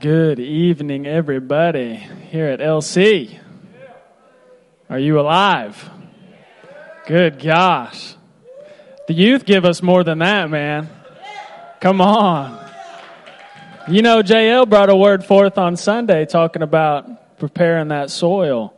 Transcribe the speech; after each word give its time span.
Good 0.00 0.40
evening, 0.40 1.06
everybody 1.06 1.94
here 1.94 2.46
at 2.46 2.60
LC. 2.60 3.38
Are 4.88 4.98
you 4.98 5.20
alive? 5.20 5.90
Good 7.06 7.38
gosh. 7.38 8.14
The 9.08 9.12
youth 9.12 9.44
give 9.44 9.66
us 9.66 9.82
more 9.82 10.02
than 10.02 10.20
that, 10.20 10.48
man. 10.48 10.88
Come 11.82 12.00
on. 12.00 12.66
You 13.88 14.00
know, 14.00 14.22
JL 14.22 14.66
brought 14.66 14.88
a 14.88 14.96
word 14.96 15.22
forth 15.22 15.58
on 15.58 15.76
Sunday 15.76 16.24
talking 16.24 16.62
about 16.62 17.38
preparing 17.38 17.88
that 17.88 18.08
soil 18.08 18.72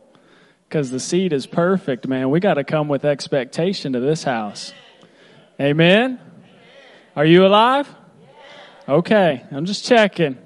because 0.67 0.91
the 0.91 0.99
seed 0.99 1.31
is 1.31 1.47
perfect, 1.47 2.05
man. 2.05 2.31
We 2.31 2.41
got 2.41 2.55
to 2.55 2.65
come 2.65 2.89
with 2.89 3.05
expectation 3.05 3.93
to 3.93 4.01
this 4.01 4.25
house. 4.25 4.73
Amen. 5.57 6.19
Are 7.15 7.25
you 7.25 7.45
alive? 7.45 7.87
Okay, 8.89 9.45
I'm 9.51 9.63
just 9.63 9.85
checking. 9.85 10.42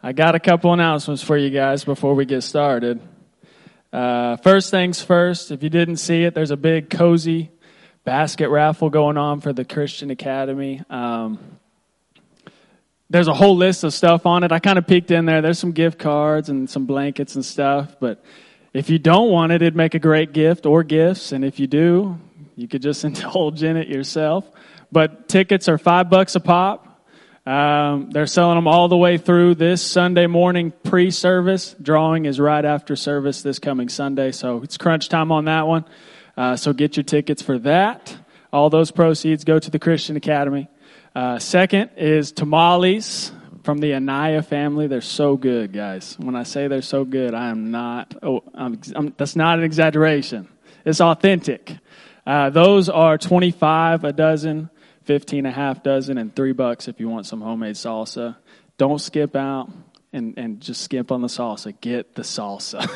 I 0.00 0.12
got 0.12 0.36
a 0.36 0.40
couple 0.40 0.72
announcements 0.72 1.24
for 1.24 1.36
you 1.36 1.50
guys 1.50 1.82
before 1.82 2.14
we 2.14 2.24
get 2.24 2.42
started. 2.42 3.00
Uh, 3.92 4.36
first 4.36 4.70
things 4.70 5.02
first, 5.02 5.50
if 5.50 5.64
you 5.64 5.70
didn't 5.70 5.96
see 5.96 6.22
it, 6.22 6.34
there's 6.34 6.52
a 6.52 6.56
big 6.56 6.88
cozy 6.88 7.50
basket 8.04 8.48
raffle 8.48 8.90
going 8.90 9.16
on 9.16 9.40
for 9.40 9.52
the 9.52 9.64
Christian 9.64 10.12
Academy. 10.12 10.82
Um, 10.88 11.40
there's 13.10 13.26
a 13.26 13.34
whole 13.34 13.56
list 13.56 13.82
of 13.82 13.92
stuff 13.92 14.24
on 14.24 14.44
it. 14.44 14.52
I 14.52 14.60
kind 14.60 14.78
of 14.78 14.86
peeked 14.86 15.10
in 15.10 15.24
there. 15.24 15.42
There's 15.42 15.58
some 15.58 15.72
gift 15.72 15.98
cards 15.98 16.48
and 16.48 16.70
some 16.70 16.86
blankets 16.86 17.34
and 17.34 17.44
stuff, 17.44 17.96
but 17.98 18.24
if 18.72 18.90
you 18.90 19.00
don't 19.00 19.32
want 19.32 19.50
it, 19.50 19.62
it'd 19.62 19.74
make 19.74 19.94
a 19.94 19.98
great 19.98 20.32
gift 20.32 20.64
or 20.64 20.84
gifts. 20.84 21.32
And 21.32 21.44
if 21.44 21.58
you 21.58 21.66
do, 21.66 22.20
you 22.54 22.68
could 22.68 22.82
just 22.82 23.02
indulge 23.04 23.64
in 23.64 23.76
it 23.76 23.88
yourself. 23.88 24.48
But 24.92 25.28
tickets 25.28 25.68
are 25.68 25.76
five 25.76 26.08
bucks 26.08 26.36
a 26.36 26.40
pop. 26.40 26.87
Um, 27.48 28.10
they're 28.10 28.26
selling 28.26 28.56
them 28.56 28.68
all 28.68 28.88
the 28.88 28.96
way 28.98 29.16
through 29.16 29.54
this 29.54 29.80
Sunday 29.80 30.26
morning 30.26 30.70
pre 30.82 31.10
service. 31.10 31.74
Drawing 31.80 32.26
is 32.26 32.38
right 32.38 32.62
after 32.62 32.94
service 32.94 33.40
this 33.40 33.58
coming 33.58 33.88
Sunday, 33.88 34.32
so 34.32 34.62
it's 34.62 34.76
crunch 34.76 35.08
time 35.08 35.32
on 35.32 35.46
that 35.46 35.66
one. 35.66 35.86
Uh, 36.36 36.56
so 36.56 36.74
get 36.74 36.98
your 36.98 37.04
tickets 37.04 37.40
for 37.40 37.58
that. 37.60 38.14
All 38.52 38.68
those 38.68 38.90
proceeds 38.90 39.44
go 39.44 39.58
to 39.58 39.70
the 39.70 39.78
Christian 39.78 40.14
Academy. 40.14 40.68
Uh, 41.14 41.38
second 41.38 41.88
is 41.96 42.32
tamales 42.32 43.32
from 43.62 43.78
the 43.78 43.94
Anaya 43.94 44.42
family. 44.42 44.86
They're 44.86 45.00
so 45.00 45.38
good, 45.38 45.72
guys. 45.72 46.18
When 46.18 46.36
I 46.36 46.42
say 46.42 46.68
they're 46.68 46.82
so 46.82 47.06
good, 47.06 47.32
I 47.32 47.48
am 47.48 47.70
not, 47.70 48.14
oh, 48.22 48.44
I'm, 48.54 48.78
I'm, 48.94 49.14
that's 49.16 49.36
not 49.36 49.58
an 49.58 49.64
exaggeration. 49.64 50.48
It's 50.84 51.00
authentic. 51.00 51.78
Uh, 52.26 52.50
those 52.50 52.90
are 52.90 53.16
25 53.16 54.04
a 54.04 54.12
dozen, 54.12 54.68
15 55.08 55.46
a 55.46 55.50
half 55.50 55.82
dozen, 55.82 56.18
and 56.18 56.36
three 56.36 56.52
bucks 56.52 56.86
if 56.86 57.00
you 57.00 57.08
want 57.08 57.24
some 57.24 57.40
homemade 57.40 57.76
salsa. 57.76 58.36
Don't 58.76 59.00
skip 59.00 59.34
out 59.34 59.70
and, 60.12 60.36
and 60.36 60.60
just 60.60 60.82
skip 60.82 61.10
on 61.10 61.22
the 61.22 61.28
salsa. 61.28 61.74
Get 61.80 62.14
the 62.14 62.20
salsa. 62.20 62.86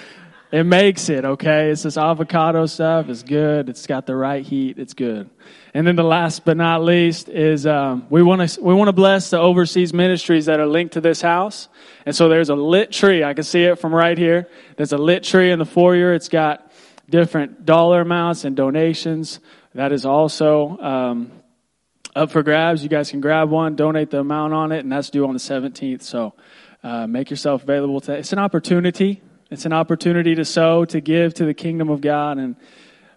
it 0.50 0.64
makes 0.64 1.08
it, 1.08 1.24
okay? 1.24 1.70
It's 1.70 1.84
this 1.84 1.96
avocado 1.96 2.66
stuff. 2.66 3.08
It's 3.08 3.22
good. 3.22 3.68
It's 3.68 3.86
got 3.86 4.06
the 4.06 4.16
right 4.16 4.44
heat. 4.44 4.76
It's 4.76 4.92
good. 4.92 5.30
And 5.72 5.86
then 5.86 5.94
the 5.94 6.02
last 6.02 6.44
but 6.44 6.56
not 6.56 6.82
least 6.82 7.28
is 7.28 7.64
um, 7.64 8.08
we 8.10 8.24
want 8.24 8.50
to 8.50 8.60
we 8.60 8.74
want 8.74 8.88
to 8.88 8.92
bless 8.92 9.30
the 9.30 9.38
overseas 9.38 9.94
ministries 9.94 10.46
that 10.46 10.58
are 10.58 10.66
linked 10.66 10.94
to 10.94 11.00
this 11.00 11.22
house. 11.22 11.68
And 12.04 12.12
so 12.12 12.28
there's 12.28 12.48
a 12.48 12.56
lit 12.56 12.90
tree. 12.90 13.22
I 13.22 13.34
can 13.34 13.44
see 13.44 13.62
it 13.62 13.78
from 13.78 13.94
right 13.94 14.18
here. 14.18 14.48
There's 14.76 14.92
a 14.92 14.98
lit 14.98 15.22
tree 15.22 15.52
in 15.52 15.60
the 15.60 15.64
foyer. 15.64 16.12
It's 16.12 16.28
got 16.28 16.72
different 17.08 17.64
dollar 17.64 18.00
amounts 18.00 18.42
and 18.44 18.56
donations. 18.56 19.38
That 19.74 19.92
is 19.92 20.04
also 20.04 20.76
um, 20.78 21.30
up 22.14 22.30
for 22.30 22.42
grabs. 22.42 22.82
You 22.82 22.88
guys 22.88 23.10
can 23.10 23.20
grab 23.20 23.50
one, 23.50 23.76
donate 23.76 24.10
the 24.10 24.20
amount 24.20 24.52
on 24.52 24.72
it, 24.72 24.80
and 24.80 24.92
that's 24.92 25.10
due 25.10 25.26
on 25.26 25.32
the 25.32 25.40
17th. 25.40 26.02
So 26.02 26.34
uh, 26.82 27.06
make 27.06 27.30
yourself 27.30 27.62
available. 27.62 28.00
To, 28.02 28.12
it's 28.12 28.32
an 28.32 28.38
opportunity. 28.38 29.22
It's 29.50 29.66
an 29.66 29.72
opportunity 29.72 30.34
to 30.34 30.44
sow, 30.44 30.84
to 30.86 31.00
give 31.00 31.34
to 31.34 31.44
the 31.44 31.54
kingdom 31.54 31.90
of 31.90 32.00
God, 32.00 32.38
and 32.38 32.56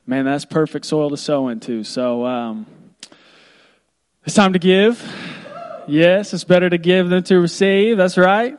man, 0.06 0.26
that's 0.26 0.46
perfect 0.46 0.86
soil 0.86 1.10
to 1.10 1.18
sow 1.18 1.48
into. 1.48 1.84
So 1.84 2.26
um, 2.26 2.66
it's 4.26 4.36
time 4.36 4.54
to 4.54 4.60
give. 4.60 5.02
Yes, 5.88 6.34
it's 6.34 6.44
better 6.44 6.70
to 6.70 6.78
give 6.78 7.10
than 7.10 7.24
to 7.24 7.40
receive. 7.40 7.96
That's 7.98 8.18
right. 8.18 8.58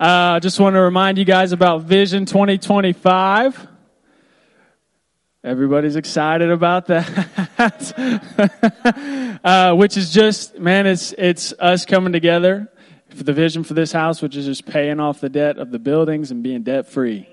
I 0.00 0.36
uh, 0.36 0.40
just 0.40 0.58
want 0.58 0.74
to 0.74 0.80
remind 0.80 1.18
you 1.18 1.24
guys 1.24 1.52
about 1.52 1.82
Vision 1.82 2.26
2025. 2.26 3.68
Everybody's 5.44 5.96
excited 5.96 6.50
about 6.50 6.86
that, 6.86 7.28
uh, 9.44 9.74
which 9.74 9.96
is 9.96 10.12
just 10.12 10.58
man, 10.58 10.86
it's 10.86 11.12
it's 11.16 11.52
us 11.58 11.84
coming 11.84 12.12
together 12.12 12.68
for 13.10 13.22
the 13.22 13.32
vision 13.32 13.64
for 13.64 13.74
this 13.74 13.92
house, 13.92 14.20
which 14.20 14.36
is 14.36 14.46
just 14.46 14.66
paying 14.66 15.00
off 15.00 15.20
the 15.20 15.28
debt 15.28 15.58
of 15.58 15.70
the 15.70 15.78
buildings 15.78 16.30
and 16.30 16.42
being 16.42 16.62
debt 16.62 16.88
free. 16.88 17.28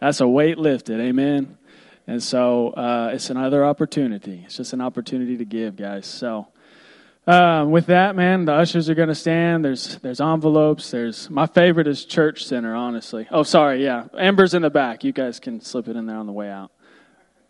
That's 0.00 0.20
a 0.20 0.28
weight 0.28 0.58
lifted, 0.58 1.00
amen. 1.00 1.56
And 2.06 2.22
so 2.22 2.70
uh, 2.70 3.10
it's 3.14 3.30
another 3.30 3.64
opportunity. 3.64 4.42
It's 4.44 4.56
just 4.56 4.72
an 4.72 4.80
opportunity 4.80 5.36
to 5.36 5.44
give, 5.44 5.76
guys. 5.76 6.06
So 6.06 6.48
uh, 7.26 7.64
with 7.68 7.86
that, 7.86 8.16
man, 8.16 8.44
the 8.44 8.52
ushers 8.52 8.90
are 8.90 8.94
going 8.94 9.08
to 9.08 9.14
stand. 9.14 9.64
There's 9.64 9.96
there's 9.98 10.20
envelopes. 10.20 10.90
There's 10.90 11.30
my 11.30 11.46
favorite 11.46 11.86
is 11.86 12.04
church 12.04 12.44
center. 12.44 12.74
Honestly. 12.74 13.28
Oh, 13.30 13.44
sorry. 13.44 13.84
Yeah, 13.84 14.06
Amber's 14.18 14.54
in 14.54 14.62
the 14.62 14.70
back. 14.70 15.04
You 15.04 15.12
guys 15.12 15.38
can 15.38 15.60
slip 15.60 15.88
it 15.88 15.96
in 15.96 16.06
there 16.06 16.16
on 16.16 16.26
the 16.26 16.32
way 16.32 16.50
out. 16.50 16.72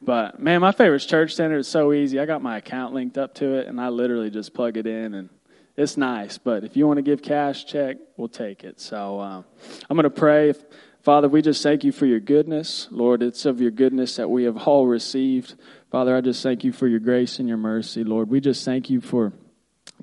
But 0.05 0.41
man, 0.41 0.61
my 0.61 0.73
favorite 0.73 0.97
is 0.97 1.07
church 1.07 1.35
center. 1.35 1.59
It's 1.59 1.69
so 1.69 1.93
easy. 1.93 2.19
I 2.19 2.27
got 2.27 2.43
my 2.43 2.57
account 2.59 2.93
linked 2.93 3.17
up 3.17 3.35
to 3.37 3.55
it, 3.55 3.69
and 3.69 3.81
I 3.81 3.89
literally 3.89 4.31
just 4.31 4.53
plug 4.53 4.77
it 4.77 4.87
in, 4.87 5.15
and 5.15 5.29
it's 5.77 5.97
nice. 5.97 6.39
But 6.39 6.65
if 6.65 6.77
you 6.77 6.87
want 6.87 6.99
to 6.99 7.03
give 7.03 7.23
cash, 7.23 7.65
check, 7.67 7.99
we'll 8.17 8.29
take 8.29 8.65
it. 8.65 8.81
So 8.81 9.21
uh, 9.21 9.43
I'm 9.89 9.97
going 9.97 10.05
to 10.05 10.11
pray. 10.11 10.55
Father, 11.03 11.29
we 11.29 11.41
just 11.41 11.63
thank 11.63 11.85
you 11.85 11.93
for 11.93 12.07
your 12.07 12.21
goodness. 12.21 12.89
Lord, 12.91 13.23
it's 13.23 13.45
of 13.47 13.61
your 13.61 13.71
goodness 13.71 14.17
that 14.17 14.29
we 14.29 14.45
have 14.45 14.57
all 14.57 14.87
received. 14.87 15.55
Father, 15.91 16.17
I 16.17 16.21
just 16.21 16.43
thank 16.43 16.65
you 16.65 16.73
for 16.73 16.87
your 16.87 17.01
grace 17.01 17.39
and 17.39 17.49
your 17.49 17.57
mercy. 17.57 18.05
Lord, 18.05 18.29
we 18.29 18.41
just 18.41 18.65
thank 18.65 18.91
you 18.91 19.01
for 19.01 19.33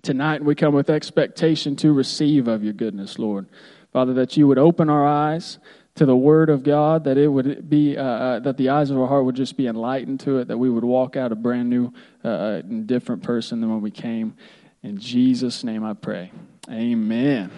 tonight. 0.01 0.43
We 0.43 0.55
come 0.55 0.73
with 0.73 0.89
expectation 0.89 1.75
to 1.77 1.91
receive 1.93 2.47
of 2.47 2.63
your 2.63 2.73
goodness, 2.73 3.19
Lord. 3.19 3.47
Father, 3.91 4.13
that 4.13 4.37
you 4.37 4.47
would 4.47 4.59
open 4.59 4.89
our 4.89 5.05
eyes 5.05 5.57
to 5.99 6.05
the 6.05 6.15
Word 6.15 6.49
of 6.49 6.63
God, 6.63 7.03
that 7.03 7.17
it 7.17 7.27
would 7.27 7.69
be 7.69 7.97
uh, 7.97 8.03
uh, 8.03 8.39
that 8.39 8.55
the 8.55 8.69
eyes 8.69 8.89
of 8.89 8.97
our 8.97 9.05
heart 9.05 9.25
would 9.25 9.35
just 9.35 9.57
be 9.57 9.67
enlightened 9.67 10.21
to 10.21 10.37
it, 10.37 10.47
that 10.47 10.57
we 10.57 10.69
would 10.69 10.85
walk 10.85 11.17
out 11.17 11.33
a 11.33 11.35
brand 11.35 11.69
new, 11.69 11.91
uh, 12.23 12.27
uh 12.29 12.61
different 12.61 13.21
person 13.21 13.59
than 13.59 13.69
when 13.69 13.81
we 13.81 13.91
came. 13.91 14.33
In 14.81 14.97
Jesus' 14.97 15.61
name, 15.61 15.83
I 15.83 15.91
pray. 15.91 16.31
Amen. 16.69 17.51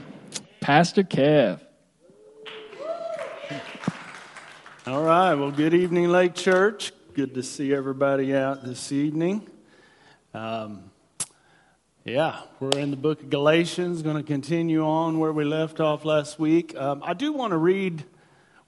Pastor 0.59 1.03
Kev. 1.03 1.59
All 4.87 5.03
right. 5.03 5.35
Well, 5.35 5.51
good 5.51 5.75
evening, 5.75 6.09
Lake 6.09 6.33
Church. 6.33 6.93
Good 7.13 7.35
to 7.35 7.43
see 7.43 7.71
everybody 7.71 8.35
out 8.35 8.63
this 8.63 8.91
evening. 8.91 9.47
Um, 10.33 10.85
yeah, 12.05 12.41
we're 12.59 12.71
in 12.71 12.89
the 12.89 12.97
book 12.97 13.21
of 13.21 13.29
Galatians, 13.29 14.01
going 14.01 14.17
to 14.17 14.23
continue 14.23 14.83
on 14.83 15.19
where 15.19 15.31
we 15.31 15.43
left 15.43 15.79
off 15.79 16.05
last 16.05 16.39
week. 16.39 16.75
Um, 16.75 17.03
I 17.05 17.13
do 17.13 17.33
want 17.33 17.51
to 17.51 17.57
read 17.57 18.03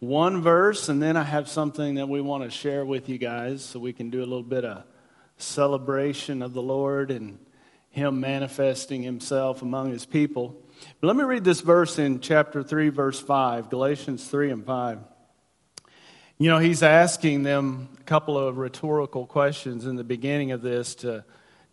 one 0.08 0.42
verse, 0.42 0.90
and 0.90 1.02
then 1.02 1.18
I 1.18 1.24
have 1.24 1.48
something 1.48 1.96
that 1.96 2.08
we 2.08 2.22
want 2.22 2.44
to 2.44 2.50
share 2.50 2.86
with 2.86 3.10
you 3.10 3.18
guys 3.18 3.64
so 3.64 3.80
we 3.80 3.94
can 3.94 4.10
do 4.10 4.20
a 4.20 4.28
little 4.28 4.44
bit 4.44 4.66
of 4.66 4.84
celebration 5.38 6.42
of 6.42 6.54
the 6.54 6.62
Lord 6.62 7.12
and 7.12 7.40
Him 7.90 8.20
manifesting 8.20 9.04
Himself 9.04 9.62
among 9.62 9.92
His 9.92 10.06
people. 10.06 10.56
But 11.00 11.08
let 11.08 11.16
me 11.16 11.24
read 11.24 11.44
this 11.44 11.62
verse 11.62 12.00
in 12.00 12.20
chapter 12.20 12.64
3, 12.64 12.90
verse 12.90 13.20
5, 13.20 13.70
Galatians 13.70 14.28
3 14.28 14.52
and 14.52 14.66
5. 14.66 15.00
You 16.38 16.50
know, 16.50 16.60
he's 16.60 16.84
asking 16.84 17.44
them 17.44 17.90
a 18.00 18.04
couple 18.04 18.38
of 18.38 18.58
rhetorical 18.58 19.26
questions 19.26 19.86
in 19.86 19.96
the 19.96 20.04
beginning 20.04 20.52
of 20.52 20.62
this 20.62 20.96
to, 20.96 21.24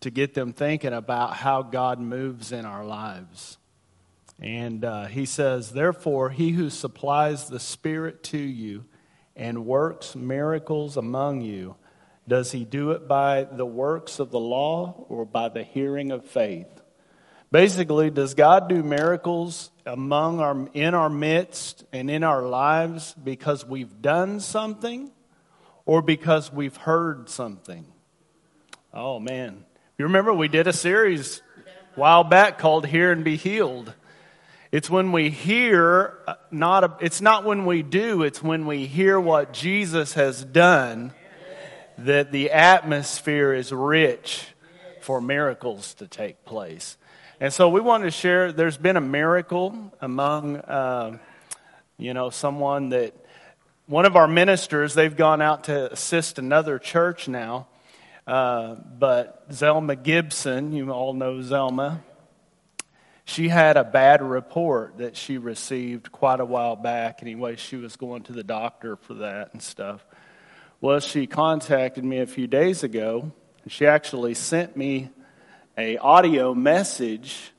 to 0.01 0.11
get 0.11 0.33
them 0.33 0.53
thinking 0.53 0.93
about 0.93 1.35
how 1.35 1.63
God 1.63 1.99
moves 1.99 2.51
in 2.51 2.65
our 2.65 2.85
lives. 2.85 3.57
And 4.41 4.83
uh, 4.83 5.05
he 5.05 5.25
says, 5.25 5.71
Therefore, 5.71 6.31
he 6.31 6.49
who 6.49 6.71
supplies 6.71 7.47
the 7.47 7.59
Spirit 7.59 8.23
to 8.25 8.39
you 8.39 8.85
and 9.35 9.65
works 9.65 10.15
miracles 10.15 10.97
among 10.97 11.41
you, 11.41 11.75
does 12.27 12.51
he 12.51 12.65
do 12.65 12.91
it 12.91 13.07
by 13.07 13.43
the 13.43 13.65
works 13.65 14.19
of 14.19 14.31
the 14.31 14.39
law 14.39 15.05
or 15.09 15.25
by 15.25 15.49
the 15.49 15.63
hearing 15.63 16.11
of 16.11 16.25
faith? 16.25 16.67
Basically, 17.51 18.09
does 18.09 18.33
God 18.33 18.69
do 18.69 18.81
miracles 18.81 19.71
among 19.85 20.39
our, 20.39 20.67
in 20.73 20.95
our 20.95 21.09
midst 21.09 21.83
and 21.91 22.09
in 22.09 22.23
our 22.23 22.41
lives 22.41 23.13
because 23.21 23.65
we've 23.65 24.01
done 24.01 24.39
something 24.39 25.11
or 25.85 26.01
because 26.01 26.51
we've 26.51 26.77
heard 26.77 27.29
something? 27.29 27.85
Oh, 28.93 29.19
man. 29.19 29.65
You 29.97 30.05
remember 30.05 30.33
we 30.33 30.47
did 30.47 30.67
a 30.67 30.73
series 30.73 31.41
a 31.95 31.99
while 31.99 32.23
back 32.23 32.57
called 32.57 32.87
Hear 32.87 33.11
and 33.11 33.23
Be 33.23 33.35
Healed. 33.35 33.93
It's 34.71 34.89
when 34.89 35.11
we 35.11 35.29
hear, 35.29 36.17
uh, 36.25 36.35
not 36.49 36.83
a, 36.85 36.93
it's 37.01 37.19
not 37.19 37.43
when 37.43 37.65
we 37.65 37.83
do, 37.83 38.23
it's 38.23 38.41
when 38.41 38.65
we 38.65 38.85
hear 38.85 39.19
what 39.19 39.51
Jesus 39.51 40.13
has 40.13 40.45
done 40.45 41.11
that 41.97 42.31
the 42.31 42.51
atmosphere 42.51 43.53
is 43.53 43.73
rich 43.73 44.47
for 45.01 45.19
miracles 45.19 45.93
to 45.95 46.07
take 46.07 46.45
place. 46.45 46.97
And 47.41 47.51
so 47.51 47.67
we 47.67 47.81
want 47.81 48.05
to 48.05 48.11
share 48.11 48.53
there's 48.53 48.77
been 48.77 48.95
a 48.95 49.01
miracle 49.01 49.91
among, 49.99 50.55
uh, 50.55 51.17
you 51.97 52.13
know, 52.13 52.29
someone 52.29 52.89
that 52.89 53.13
one 53.87 54.05
of 54.05 54.15
our 54.15 54.27
ministers, 54.27 54.93
they've 54.93 55.17
gone 55.17 55.41
out 55.41 55.65
to 55.65 55.91
assist 55.91 56.39
another 56.39 56.79
church 56.79 57.27
now. 57.27 57.67
Uh, 58.25 58.75
but 58.75 59.49
Zelma 59.49 60.01
Gibson, 60.01 60.71
you 60.71 60.91
all 60.91 61.13
know 61.13 61.39
Zelma, 61.39 61.99
she 63.31 63.47
had 63.47 63.77
a 63.77 63.83
bad 63.85 64.21
report 64.21 64.97
that 64.97 65.15
she 65.15 65.37
received 65.37 66.11
quite 66.11 66.41
a 66.41 66.45
while 66.45 66.75
back. 66.75 67.19
Anyway, 67.21 67.55
she 67.55 67.77
was 67.77 67.95
going 67.95 68.23
to 68.23 68.33
the 68.33 68.43
doctor 68.43 68.97
for 68.97 69.13
that 69.15 69.53
and 69.53 69.61
stuff. 69.61 70.05
Well, 70.81 70.99
she 70.99 71.27
contacted 71.27 72.03
me 72.03 72.19
a 72.19 72.27
few 72.27 72.47
days 72.47 72.83
ago. 72.83 73.31
And 73.63 73.71
she 73.71 73.85
actually 73.85 74.33
sent 74.33 74.75
me 74.75 75.11
a 75.77 75.97
audio 75.97 76.53
message, 76.53 77.53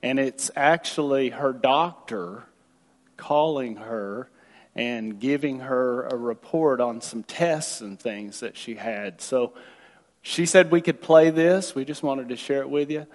and 0.00 0.20
it's 0.20 0.50
actually 0.54 1.30
her 1.30 1.52
doctor 1.52 2.44
calling 3.16 3.76
her 3.76 4.30
and 4.76 5.18
giving 5.18 5.60
her 5.60 6.04
a 6.06 6.14
report 6.14 6.80
on 6.80 7.00
some 7.00 7.24
tests 7.24 7.80
and 7.80 7.98
things 7.98 8.40
that 8.40 8.56
she 8.56 8.74
had. 8.74 9.20
So 9.20 9.54
she 10.22 10.46
said 10.46 10.70
we 10.70 10.82
could 10.82 11.00
play 11.00 11.30
this. 11.30 11.74
We 11.74 11.84
just 11.84 12.04
wanted 12.04 12.28
to 12.28 12.36
share 12.36 12.60
it 12.60 12.70
with 12.70 12.90
you. 12.92 13.06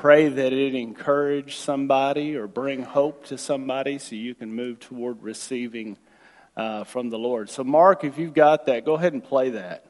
Pray 0.00 0.28
that 0.30 0.54
it 0.54 0.74
encourage 0.74 1.56
somebody 1.56 2.34
or 2.34 2.46
bring 2.46 2.80
hope 2.84 3.26
to 3.26 3.36
somebody 3.36 3.98
so 3.98 4.16
you 4.16 4.34
can 4.34 4.48
move 4.48 4.80
toward 4.80 5.20
receiving 5.20 5.98
uh, 6.56 6.84
from 6.84 7.10
the 7.10 7.18
Lord. 7.18 7.50
So, 7.50 7.64
Mark, 7.64 8.02
if 8.02 8.16
you've 8.16 8.32
got 8.32 8.64
that, 8.64 8.86
go 8.86 8.94
ahead 8.94 9.12
and 9.12 9.22
play 9.22 9.50
that. 9.50 9.84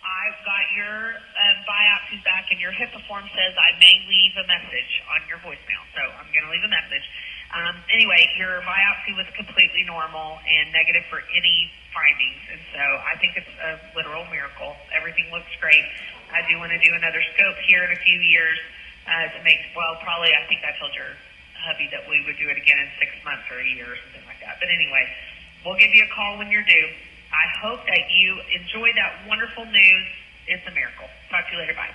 I've 0.00 0.40
got 0.48 0.64
your 0.72 1.12
um, 1.12 2.24
back, 2.24 2.48
and 2.50 2.58
your 2.58 2.72
HIPAA 2.72 3.04
form 3.04 3.28
says 3.36 3.52
I 3.52 3.76
may 3.78 4.00
leave 4.08 4.32
a 4.40 4.48
message 4.48 4.92
on 5.12 5.28
your 5.28 5.36
voicemail. 5.44 5.84
So 5.92 6.00
I'm 6.16 6.32
going 6.32 6.48
to 6.48 6.52
leave 6.56 6.64
a 6.64 6.72
message. 6.72 7.04
Um, 7.52 7.76
anyway, 7.92 8.28
your 8.36 8.64
biopsy 8.64 9.16
was 9.16 9.26
completely 9.36 9.84
normal 9.84 10.40
and 10.48 10.72
negative 10.72 11.04
for 11.12 11.20
any 11.36 11.68
findings, 11.98 12.42
and 12.54 12.62
so 12.70 12.82
I 13.02 13.18
think 13.18 13.34
it's 13.34 13.50
a 13.58 13.74
literal 13.98 14.22
miracle. 14.30 14.78
Everything 14.94 15.26
looks 15.34 15.50
great. 15.58 15.82
I 16.30 16.46
do 16.46 16.54
want 16.62 16.70
to 16.70 16.78
do 16.78 16.94
another 16.94 17.18
scope 17.34 17.58
here 17.66 17.82
in 17.82 17.90
a 17.90 18.00
few 18.06 18.22
years 18.22 18.58
uh, 19.10 19.34
to 19.34 19.38
make. 19.42 19.58
Well, 19.74 19.98
probably 20.06 20.30
I 20.30 20.46
think 20.46 20.62
I 20.62 20.70
told 20.78 20.94
your 20.94 21.10
hubby 21.66 21.90
that 21.90 22.06
we 22.06 22.22
would 22.22 22.38
do 22.38 22.46
it 22.46 22.56
again 22.56 22.78
in 22.78 22.86
six 23.02 23.10
months 23.26 23.50
or 23.50 23.58
a 23.58 23.66
year 23.66 23.90
or 23.90 23.98
something 24.06 24.22
like 24.30 24.38
that. 24.46 24.62
But 24.62 24.70
anyway, 24.70 25.10
we'll 25.66 25.78
give 25.80 25.90
you 25.90 26.06
a 26.06 26.12
call 26.14 26.38
when 26.38 26.54
you're 26.54 26.66
due. 26.68 26.88
I 27.34 27.46
hope 27.58 27.82
that 27.90 28.06
you 28.14 28.38
enjoy 28.54 28.94
that 28.94 29.26
wonderful 29.26 29.66
news. 29.66 30.06
It's 30.46 30.64
a 30.64 30.72
miracle. 30.72 31.10
Talk 31.28 31.50
to 31.50 31.52
you 31.52 31.58
later. 31.58 31.74
Bye. 31.74 31.92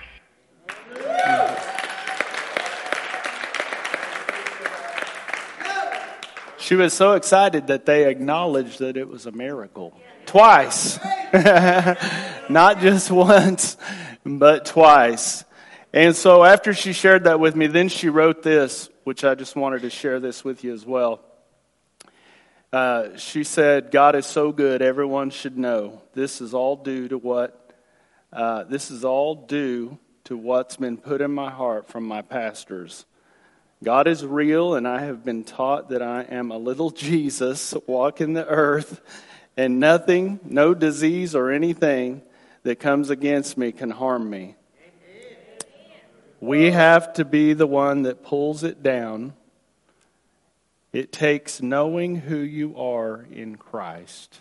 She 6.64 6.76
was 6.76 6.94
so 6.94 7.12
excited 7.12 7.66
that 7.66 7.84
they 7.84 8.08
acknowledged 8.08 8.78
that 8.78 8.96
it 8.96 9.06
was 9.06 9.26
a 9.26 9.32
miracle. 9.32 9.92
Twice. 10.24 10.98
Not 12.48 12.80
just 12.80 13.10
once, 13.10 13.76
but 14.24 14.64
twice. 14.64 15.44
And 15.92 16.16
so 16.16 16.42
after 16.42 16.72
she 16.72 16.94
shared 16.94 17.24
that 17.24 17.38
with 17.38 17.54
me, 17.54 17.66
then 17.66 17.90
she 17.90 18.08
wrote 18.08 18.42
this, 18.42 18.88
which 19.02 19.24
I 19.24 19.34
just 19.34 19.56
wanted 19.56 19.82
to 19.82 19.90
share 19.90 20.20
this 20.20 20.42
with 20.42 20.64
you 20.64 20.72
as 20.72 20.86
well. 20.86 21.20
Uh, 22.72 23.14
she 23.18 23.44
said, 23.44 23.90
God 23.90 24.14
is 24.16 24.24
so 24.24 24.50
good, 24.50 24.80
everyone 24.80 25.28
should 25.28 25.58
know. 25.58 26.00
This 26.14 26.40
is 26.40 26.54
all 26.54 26.76
due 26.76 27.08
to 27.08 27.18
what, 27.18 27.74
uh, 28.32 28.64
this 28.64 28.90
is 28.90 29.04
all 29.04 29.34
due 29.34 29.98
to 30.24 30.34
what's 30.34 30.76
been 30.76 30.96
put 30.96 31.20
in 31.20 31.30
my 31.30 31.50
heart 31.50 31.88
from 31.88 32.04
my 32.04 32.22
pastors. 32.22 33.04
God 33.84 34.08
is 34.08 34.24
real, 34.24 34.76
and 34.76 34.88
I 34.88 35.00
have 35.00 35.26
been 35.26 35.44
taught 35.44 35.90
that 35.90 36.00
I 36.00 36.22
am 36.22 36.50
a 36.50 36.56
little 36.56 36.90
Jesus 37.08 37.74
walking 37.86 38.32
the 38.32 38.46
earth, 38.46 39.02
and 39.58 39.78
nothing, 39.78 40.40
no 40.42 40.72
disease 40.72 41.34
or 41.34 41.50
anything 41.50 42.22
that 42.62 42.80
comes 42.80 43.10
against 43.10 43.58
me 43.58 43.72
can 43.72 43.90
harm 43.90 44.30
me. 44.30 44.56
We 46.40 46.70
have 46.70 47.12
to 47.14 47.26
be 47.26 47.52
the 47.52 47.66
one 47.66 48.02
that 48.04 48.22
pulls 48.22 48.64
it 48.64 48.82
down. 48.82 49.34
It 50.94 51.12
takes 51.12 51.60
knowing 51.60 52.16
who 52.16 52.38
you 52.38 52.78
are 52.78 53.26
in 53.30 53.56
Christ. 53.56 54.38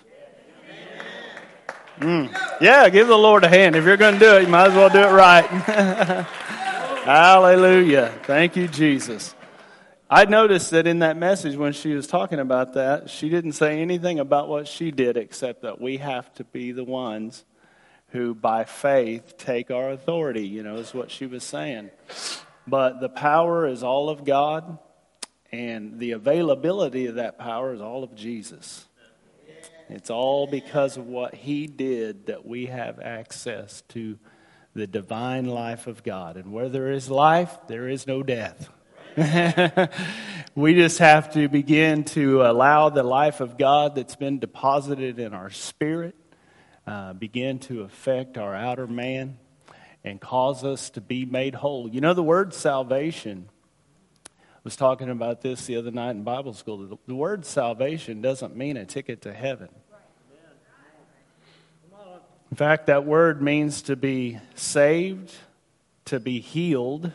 Mm. 2.00 2.34
Yeah, 2.62 2.88
give 2.88 3.08
the 3.08 3.18
Lord 3.18 3.44
a 3.44 3.50
hand. 3.50 3.76
If 3.76 3.84
you're 3.84 3.98
going 3.98 4.16
to 4.16 4.20
do 4.20 4.38
it, 4.38 4.44
you 4.44 4.48
might 4.48 4.70
as 4.70 4.74
well 4.74 4.90
do 4.90 5.00
it 5.00 5.12
right. 5.12 6.26
Hallelujah. 7.04 8.18
Thank 8.24 8.56
you, 8.56 8.70
Jesus. 8.70 9.36
I 10.10 10.24
noticed 10.24 10.72
that 10.72 10.88
in 10.88 11.00
that 11.00 11.18
message 11.18 11.58
when 11.58 11.74
she 11.74 11.94
was 11.94 12.08
talking 12.08 12.40
about 12.40 12.76
that, 12.76 13.10
she 13.10 13.28
didn't 13.28 13.54
say 13.54 13.82
anything 13.82 14.20
about 14.20 14.48
what 14.48 14.70
she 14.70 14.90
did 14.90 15.18
except 15.18 15.64
that 15.64 15.82
we 15.82 15.98
have 15.98 16.34
to 16.36 16.46
be 16.46 16.72
the 16.72 16.86
ones 16.86 17.44
who, 18.12 18.34
by 18.34 18.64
faith, 18.64 19.38
take 19.38 19.70
our 19.70 19.92
authority, 19.92 20.48
you 20.48 20.64
know, 20.64 20.78
is 20.78 20.94
what 20.94 21.12
she 21.12 21.26
was 21.26 21.44
saying. 21.44 21.92
But 22.66 23.02
the 23.02 23.10
power 23.10 23.68
is 23.68 23.84
all 23.84 24.08
of 24.08 24.24
God, 24.24 24.80
and 25.52 26.00
the 26.00 26.12
availability 26.12 27.08
of 27.08 27.16
that 27.16 27.38
power 27.38 27.74
is 27.74 27.82
all 27.82 28.06
of 28.06 28.16
Jesus. 28.16 28.86
It's 29.90 30.10
all 30.10 30.48
because 30.48 30.96
of 30.96 31.06
what 31.06 31.36
he 31.36 31.68
did 31.68 32.28
that 32.28 32.46
we 32.46 32.68
have 32.68 33.02
access 33.02 33.82
to 33.90 34.18
the 34.74 34.88
divine 34.88 35.46
life 35.46 35.88
of 35.88 36.04
God. 36.04 36.38
And 36.38 36.52
where 36.52 36.70
there 36.70 36.92
is 36.92 37.10
life, 37.10 37.56
there 37.68 37.88
is 37.88 38.08
no 38.08 38.24
death. 38.24 38.70
we 40.56 40.74
just 40.74 40.98
have 40.98 41.34
to 41.34 41.48
begin 41.48 42.04
to 42.04 42.42
allow 42.42 42.90
the 42.90 43.04
life 43.04 43.42
of 43.42 43.58
God 43.58 43.96
that's 43.96 44.16
been 44.16 44.40
deposited 44.40 45.20
in 45.20 45.34
our 45.34 45.52
spirit 45.52 46.16
uh, 46.86 47.14
begin 47.14 47.60
to 47.60 47.82
affect 47.82 48.38
our 48.38 48.54
outer 48.56 48.88
man 48.88 49.38
and 50.04 50.20
cause 50.20 50.64
us 50.64 50.90
to 50.92 51.02
be 51.02 51.26
made 51.26 51.56
whole. 51.56 51.88
You 51.88 52.02
know, 52.02 52.14
the 52.14 52.24
word 52.24 52.54
salvation, 52.54 53.50
I 54.28 54.60
was 54.64 54.76
talking 54.76 55.10
about 55.10 55.42
this 55.42 55.66
the 55.66 55.78
other 55.78 55.92
night 55.92 56.12
in 56.12 56.24
Bible 56.24 56.54
school. 56.54 57.00
The 57.08 57.16
word 57.16 57.46
salvation 57.46 58.22
doesn't 58.22 58.56
mean 58.56 58.76
a 58.76 58.86
ticket 58.86 59.22
to 59.22 59.34
heaven. 59.34 59.70
In 62.54 62.58
fact, 62.58 62.86
that 62.86 63.04
word 63.04 63.42
means 63.42 63.82
to 63.82 63.96
be 63.96 64.38
saved, 64.54 65.34
to 66.06 66.20
be 66.20 66.40
healed, 66.40 67.12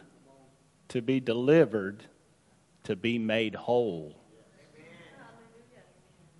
to 0.88 1.00
be 1.00 1.20
delivered, 1.20 2.02
to 2.82 2.96
be 2.96 3.20
made 3.20 3.54
whole. 3.54 4.16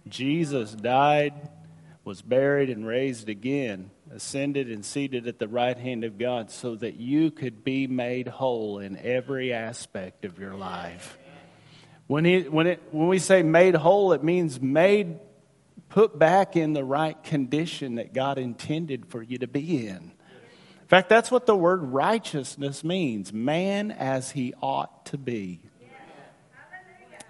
Jesus 0.09 0.73
died, 0.73 1.33
was 2.03 2.23
buried, 2.23 2.71
and 2.71 2.85
raised 2.85 3.29
again, 3.29 3.93
ascended 4.13 4.69
and 4.69 4.85
seated 4.85 5.29
at 5.29 5.39
the 5.39 5.47
right 5.47 5.79
hand 5.79 6.03
of 6.03 6.19
God 6.19 6.51
so 6.51 6.75
that 6.75 6.97
you 6.97 7.31
could 7.31 7.63
be 7.63 7.87
made 7.87 8.27
whole 8.27 8.81
in 8.81 8.97
every 8.97 9.53
aspect 9.53 10.25
of 10.25 10.41
your 10.41 10.55
life. 10.55 11.17
When, 12.09 12.25
he, 12.25 12.41
when, 12.49 12.67
it, 12.67 12.83
when 12.91 13.07
we 13.07 13.21
say 13.21 13.45
made 13.45 13.77
whole, 13.77 14.13
it 14.13 14.25
means 14.25 14.61
made 14.61 15.21
put 15.89 16.19
back 16.19 16.57
in 16.57 16.73
the 16.73 16.85
right 16.85 17.23
condition 17.23 17.97
that 17.97 18.13
God 18.13 18.39
intended 18.39 19.07
for 19.07 19.23
you 19.23 19.39
to 19.39 19.47
be 19.47 19.87
in. 19.87 19.97
In 19.97 20.87
fact, 20.89 21.09
that's 21.09 21.31
what 21.31 21.47
the 21.47 21.57
word 21.57 21.83
righteousness 21.83 22.83
means 22.83 23.33
man 23.33 23.91
as 23.91 24.31
he 24.31 24.55
ought 24.63 25.05
to 25.07 25.19
be. 25.19 25.61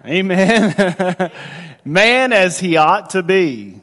Amen. 0.05 1.31
man 1.85 2.31
as 2.31 2.59
he 2.59 2.77
ought 2.77 3.09
to 3.11 3.23
be. 3.23 3.81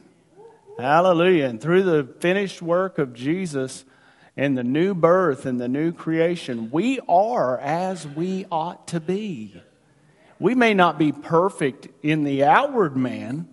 Hallelujah. 0.79 1.45
And 1.45 1.61
through 1.61 1.83
the 1.83 2.13
finished 2.19 2.61
work 2.61 2.97
of 2.97 3.13
Jesus 3.13 3.85
and 4.35 4.57
the 4.57 4.63
new 4.63 4.93
birth 4.93 5.45
and 5.45 5.59
the 5.59 5.67
new 5.67 5.91
creation, 5.91 6.69
we 6.71 6.99
are 7.07 7.59
as 7.59 8.07
we 8.07 8.45
ought 8.51 8.87
to 8.89 8.99
be. 8.99 9.61
We 10.39 10.53
may 10.55 10.73
not 10.73 10.99
be 10.99 11.11
perfect 11.11 11.87
in 12.03 12.23
the 12.23 12.43
outward 12.43 12.95
man, 12.95 13.47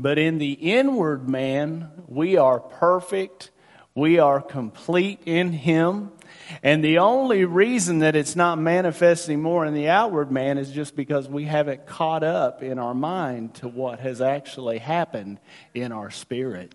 but 0.00 0.18
in 0.18 0.38
the 0.38 0.52
inward 0.52 1.28
man, 1.28 1.90
we 2.06 2.36
are 2.36 2.58
perfect. 2.58 3.50
We 3.94 4.18
are 4.18 4.40
complete 4.40 5.20
in 5.26 5.52
Him. 5.52 6.12
And 6.62 6.82
the 6.82 6.98
only 6.98 7.44
reason 7.44 8.00
that 8.00 8.16
it's 8.16 8.34
not 8.34 8.58
manifesting 8.58 9.42
more 9.42 9.64
in 9.66 9.74
the 9.74 9.88
outward 9.88 10.30
man 10.30 10.58
is 10.58 10.70
just 10.70 10.96
because 10.96 11.28
we 11.28 11.44
haven't 11.44 11.86
caught 11.86 12.22
up 12.22 12.62
in 12.62 12.78
our 12.78 12.94
mind 12.94 13.54
to 13.56 13.68
what 13.68 14.00
has 14.00 14.20
actually 14.20 14.78
happened 14.78 15.38
in 15.74 15.92
our 15.92 16.10
spirit. 16.10 16.74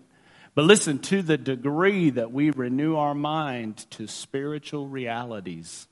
But 0.54 0.64
listen, 0.64 1.00
to 1.00 1.20
the 1.20 1.36
degree 1.36 2.10
that 2.10 2.32
we 2.32 2.50
renew 2.50 2.96
our 2.96 3.14
mind 3.14 3.86
to 3.90 4.06
spiritual 4.06 4.88
realities. 4.88 5.88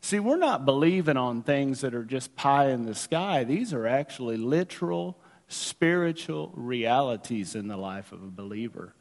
See, 0.00 0.18
we're 0.18 0.36
not 0.36 0.66
believing 0.66 1.16
on 1.16 1.42
things 1.42 1.80
that 1.82 1.94
are 1.94 2.04
just 2.04 2.34
pie 2.34 2.70
in 2.70 2.86
the 2.86 2.94
sky. 2.94 3.44
These 3.44 3.72
are 3.72 3.86
actually 3.86 4.36
literal 4.36 5.16
spiritual 5.52 6.52
realities 6.54 7.54
in 7.54 7.68
the 7.68 7.76
life 7.76 8.12
of 8.12 8.22
a 8.22 8.30
believer. 8.30 8.94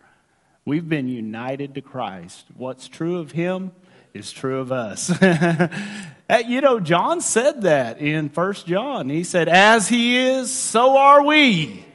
We've 0.66 0.88
been 0.88 1.08
united 1.08 1.76
to 1.76 1.82
Christ. 1.82 2.46
What's 2.56 2.88
true 2.88 3.18
of 3.20 3.32
him 3.32 3.72
is 4.14 4.32
true 4.32 4.60
of 4.60 4.72
us. 4.72 5.10
you 6.48 6.62
know, 6.62 6.80
John 6.80 7.22
said 7.22 7.64
that 7.64 8.00
in 8.00 8.30
First 8.30 8.68
John. 8.68 9.10
He 9.10 9.24
said, 9.24 9.50
As 9.50 9.88
he 9.88 10.18
is, 10.18 10.52
so 10.52 10.98
are 10.98 11.24
we. 11.24 11.86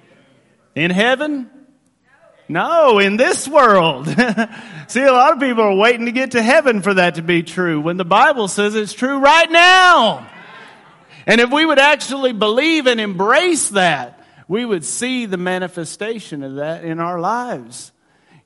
In 0.75 0.91
heaven? 0.91 1.51
No, 2.49 2.99
in 2.99 3.17
this 3.17 3.49
world. 3.49 4.07
See, 4.89 5.03
a 5.03 5.13
lot 5.13 5.33
of 5.33 5.41
people 5.41 5.65
are 5.65 5.75
waiting 5.75 6.07
to 6.07 6.13
get 6.13 6.33
to 6.33 6.43
heaven 6.43 6.81
for 6.81 6.95
that 6.95 7.17
to 7.17 7.23
be 7.23 7.43
true 7.43 7.81
when 7.81 7.97
the 7.97 8.05
Bible 8.05 8.47
says 8.47 8.75
it's 8.75 8.93
true 8.93 9.19
right 9.19 9.51
now. 9.51 10.29
And 11.27 11.41
if 11.41 11.51
we 11.51 11.67
would 11.67 11.81
actually 11.81 12.33
believe 12.33 12.87
and 12.87 13.01
embrace 13.01 13.71
that, 13.71 14.16
we 14.49 14.65
would 14.65 14.85
see 14.85 15.27
the 15.27 15.37
manifestation 15.37 16.43
of 16.43 16.57
that 16.57 16.85
in 16.85 17.01
our 17.01 17.19
lives. 17.19 17.93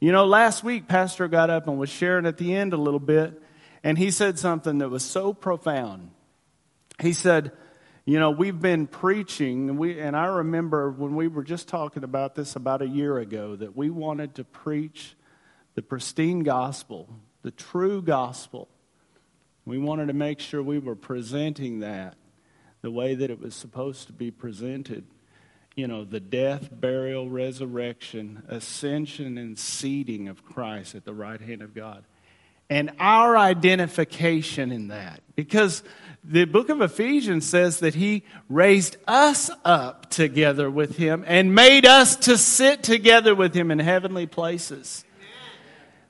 You 0.01 0.13
know, 0.13 0.25
last 0.25 0.65
week, 0.65 0.89
Pastor 0.89 1.29
got 1.29 1.51
up 1.51 1.67
and 1.67 1.79
was 1.79 1.91
sharing 1.91 2.25
at 2.25 2.39
the 2.39 2.55
end 2.55 2.73
a 2.73 2.79
little 2.79 3.01
bit, 3.01 3.41
and 3.85 3.99
he 3.99 4.11
said 4.11 4.39
something 4.39 4.79
that 4.79 4.89
was 4.89 5.05
so 5.05 5.35
profound. 5.35 6.11
He 7.01 7.13
said, 7.13 7.53
You 8.07 8.19
know, 8.19 8.31
we've 8.31 8.59
been 8.59 8.87
preaching, 8.87 9.69
and, 9.69 9.79
we, 9.79 10.01
and 10.01 10.17
I 10.17 10.27
remember 10.27 10.91
when 10.91 11.17
we 11.17 11.29
were 11.29 11.45
just 11.45 11.69
talking 11.69 12.03
about 12.03 12.35
this 12.35 12.57
about 12.57 12.81
a 12.81 12.89
year 12.89 13.19
ago, 13.19 13.57
that 13.57 13.77
we 13.77 13.91
wanted 13.91 14.37
to 14.37 14.45
preach 14.45 15.17
the 15.75 15.83
pristine 15.83 16.41
gospel, 16.41 17.09
the 17.43 17.51
true 17.51 18.01
gospel. 18.01 18.69
We 19.67 19.77
wanted 19.77 20.07
to 20.07 20.15
make 20.15 20.41
sure 20.41 20.63
we 20.63 20.79
were 20.79 20.97
presenting 20.97 21.81
that 21.81 22.17
the 22.81 22.91
way 22.91 23.15
that 23.15 23.31
it 23.31 23.39
was 23.39 23.55
supposed 23.55 24.07
to 24.07 24.15
be 24.15 24.31
presented 24.31 25.05
you 25.81 25.89
know, 25.89 26.05
the 26.05 26.21
death, 26.21 26.69
burial, 26.71 27.31
resurrection, 27.31 28.43
ascension, 28.49 29.39
and 29.39 29.59
seating 29.59 30.29
of 30.29 30.45
Christ 30.45 30.95
at 30.95 31.07
the 31.07 31.15
right 31.15 31.41
hand 31.41 31.63
of 31.63 31.75
God. 31.75 32.05
And 32.69 32.91
our 32.99 33.35
identification 33.35 34.73
in 34.73 34.89
that. 34.89 35.23
Because 35.37 35.83
the 36.23 36.45
book 36.45 36.69
of 36.69 36.83
Ephesians 36.83 37.49
says 37.49 37.81
that 37.81 37.95
he 37.95 38.25
raised 38.51 38.99
us 39.09 39.51
up 39.65 40.11
together 40.11 40.71
with 40.71 40.99
him 40.99 41.25
and 41.27 41.55
made 41.55 41.87
us 41.87 42.15
to 42.17 42.37
sit 42.37 42.83
together 42.83 43.35
with 43.35 43.55
him 43.55 43.71
in 43.71 43.79
heavenly 43.79 44.27
places. 44.27 45.07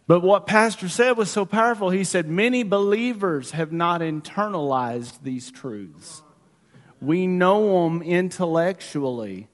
But 0.08 0.22
what 0.22 0.48
Pastor 0.48 0.88
said 0.88 1.16
was 1.16 1.30
so 1.30 1.46
powerful. 1.46 1.90
He 1.90 2.02
said, 2.02 2.28
Many 2.28 2.64
believers 2.64 3.52
have 3.52 3.70
not 3.70 4.00
internalized 4.00 5.22
these 5.22 5.52
truths. 5.52 6.24
We 7.00 7.28
know 7.28 7.84
them 7.84 8.02
intellectually, 8.02 9.48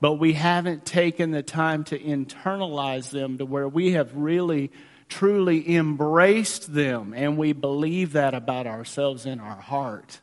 but 0.00 0.14
we 0.14 0.34
haven't 0.34 0.84
taken 0.84 1.30
the 1.30 1.42
time 1.42 1.84
to 1.84 1.98
internalize 1.98 3.10
them 3.10 3.38
to 3.38 3.46
where 3.46 3.68
we 3.68 3.92
have 3.92 4.14
really 4.14 4.70
truly 5.08 5.74
embraced 5.74 6.72
them 6.72 7.14
and 7.14 7.36
we 7.36 7.52
believe 7.52 8.12
that 8.12 8.34
about 8.34 8.66
ourselves 8.66 9.26
in 9.26 9.40
our 9.40 9.60
heart. 9.60 10.20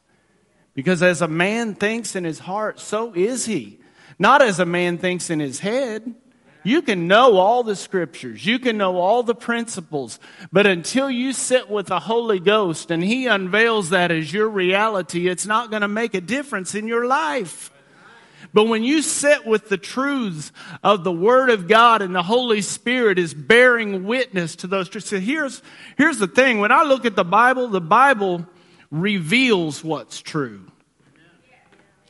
Because 0.73 1.01
as 1.01 1.21
a 1.21 1.27
man 1.27 1.75
thinks 1.75 2.15
in 2.15 2.23
his 2.23 2.39
heart, 2.39 2.79
so 2.79 3.13
is 3.13 3.45
he. 3.45 3.79
Not 4.19 4.41
as 4.41 4.59
a 4.59 4.65
man 4.65 4.97
thinks 4.97 5.29
in 5.29 5.39
his 5.39 5.59
head. 5.59 6.15
You 6.63 6.81
can 6.81 7.07
know 7.07 7.37
all 7.37 7.63
the 7.63 7.75
scriptures, 7.75 8.45
you 8.45 8.57
can 8.57 8.77
know 8.77 8.97
all 8.97 9.21
the 9.21 9.35
principles, 9.35 10.17
but 10.49 10.65
until 10.65 11.09
you 11.09 11.33
sit 11.33 11.69
with 11.69 11.87
the 11.87 11.99
Holy 11.99 12.39
Ghost 12.39 12.89
and 12.89 13.03
He 13.03 13.27
unveils 13.27 13.89
that 13.89 14.11
as 14.11 14.31
your 14.31 14.47
reality, 14.47 15.27
it's 15.27 15.45
not 15.45 15.71
going 15.71 15.81
to 15.81 15.89
make 15.89 16.13
a 16.13 16.21
difference 16.21 16.73
in 16.73 16.87
your 16.87 17.05
life. 17.05 17.69
But 18.53 18.65
when 18.65 18.83
you 18.83 19.01
sit 19.01 19.47
with 19.47 19.69
the 19.69 19.77
truths 19.77 20.51
of 20.83 21.03
the 21.03 21.11
Word 21.11 21.49
of 21.49 21.67
God 21.67 22.03
and 22.03 22.13
the 22.13 22.21
Holy 22.21 22.61
Spirit 22.61 23.17
is 23.17 23.33
bearing 23.33 24.05
witness 24.05 24.55
to 24.57 24.67
those 24.67 24.89
truths. 24.89 25.09
So 25.09 25.19
here's, 25.19 25.63
here's 25.97 26.19
the 26.19 26.27
thing. 26.27 26.59
When 26.59 26.71
I 26.71 26.83
look 26.83 27.05
at 27.05 27.15
the 27.15 27.23
Bible, 27.23 27.67
the 27.67 27.81
Bible 27.81 28.45
reveals 28.91 29.83
what's 29.83 30.21
true. 30.21 30.61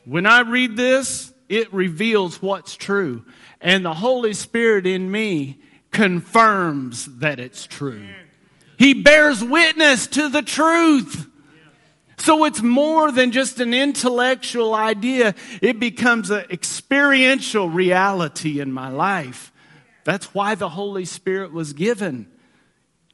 When 0.04 0.26
I 0.26 0.40
read 0.40 0.76
this, 0.76 1.32
it 1.48 1.72
reveals 1.72 2.42
what's 2.42 2.76
true. 2.76 3.24
And 3.60 3.82
the 3.82 3.94
Holy 3.94 4.34
Spirit 4.34 4.86
in 4.86 5.10
me 5.10 5.60
confirms 5.90 7.06
that 7.20 7.40
it's 7.40 7.66
true. 7.66 8.06
He 8.78 8.92
bears 8.92 9.42
witness 9.42 10.06
to 10.08 10.28
the 10.28 10.42
truth. 10.42 11.26
So 12.16 12.44
it's 12.44 12.62
more 12.62 13.10
than 13.10 13.32
just 13.32 13.60
an 13.60 13.74
intellectual 13.74 14.74
idea. 14.74 15.34
It 15.60 15.80
becomes 15.80 16.30
an 16.30 16.44
experiential 16.50 17.68
reality 17.68 18.60
in 18.60 18.72
my 18.72 18.88
life. 18.88 19.52
That's 20.04 20.34
why 20.34 20.54
the 20.54 20.68
Holy 20.68 21.04
Spirit 21.04 21.52
was 21.52 21.72
given. 21.72 22.30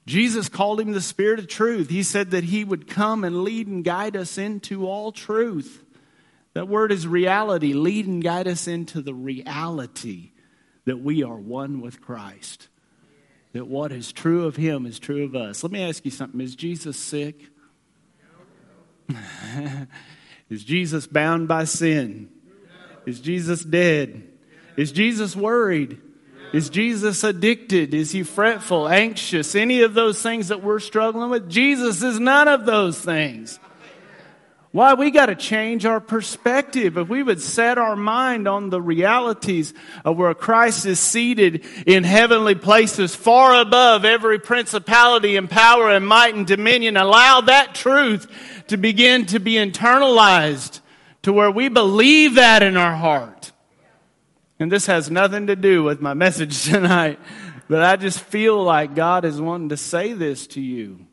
Jesus 0.06 0.48
called 0.48 0.80
him 0.80 0.92
the 0.92 1.00
Spirit 1.00 1.38
of 1.38 1.48
truth. 1.48 1.88
He 1.88 2.02
said 2.02 2.32
that 2.32 2.44
he 2.44 2.64
would 2.64 2.88
come 2.88 3.24
and 3.24 3.44
lead 3.44 3.68
and 3.68 3.84
guide 3.84 4.16
us 4.16 4.38
into 4.38 4.86
all 4.86 5.12
truth. 5.12 5.84
That 6.54 6.68
word 6.68 6.90
is 6.90 7.06
reality. 7.06 7.72
Lead 7.74 8.06
and 8.06 8.22
guide 8.22 8.48
us 8.48 8.66
into 8.66 9.02
the 9.02 9.14
reality 9.14 10.32
that 10.84 11.00
we 11.00 11.22
are 11.22 11.36
one 11.36 11.80
with 11.80 12.00
Christ. 12.00 12.68
That 13.52 13.66
what 13.66 13.92
is 13.92 14.12
true 14.12 14.46
of 14.46 14.56
him 14.56 14.86
is 14.86 14.98
true 14.98 15.24
of 15.24 15.36
us. 15.36 15.62
Let 15.62 15.72
me 15.72 15.82
ask 15.82 16.04
you 16.04 16.10
something. 16.10 16.40
Is 16.40 16.56
Jesus 16.56 16.96
sick? 16.96 17.36
Is 20.50 20.64
Jesus 20.64 21.06
bound 21.06 21.48
by 21.48 21.64
sin? 21.64 22.28
Is 23.06 23.20
Jesus 23.20 23.64
dead? 23.64 24.22
Is 24.76 24.92
Jesus 24.92 25.36
worried? 25.36 26.00
Is 26.52 26.68
Jesus 26.68 27.22
addicted? 27.22 27.94
Is 27.94 28.10
he 28.10 28.24
fretful, 28.24 28.88
anxious? 28.88 29.54
Any 29.54 29.82
of 29.82 29.94
those 29.94 30.20
things 30.20 30.48
that 30.48 30.62
we're 30.62 30.80
struggling 30.80 31.30
with? 31.30 31.48
Jesus 31.48 32.02
is 32.02 32.18
none 32.18 32.48
of 32.48 32.66
those 32.66 33.00
things. 33.00 33.60
Why? 34.72 34.94
We 34.94 35.10
got 35.10 35.26
to 35.26 35.34
change 35.34 35.84
our 35.84 35.98
perspective. 35.98 36.96
If 36.96 37.08
we 37.08 37.24
would 37.24 37.40
set 37.40 37.76
our 37.76 37.96
mind 37.96 38.46
on 38.46 38.70
the 38.70 38.80
realities 38.80 39.74
of 40.04 40.16
where 40.16 40.32
Christ 40.32 40.86
is 40.86 41.00
seated 41.00 41.64
in 41.86 42.04
heavenly 42.04 42.54
places 42.54 43.16
far 43.16 43.60
above 43.60 44.04
every 44.04 44.38
principality 44.38 45.34
and 45.34 45.50
power 45.50 45.90
and 45.90 46.06
might 46.06 46.36
and 46.36 46.46
dominion, 46.46 46.96
allow 46.96 47.40
that 47.40 47.74
truth 47.74 48.28
to 48.68 48.76
begin 48.76 49.26
to 49.26 49.40
be 49.40 49.54
internalized 49.54 50.80
to 51.22 51.32
where 51.32 51.50
we 51.50 51.68
believe 51.68 52.36
that 52.36 52.62
in 52.62 52.76
our 52.76 52.94
heart. 52.94 53.50
And 54.60 54.70
this 54.70 54.86
has 54.86 55.10
nothing 55.10 55.48
to 55.48 55.56
do 55.56 55.82
with 55.82 56.00
my 56.00 56.14
message 56.14 56.62
tonight, 56.70 57.18
but 57.68 57.82
I 57.82 57.96
just 57.96 58.20
feel 58.20 58.62
like 58.62 58.94
God 58.94 59.24
is 59.24 59.40
wanting 59.40 59.70
to 59.70 59.76
say 59.76 60.12
this 60.12 60.46
to 60.48 60.60
you. 60.60 61.06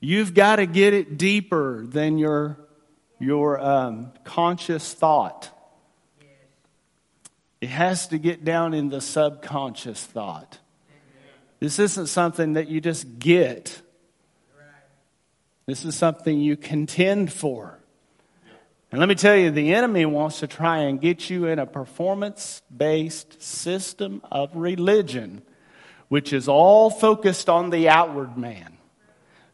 You've 0.00 0.32
got 0.32 0.56
to 0.56 0.66
get 0.66 0.94
it 0.94 1.18
deeper 1.18 1.84
than 1.84 2.18
your, 2.18 2.58
your 3.18 3.60
um, 3.60 4.12
conscious 4.24 4.94
thought. 4.94 5.50
It 7.60 7.70
has 7.70 8.06
to 8.08 8.18
get 8.18 8.44
down 8.44 8.74
in 8.74 8.88
the 8.88 9.00
subconscious 9.00 10.04
thought. 10.04 10.58
This 11.58 11.80
isn't 11.80 12.06
something 12.06 12.52
that 12.52 12.68
you 12.68 12.80
just 12.80 13.18
get. 13.18 13.80
This 15.66 15.84
is 15.84 15.96
something 15.96 16.40
you 16.40 16.56
contend 16.56 17.32
for. 17.32 17.80
And 18.92 19.00
let 19.00 19.08
me 19.08 19.16
tell 19.16 19.36
you, 19.36 19.50
the 19.50 19.74
enemy 19.74 20.06
wants 20.06 20.38
to 20.40 20.46
try 20.46 20.78
and 20.78 21.00
get 21.00 21.28
you 21.28 21.46
in 21.46 21.58
a 21.58 21.66
performance 21.66 22.62
based 22.74 23.42
system 23.42 24.22
of 24.30 24.54
religion, 24.54 25.42
which 26.06 26.32
is 26.32 26.48
all 26.48 26.88
focused 26.88 27.48
on 27.48 27.70
the 27.70 27.88
outward 27.88 28.38
man 28.38 28.77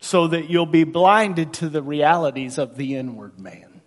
so 0.05 0.29
that 0.29 0.51
you'll 0.51 0.67
be 0.67 0.85
blinded 0.85 1.55
to 1.55 1.67
the 1.71 1.81
realities 1.81 2.59
of 2.59 2.77
the 2.77 2.95
inward 2.95 3.40
man. 3.40 3.81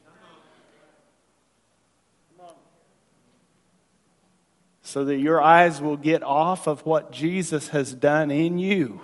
So 4.81 5.05
that 5.05 5.17
your 5.17 5.39
eyes 5.39 5.79
will 5.79 5.95
get 5.95 6.23
off 6.23 6.65
of 6.65 6.83
what 6.87 7.11
Jesus 7.11 7.67
has 7.67 7.93
done 7.93 8.31
in 8.31 8.57
you 8.57 8.99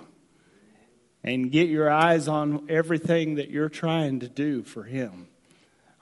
and 1.22 1.52
get 1.52 1.68
your 1.68 1.88
eyes 1.88 2.26
on 2.26 2.66
everything 2.68 3.36
that 3.36 3.48
you're 3.48 3.68
trying 3.68 4.18
to 4.18 4.28
do 4.28 4.64
for 4.64 4.82
Him. 4.82 5.28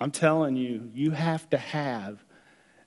I'm 0.01 0.12
telling 0.12 0.57
you, 0.57 0.90
you 0.94 1.11
have 1.11 1.48
to 1.51 1.59
have 1.59 2.25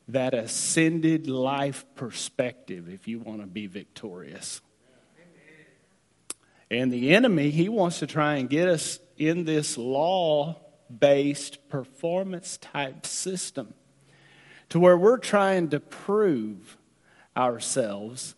that 0.08 0.34
ascended 0.34 1.28
life 1.28 1.86
perspective 1.94 2.90
if 2.90 3.08
you 3.08 3.20
want 3.20 3.42
to 3.42 3.48
be 3.48 3.68
victorious. 3.68 4.62
And 6.70 6.92
the 6.92 7.14
enemy, 7.14 7.52
he 7.52 7.70
wants 7.70 8.00
to 8.00 8.08
try 8.08 8.36
and 8.36 8.50
get 8.50 8.68
us 8.68 9.00
in 9.18 9.46
this 9.46 9.78
law 9.78 10.62
based 11.00 11.68
performance 11.70 12.58
type 12.58 13.06
system 13.06 13.74
to 14.70 14.80
where 14.80 14.98
we're 14.98 15.18
trying 15.18 15.70
to 15.70 15.80
prove 15.80 16.78
ourselves 17.36 18.36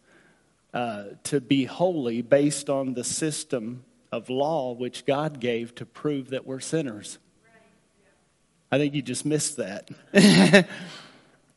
uh, 0.73 1.03
to 1.23 1.39
be 1.39 1.65
holy 1.65 2.21
based 2.21 2.69
on 2.69 2.93
the 2.93 3.03
system 3.03 3.83
of 4.11 4.29
law 4.29 4.73
which 4.73 5.05
God 5.05 5.39
gave 5.39 5.75
to 5.75 5.85
prove 5.85 6.29
that 6.29 6.45
we're 6.45 6.59
sinners. 6.59 7.17
I 8.71 8.77
think 8.77 8.93
you 8.93 9.01
just 9.01 9.25
missed 9.25 9.57
that. 9.57 9.89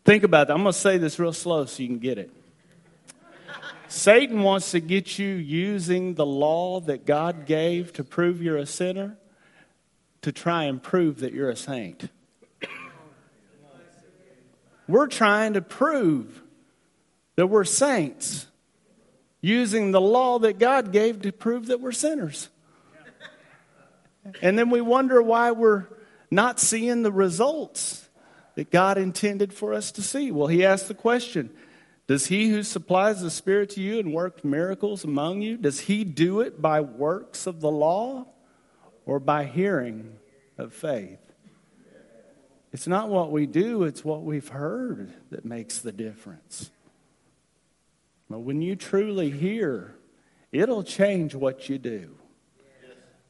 Think 0.04 0.22
about 0.24 0.46
that. 0.46 0.54
I'm 0.54 0.62
going 0.62 0.72
to 0.72 0.78
say 0.78 0.98
this 0.98 1.18
real 1.18 1.32
slow 1.32 1.66
so 1.66 1.82
you 1.82 1.88
can 1.88 1.98
get 1.98 2.18
it. 2.18 2.30
Satan 3.90 4.44
wants 4.44 4.70
to 4.70 4.78
get 4.78 5.18
you 5.18 5.26
using 5.26 6.14
the 6.14 6.24
law 6.24 6.78
that 6.78 7.04
God 7.04 7.44
gave 7.44 7.92
to 7.94 8.04
prove 8.04 8.40
you're 8.40 8.56
a 8.56 8.64
sinner 8.64 9.16
to 10.22 10.30
try 10.30 10.64
and 10.64 10.80
prove 10.80 11.18
that 11.20 11.32
you're 11.32 11.50
a 11.50 11.56
saint. 11.56 12.08
We're 14.86 15.08
trying 15.08 15.54
to 15.54 15.60
prove 15.60 16.40
that 17.34 17.48
we're 17.48 17.64
saints 17.64 18.46
using 19.40 19.90
the 19.90 20.00
law 20.00 20.38
that 20.38 20.60
God 20.60 20.92
gave 20.92 21.22
to 21.22 21.32
prove 21.32 21.66
that 21.66 21.80
we're 21.80 21.90
sinners. 21.90 22.48
And 24.40 24.56
then 24.56 24.70
we 24.70 24.80
wonder 24.80 25.20
why 25.20 25.50
we're 25.50 25.86
not 26.30 26.60
seeing 26.60 27.02
the 27.02 27.10
results 27.10 28.08
that 28.54 28.70
God 28.70 28.98
intended 28.98 29.52
for 29.52 29.74
us 29.74 29.90
to 29.92 30.02
see. 30.02 30.30
Well, 30.30 30.46
he 30.46 30.64
asked 30.64 30.86
the 30.86 30.94
question 30.94 31.50
Does 32.10 32.26
he 32.26 32.48
who 32.48 32.64
supplies 32.64 33.22
the 33.22 33.30
Spirit 33.30 33.70
to 33.70 33.80
you 33.80 34.00
and 34.00 34.12
works 34.12 34.42
miracles 34.42 35.04
among 35.04 35.42
you, 35.42 35.56
does 35.56 35.78
he 35.78 36.02
do 36.02 36.40
it 36.40 36.60
by 36.60 36.80
works 36.80 37.46
of 37.46 37.60
the 37.60 37.70
law 37.70 38.26
or 39.06 39.20
by 39.20 39.44
hearing 39.44 40.16
of 40.58 40.72
faith? 40.72 41.20
It's 42.72 42.88
not 42.88 43.10
what 43.10 43.30
we 43.30 43.46
do, 43.46 43.84
it's 43.84 44.04
what 44.04 44.24
we've 44.24 44.48
heard 44.48 45.12
that 45.30 45.44
makes 45.44 45.78
the 45.78 45.92
difference. 45.92 46.72
But 48.28 48.40
when 48.40 48.60
you 48.60 48.74
truly 48.74 49.30
hear, 49.30 49.94
it'll 50.50 50.82
change 50.82 51.36
what 51.36 51.68
you 51.68 51.78
do. 51.78 52.16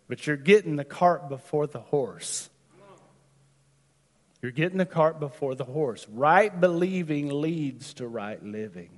But 0.08 0.26
you're 0.26 0.38
getting 0.38 0.76
the 0.76 0.86
cart 0.86 1.28
before 1.28 1.66
the 1.66 1.80
horse. 1.80 2.48
You're 4.42 4.52
getting 4.52 4.78
the 4.78 4.86
cart 4.86 5.20
before 5.20 5.54
the 5.54 5.64
horse. 5.64 6.06
Right 6.10 6.58
believing 6.58 7.28
leads 7.28 7.94
to 7.94 8.08
right 8.08 8.42
living. 8.42 8.90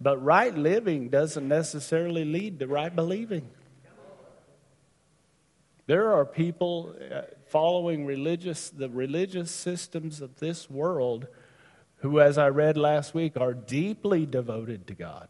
But 0.00 0.22
right 0.24 0.56
living 0.56 1.10
doesn't 1.10 1.46
necessarily 1.46 2.24
lead 2.24 2.58
to 2.60 2.66
right 2.66 2.94
believing. 2.94 3.50
There 5.86 6.12
are 6.12 6.24
people 6.24 6.94
uh, 7.12 7.22
following 7.46 8.06
religious 8.06 8.70
the 8.70 8.88
religious 8.88 9.50
systems 9.50 10.20
of 10.20 10.38
this 10.38 10.70
world 10.70 11.26
who 11.96 12.20
as 12.20 12.38
I 12.38 12.48
read 12.48 12.76
last 12.76 13.12
week 13.12 13.36
are 13.36 13.52
deeply 13.52 14.24
devoted 14.24 14.86
to 14.86 14.94
God. 14.94 15.28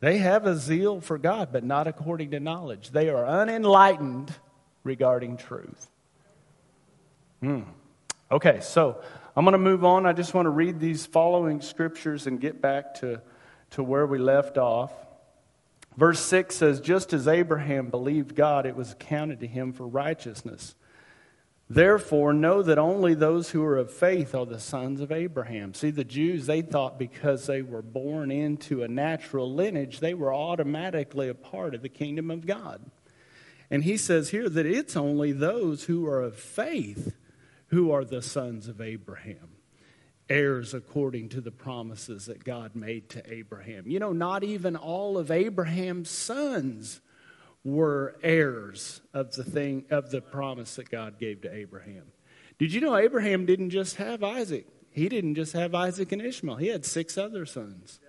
They 0.00 0.18
have 0.18 0.46
a 0.46 0.56
zeal 0.56 1.00
for 1.00 1.16
God 1.16 1.50
but 1.52 1.62
not 1.62 1.86
according 1.86 2.32
to 2.32 2.40
knowledge. 2.40 2.90
They 2.90 3.08
are 3.08 3.24
unenlightened 3.24 4.34
regarding 4.82 5.36
truth. 5.36 5.88
Hmm. 7.40 7.62
Okay, 8.30 8.60
so 8.60 9.00
I'm 9.34 9.46
going 9.46 9.52
to 9.52 9.58
move 9.58 9.86
on. 9.86 10.04
I 10.04 10.12
just 10.12 10.34
want 10.34 10.44
to 10.44 10.50
read 10.50 10.78
these 10.78 11.06
following 11.06 11.62
scriptures 11.62 12.26
and 12.26 12.38
get 12.38 12.60
back 12.60 12.96
to, 12.96 13.22
to 13.70 13.82
where 13.82 14.06
we 14.06 14.18
left 14.18 14.58
off. 14.58 14.92
Verse 15.96 16.20
6 16.20 16.54
says, 16.54 16.80
Just 16.82 17.14
as 17.14 17.26
Abraham 17.26 17.88
believed 17.88 18.34
God, 18.34 18.66
it 18.66 18.76
was 18.76 18.92
accounted 18.92 19.40
to 19.40 19.46
him 19.46 19.72
for 19.72 19.86
righteousness. 19.86 20.74
Therefore, 21.70 22.34
know 22.34 22.62
that 22.62 22.76
only 22.78 23.14
those 23.14 23.50
who 23.50 23.64
are 23.64 23.78
of 23.78 23.90
faith 23.90 24.34
are 24.34 24.44
the 24.44 24.60
sons 24.60 25.00
of 25.00 25.10
Abraham. 25.10 25.72
See, 25.72 25.90
the 25.90 26.04
Jews, 26.04 26.44
they 26.44 26.60
thought 26.60 26.98
because 26.98 27.46
they 27.46 27.62
were 27.62 27.82
born 27.82 28.30
into 28.30 28.82
a 28.82 28.88
natural 28.88 29.50
lineage, 29.54 30.00
they 30.00 30.12
were 30.12 30.34
automatically 30.34 31.30
a 31.30 31.34
part 31.34 31.74
of 31.74 31.80
the 31.80 31.88
kingdom 31.88 32.30
of 32.30 32.46
God. 32.46 32.90
And 33.70 33.84
he 33.84 33.96
says 33.96 34.30
here 34.30 34.50
that 34.50 34.66
it's 34.66 34.96
only 34.96 35.32
those 35.32 35.84
who 35.84 36.06
are 36.06 36.20
of 36.20 36.36
faith 36.36 37.14
who 37.68 37.90
are 37.90 38.04
the 38.04 38.22
sons 38.22 38.68
of 38.68 38.80
Abraham 38.80 39.50
heirs 40.28 40.74
according 40.74 41.30
to 41.30 41.40
the 41.40 41.50
promises 41.50 42.26
that 42.26 42.44
God 42.44 42.76
made 42.76 43.08
to 43.10 43.32
Abraham. 43.32 43.84
You 43.86 43.98
know, 43.98 44.12
not 44.12 44.44
even 44.44 44.76
all 44.76 45.16
of 45.16 45.30
Abraham's 45.30 46.10
sons 46.10 47.00
were 47.64 48.16
heirs 48.22 49.00
of 49.14 49.32
the 49.34 49.44
thing 49.44 49.84
of 49.90 50.10
the 50.10 50.20
promise 50.20 50.76
that 50.76 50.90
God 50.90 51.18
gave 51.18 51.42
to 51.42 51.54
Abraham. 51.54 52.04
Did 52.58 52.72
you 52.72 52.80
know 52.80 52.96
Abraham 52.96 53.46
didn't 53.46 53.70
just 53.70 53.96
have 53.96 54.22
Isaac? 54.22 54.66
He 54.90 55.08
didn't 55.08 55.34
just 55.34 55.52
have 55.52 55.74
Isaac 55.74 56.12
and 56.12 56.20
Ishmael. 56.20 56.56
He 56.56 56.68
had 56.68 56.84
six 56.84 57.16
other 57.16 57.46
sons. 57.46 58.00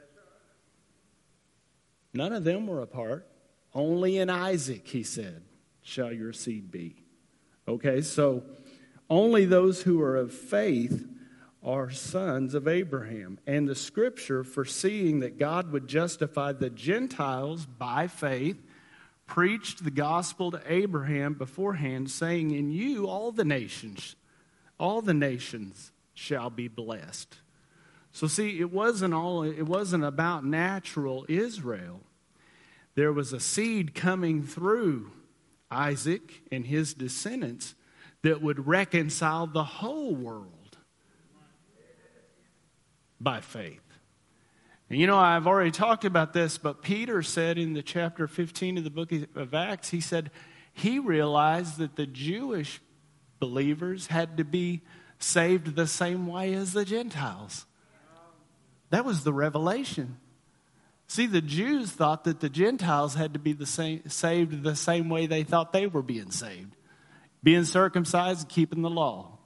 None 2.13 2.33
of 2.33 2.43
them 2.43 2.67
were 2.67 2.81
a 2.81 2.87
part. 2.87 3.27
Only 3.73 4.17
in 4.17 4.29
Isaac, 4.29 4.87
he 4.87 5.03
said, 5.03 5.43
shall 5.83 6.11
your 6.11 6.33
seed 6.33 6.71
be. 6.71 7.03
Okay, 7.67 8.01
so 8.01 8.43
only 9.09 9.45
those 9.45 9.81
who 9.81 10.01
are 10.01 10.15
of 10.15 10.33
faith 10.33 11.07
are 11.63 11.89
sons 11.89 12.53
of 12.53 12.67
Abraham. 12.67 13.39
And 13.45 13.67
the 13.67 13.75
scripture, 13.75 14.43
foreseeing 14.43 15.19
that 15.19 15.37
God 15.37 15.71
would 15.71 15.87
justify 15.87 16.53
the 16.53 16.69
Gentiles 16.69 17.65
by 17.65 18.07
faith, 18.07 18.61
preached 19.25 19.83
the 19.83 19.91
gospel 19.91 20.51
to 20.51 20.61
Abraham 20.65 21.33
beforehand, 21.33 22.09
saying, 22.09 22.51
In 22.51 22.71
you 22.71 23.07
all 23.07 23.31
the 23.31 23.45
nations, 23.45 24.15
all 24.79 25.01
the 25.01 25.13
nations 25.13 25.91
shall 26.13 26.49
be 26.49 26.67
blessed. 26.67 27.35
So 28.11 28.27
see, 28.27 28.59
it 28.59 28.71
wasn't 28.71 29.13
all 29.13 29.43
it 29.43 29.61
wasn't 29.63 30.03
about 30.03 30.43
natural 30.43 31.25
Israel. 31.29 32.01
There 32.95 33.13
was 33.13 33.33
a 33.33 33.39
seed 33.39 33.93
coming 33.93 34.43
through 34.43 35.11
Isaac 35.69 36.41
and 36.51 36.65
his 36.65 36.93
descendants 36.93 37.75
that 38.23 38.41
would 38.41 38.67
reconcile 38.67 39.47
the 39.47 39.63
whole 39.63 40.13
world 40.13 40.77
by 43.19 43.41
faith. 43.41 43.81
And 44.89 44.99
you 44.99 45.07
know, 45.07 45.17
I've 45.17 45.47
already 45.47 45.71
talked 45.71 46.03
about 46.03 46.33
this, 46.33 46.57
but 46.57 46.81
Peter 46.81 47.21
said 47.21 47.57
in 47.57 47.73
the 47.73 47.83
chapter 47.83 48.27
15 48.27 48.79
of 48.79 48.83
the 48.83 48.89
book 48.89 49.11
of 49.35 49.53
Acts, 49.53 49.89
he 49.89 50.01
said 50.01 50.31
he 50.73 50.99
realized 50.99 51.77
that 51.77 51.95
the 51.95 52.07
Jewish 52.07 52.81
believers 53.39 54.07
had 54.07 54.37
to 54.37 54.43
be 54.43 54.81
saved 55.19 55.75
the 55.75 55.87
same 55.87 56.27
way 56.27 56.53
as 56.53 56.73
the 56.73 56.85
Gentiles. 56.85 57.65
That 58.89 59.05
was 59.05 59.23
the 59.23 59.33
revelation. 59.33 60.17
See, 61.07 61.27
the 61.27 61.41
Jews 61.41 61.91
thought 61.91 62.23
that 62.23 62.39
the 62.39 62.49
Gentiles 62.49 63.15
had 63.15 63.33
to 63.33 63.39
be 63.39 63.53
the 63.53 63.65
same, 63.65 64.07
saved 64.09 64.63
the 64.63 64.75
same 64.75 65.09
way 65.09 65.27
they 65.27 65.43
thought 65.43 65.73
they 65.73 65.87
were 65.87 66.01
being 66.01 66.31
saved 66.31 66.75
being 67.43 67.65
circumcised 67.65 68.41
and 68.41 68.49
keeping 68.49 68.81
the 68.81 68.89
law. 68.89 69.37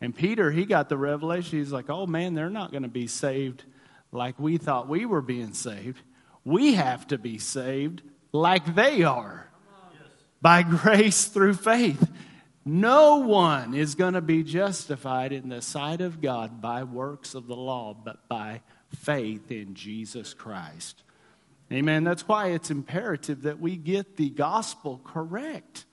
And 0.00 0.14
Peter, 0.14 0.50
he 0.50 0.64
got 0.64 0.88
the 0.88 0.96
revelation. 0.96 1.58
He's 1.58 1.72
like, 1.72 1.90
oh 1.90 2.06
man, 2.06 2.34
they're 2.34 2.50
not 2.50 2.70
going 2.70 2.84
to 2.84 2.88
be 2.88 3.06
saved 3.06 3.64
like 4.12 4.38
we 4.38 4.56
thought 4.56 4.88
we 4.88 5.06
were 5.06 5.22
being 5.22 5.52
saved. 5.52 6.00
We 6.44 6.74
have 6.74 7.06
to 7.08 7.18
be 7.18 7.38
saved 7.38 8.02
like 8.32 8.74
they 8.74 9.02
are 9.02 9.50
by 10.40 10.62
grace 10.62 11.26
through 11.26 11.54
faith. 11.54 12.10
No 12.64 13.16
one 13.16 13.74
is 13.74 13.94
going 13.94 14.14
to 14.14 14.20
be 14.20 14.42
justified 14.42 15.32
in 15.32 15.48
the 15.48 15.62
sight 15.62 16.00
of 16.00 16.20
God 16.20 16.60
by 16.60 16.84
works 16.84 17.34
of 17.34 17.46
the 17.46 17.56
law, 17.56 17.94
but 17.94 18.28
by 18.28 18.60
faith 18.94 19.50
in 19.50 19.74
Jesus 19.74 20.34
Christ. 20.34 21.02
Amen. 21.72 22.04
That's 22.04 22.26
why 22.26 22.48
it's 22.48 22.70
imperative 22.70 23.42
that 23.42 23.58
we 23.58 23.76
get 23.76 24.16
the 24.16 24.30
gospel 24.30 25.00
correct. 25.04 25.84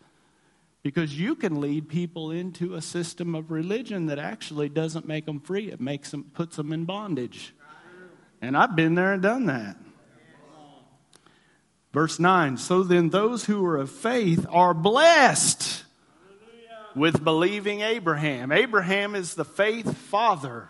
Because 0.86 1.20
you 1.20 1.34
can 1.34 1.60
lead 1.62 1.90
people 1.90 2.30
into 2.30 2.76
a 2.76 2.82
system 2.82 3.34
of 3.34 3.50
religion 3.50 4.06
that 4.06 4.20
actually 4.20 4.70
doesn't 4.70 5.08
make 5.08 5.26
them 5.26 5.40
free, 5.40 5.72
it 5.72 5.82
makes 5.82 6.12
them, 6.12 6.30
puts 6.36 6.58
them 6.58 6.72
in 6.72 6.86
bondage. 6.86 7.56
And 8.40 8.56
I've 8.56 8.76
been 8.76 8.94
there 8.94 9.14
and 9.14 9.20
done 9.24 9.48
that. 9.48 9.78
Verse 11.92 12.20
9 12.20 12.58
So 12.58 12.84
then, 12.84 13.10
those 13.10 13.46
who 13.46 13.66
are 13.66 13.78
of 13.78 13.90
faith 13.90 14.46
are 14.48 14.76
blessed 14.76 15.86
with 16.96 17.24
believing 17.24 17.82
Abraham. 17.82 18.52
Abraham 18.52 19.16
is 19.16 19.34
the 19.34 19.44
faith 19.44 19.98
father, 19.98 20.70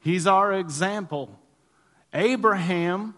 he's 0.00 0.26
our 0.26 0.52
example. 0.52 1.40
Abraham, 2.12 3.14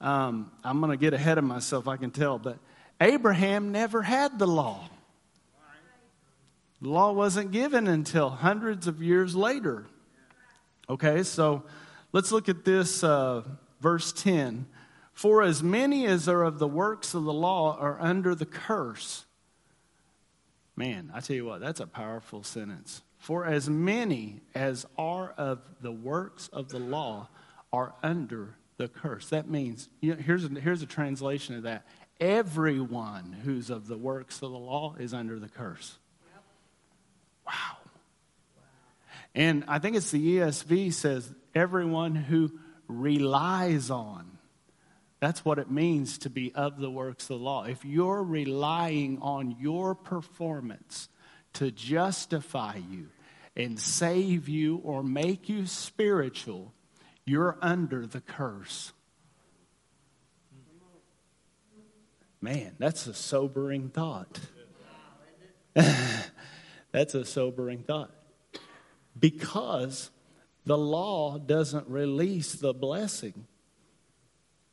um, 0.00 0.50
I'm 0.64 0.80
going 0.80 0.92
to 0.92 0.96
get 0.96 1.12
ahead 1.12 1.36
of 1.36 1.44
myself, 1.44 1.86
I 1.86 1.98
can 1.98 2.10
tell, 2.10 2.38
but 2.38 2.56
Abraham 3.02 3.70
never 3.70 4.00
had 4.00 4.38
the 4.38 4.46
law. 4.46 4.88
The 6.80 6.88
law 6.88 7.12
wasn't 7.12 7.50
given 7.50 7.86
until 7.88 8.30
hundreds 8.30 8.86
of 8.86 9.02
years 9.02 9.34
later. 9.34 9.86
Okay, 10.88 11.22
so 11.22 11.64
let's 12.12 12.30
look 12.30 12.48
at 12.48 12.64
this 12.64 13.02
uh, 13.02 13.42
verse 13.80 14.12
10. 14.12 14.66
For 15.12 15.42
as 15.42 15.62
many 15.62 16.06
as 16.06 16.28
are 16.28 16.44
of 16.44 16.60
the 16.60 16.68
works 16.68 17.14
of 17.14 17.24
the 17.24 17.32
law 17.32 17.76
are 17.76 18.00
under 18.00 18.34
the 18.34 18.46
curse. 18.46 19.26
Man, 20.76 21.10
I 21.12 21.18
tell 21.18 21.34
you 21.34 21.44
what, 21.44 21.60
that's 21.60 21.80
a 21.80 21.86
powerful 21.88 22.44
sentence. 22.44 23.02
For 23.18 23.44
as 23.44 23.68
many 23.68 24.42
as 24.54 24.86
are 24.96 25.34
of 25.36 25.60
the 25.80 25.90
works 25.90 26.48
of 26.52 26.68
the 26.68 26.78
law 26.78 27.28
are 27.72 27.94
under 28.00 28.54
the 28.76 28.86
curse. 28.86 29.30
That 29.30 29.50
means, 29.50 29.88
you 30.00 30.14
know, 30.14 30.22
here's, 30.22 30.44
a, 30.44 30.48
here's 30.48 30.82
a 30.82 30.86
translation 30.86 31.56
of 31.56 31.64
that. 31.64 31.84
Everyone 32.20 33.36
who's 33.44 33.70
of 33.70 33.88
the 33.88 33.98
works 33.98 34.36
of 34.36 34.52
the 34.52 34.58
law 34.58 34.94
is 35.00 35.12
under 35.12 35.40
the 35.40 35.48
curse. 35.48 35.98
Wow. 37.48 37.78
And 39.34 39.64
I 39.68 39.78
think 39.78 39.96
it's 39.96 40.10
the 40.10 40.36
ESV 40.38 40.92
says 40.92 41.32
everyone 41.54 42.14
who 42.14 42.52
relies 42.86 43.90
on. 43.90 44.38
That's 45.20 45.44
what 45.44 45.58
it 45.58 45.70
means 45.70 46.18
to 46.18 46.30
be 46.30 46.54
of 46.54 46.78
the 46.78 46.90
works 46.90 47.24
of 47.24 47.28
the 47.38 47.44
law. 47.44 47.64
If 47.64 47.84
you're 47.84 48.22
relying 48.22 49.18
on 49.20 49.56
your 49.58 49.94
performance 49.94 51.08
to 51.54 51.70
justify 51.70 52.76
you 52.90 53.08
and 53.56 53.80
save 53.80 54.48
you 54.48 54.76
or 54.84 55.02
make 55.02 55.48
you 55.48 55.66
spiritual, 55.66 56.72
you're 57.24 57.58
under 57.60 58.06
the 58.06 58.20
curse. 58.20 58.92
Man, 62.40 62.76
that's 62.78 63.08
a 63.08 63.14
sobering 63.14 63.88
thought. 63.88 64.38
that's 66.92 67.14
a 67.14 67.24
sobering 67.24 67.82
thought. 67.82 68.14
Because 69.18 70.10
the 70.64 70.78
law 70.78 71.38
doesn't 71.38 71.88
release 71.88 72.54
the 72.54 72.74
blessing 72.74 73.46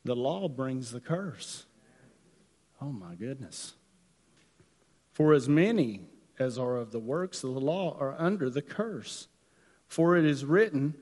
the 0.06 0.16
law 0.16 0.48
brings 0.48 0.92
the 0.92 1.00
curse. 1.00 1.66
Oh 2.80 2.92
my 2.92 3.14
goodness. 3.14 3.74
For 5.12 5.34
as 5.34 5.48
many 5.48 6.02
as 6.38 6.58
are 6.58 6.76
of 6.76 6.92
the 6.92 7.00
works 7.00 7.42
of 7.42 7.54
the 7.54 7.60
law 7.60 7.96
are 7.98 8.14
under 8.18 8.48
the 8.48 8.62
curse. 8.62 9.28
For 9.88 10.16
it 10.16 10.24
is 10.24 10.44
written, 10.44 10.94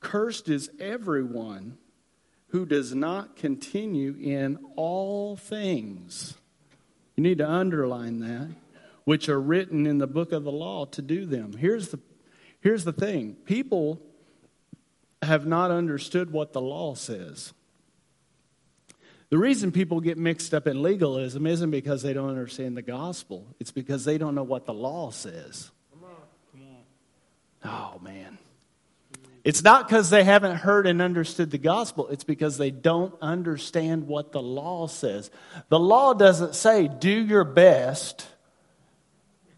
Cursed 0.00 0.48
is 0.48 0.70
everyone 0.78 1.78
who 2.48 2.66
does 2.66 2.94
not 2.94 3.36
continue 3.36 4.16
in 4.20 4.58
all 4.76 5.36
things. 5.36 6.34
You 7.16 7.22
need 7.22 7.38
to 7.38 7.50
underline 7.50 8.20
that, 8.20 8.50
which 9.04 9.28
are 9.28 9.40
written 9.40 9.86
in 9.86 9.98
the 9.98 10.06
book 10.06 10.32
of 10.32 10.44
the 10.44 10.52
law 10.52 10.86
to 10.86 11.02
do 11.02 11.26
them. 11.26 11.52
Here's 11.52 11.88
the, 11.88 12.00
here's 12.60 12.84
the 12.84 12.92
thing 12.92 13.36
people 13.44 14.00
have 15.22 15.46
not 15.46 15.70
understood 15.70 16.32
what 16.32 16.52
the 16.52 16.60
law 16.60 16.94
says. 16.94 17.52
The 19.30 19.38
reason 19.38 19.72
people 19.72 20.00
get 20.00 20.18
mixed 20.18 20.54
up 20.54 20.66
in 20.66 20.82
legalism 20.82 21.46
isn't 21.46 21.70
because 21.70 22.02
they 22.02 22.12
don't 22.12 22.28
understand 22.28 22.76
the 22.76 22.82
gospel, 22.82 23.46
it's 23.58 23.72
because 23.72 24.04
they 24.04 24.18
don't 24.18 24.34
know 24.34 24.42
what 24.42 24.66
the 24.66 24.74
law 24.74 25.10
says. 25.10 25.70
Come 25.92 26.04
on. 26.04 26.60
Come 27.62 27.70
on. 27.72 27.96
Oh, 27.96 27.98
man. 28.00 28.38
It's 29.42 29.62
not 29.62 29.86
because 29.86 30.08
they 30.08 30.24
haven't 30.24 30.56
heard 30.56 30.86
and 30.86 31.02
understood 31.02 31.50
the 31.50 31.58
gospel. 31.58 32.08
It's 32.08 32.24
because 32.24 32.56
they 32.56 32.70
don't 32.70 33.14
understand 33.20 34.06
what 34.06 34.32
the 34.32 34.40
law 34.40 34.86
says. 34.86 35.30
The 35.68 35.78
law 35.78 36.14
doesn't 36.14 36.54
say, 36.54 36.88
do 36.88 37.10
your 37.10 37.44
best 37.44 38.26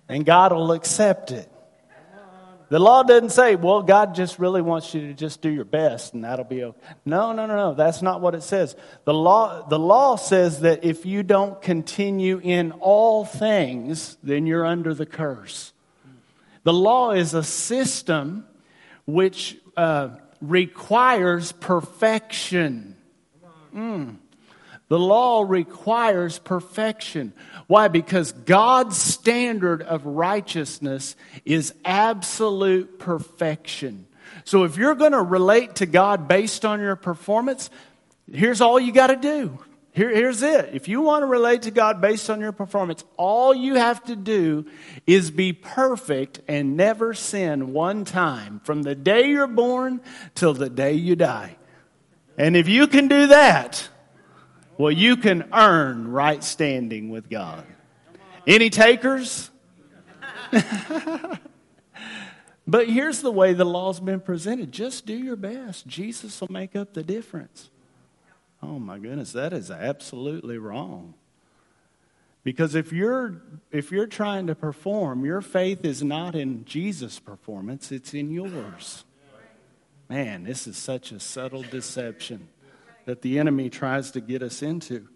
and 0.09 0.25
God 0.25 0.53
will 0.53 0.73
accept 0.73 1.31
it. 1.31 1.51
The 2.69 2.81
law 2.81 3.05
doesn't 3.05 3.31
say, 3.31 3.55
well, 3.55 3.83
God 3.83 4.17
just 4.17 4.41
really 4.41 4.61
wants 4.61 4.93
you 4.93 5.03
to 5.03 5.15
just 5.15 5.41
do 5.41 5.49
your 5.49 5.65
best 5.65 6.15
and 6.15 6.25
that'll 6.25 6.45
be 6.45 6.65
okay. 6.65 6.79
No, 7.05 7.33
no, 7.33 7.47
no, 7.47 7.55
no. 7.55 7.75
That's 7.75 8.03
not 8.03 8.21
what 8.21 8.35
it 8.35 8.43
says. 8.43 8.75
The 9.05 9.15
law, 9.15 9.69
the 9.69 9.79
law 9.79 10.17
says 10.17 10.61
that 10.61 10.85
if 10.85 11.07
you 11.07 11.23
don't 11.23 11.63
continue 11.63 12.41
in 12.43 12.73
all 12.73 13.25
things, 13.25 14.17
then 14.23 14.47
you're 14.47 14.67
under 14.67 14.95
the 14.95 15.07
curse. 15.07 15.73
The 16.65 16.73
law 16.73 17.13
is 17.13 17.35
a 17.35 17.45
system 17.45 18.47
which 19.05 19.57
uh, 19.77 20.17
requires 20.41 21.53
perfection. 21.53 22.97
Mm. 23.73 24.17
The 24.89 24.99
law 24.99 25.43
requires 25.43 26.39
perfection. 26.39 27.33
Why? 27.67 27.89
Because 27.89 28.33
God's 28.33 28.97
standard 28.97 29.83
of 29.83 30.07
righteousness 30.07 31.17
is 31.45 31.75
absolute 31.85 32.99
perfection. 32.99 34.07
So 34.45 34.65
if 34.65 34.77
you're 34.77 34.95
going 34.95 35.13
to 35.13 35.23
relate 35.23 35.77
to 35.77 35.87
God 35.87 36.29
based 36.29 36.65
on 36.65 36.81
your 36.81 36.95
performance, 36.95 37.69
here's 38.31 38.61
all 38.61 38.79
you 38.79 38.93
got 38.93 39.09
to 39.09 39.17
do. 39.17 39.59
Here, 39.91 40.11
here's 40.11 40.43
it. 40.43 40.71
If 40.75 40.89
you 40.89 41.01
want 41.01 41.23
to 41.23 41.27
relate 41.27 41.63
to 41.63 41.71
God 41.71 42.03
based 42.03 42.29
on 42.29 42.39
your 42.39 42.53
performance, 42.53 43.03
all 43.17 43.55
you 43.55 43.77
have 43.77 44.05
to 44.05 44.15
do 44.15 44.67
is 45.07 45.31
be 45.31 45.55
perfect 45.55 46.41
and 46.47 46.77
never 46.77 47.15
sin 47.15 47.73
one 47.73 48.05
time 48.05 48.61
from 48.63 48.83
the 48.83 48.95
day 48.95 49.31
you're 49.31 49.47
born 49.47 50.03
till 50.35 50.53
the 50.53 50.69
day 50.69 50.93
you 50.93 51.17
die. 51.17 51.57
And 52.37 52.57
if 52.57 52.69
you 52.69 52.87
can 52.89 53.09
do 53.09 53.29
that, 53.29 53.89
well, 54.79 54.93
you 54.93 55.17
can 55.17 55.49
earn 55.53 56.09
right 56.09 56.43
standing 56.43 57.11
with 57.11 57.31
God. 57.31 57.65
Any 58.47 58.71
takers? 58.71 59.51
but 62.67 62.89
here's 62.89 63.23
the 63.23 63.31
way 63.33 63.53
the 63.53 63.65
law's 63.65 64.01
been 64.01 64.21
presented 64.21 64.73
just 64.73 65.07
do 65.07 65.17
your 65.17 65.37
best. 65.37 65.87
Jesus 65.87 66.41
will 66.41 66.53
make 66.53 66.77
up 66.77 66.95
the 66.95 67.03
difference. 67.03 67.71
Oh 68.63 68.79
my 68.79 68.99
goodness, 68.99 69.33
that 69.33 69.53
is 69.53 69.71
absolutely 69.71 70.59
wrong. 70.59 71.15
Because 72.45 72.75
if 72.77 72.93
you're 72.93 73.43
if 73.73 73.91
you're 73.91 74.07
trying 74.07 74.47
to 74.47 74.55
perform, 74.55 75.25
your 75.25 75.41
faith 75.41 75.85
is 75.85 76.03
not 76.03 76.37
in 76.37 76.65
Jesus' 76.65 77.19
performance, 77.19 77.91
it's 77.91 78.15
in 78.15 78.31
yours. 78.31 79.05
Man, 80.09 80.45
this 80.45 80.69
is 80.69 80.77
such 80.77 81.11
a 81.11 81.19
subtle 81.19 81.63
deception 81.63 82.49
that 83.07 83.23
the 83.23 83.39
enemy 83.39 83.71
tries 83.71 84.11
to 84.13 84.21
get 84.21 84.43
us 84.43 84.63
into. 84.63 85.09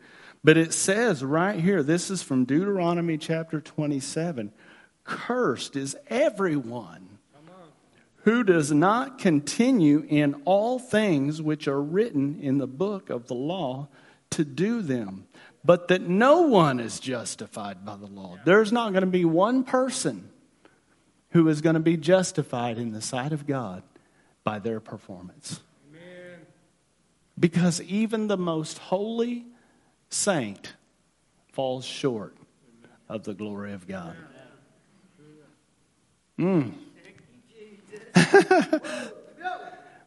But 0.42 0.56
it 0.56 0.72
says 0.72 1.22
right 1.22 1.60
here, 1.60 1.82
this 1.82 2.10
is 2.10 2.22
from 2.22 2.44
Deuteronomy 2.44 3.18
chapter 3.18 3.60
27 3.60 4.52
Cursed 5.04 5.76
is 5.76 5.96
everyone 6.08 7.18
who 8.24 8.44
does 8.44 8.70
not 8.70 9.18
continue 9.18 10.06
in 10.08 10.42
all 10.44 10.78
things 10.78 11.40
which 11.40 11.66
are 11.66 11.80
written 11.80 12.38
in 12.40 12.58
the 12.58 12.66
book 12.66 13.10
of 13.10 13.26
the 13.26 13.34
law 13.34 13.88
to 14.30 14.44
do 14.44 14.82
them, 14.82 15.26
but 15.64 15.88
that 15.88 16.02
no 16.02 16.42
one 16.42 16.80
is 16.80 17.00
justified 17.00 17.84
by 17.84 17.96
the 17.96 18.06
law. 18.06 18.38
There's 18.44 18.72
not 18.72 18.92
going 18.92 19.04
to 19.04 19.10
be 19.10 19.24
one 19.24 19.64
person 19.64 20.30
who 21.30 21.48
is 21.48 21.60
going 21.60 21.74
to 21.74 21.80
be 21.80 21.96
justified 21.96 22.78
in 22.78 22.92
the 22.92 23.00
sight 23.00 23.32
of 23.32 23.46
God 23.46 23.82
by 24.44 24.58
their 24.58 24.80
performance. 24.80 25.60
Because 27.40 27.80
even 27.82 28.28
the 28.28 28.36
most 28.36 28.76
holy 28.78 29.46
saint 30.10 30.74
falls 31.52 31.86
short 31.86 32.36
of 33.08 33.24
the 33.24 33.32
glory 33.32 33.72
of 33.72 33.88
God. 33.88 34.14
Mm. 36.38 36.74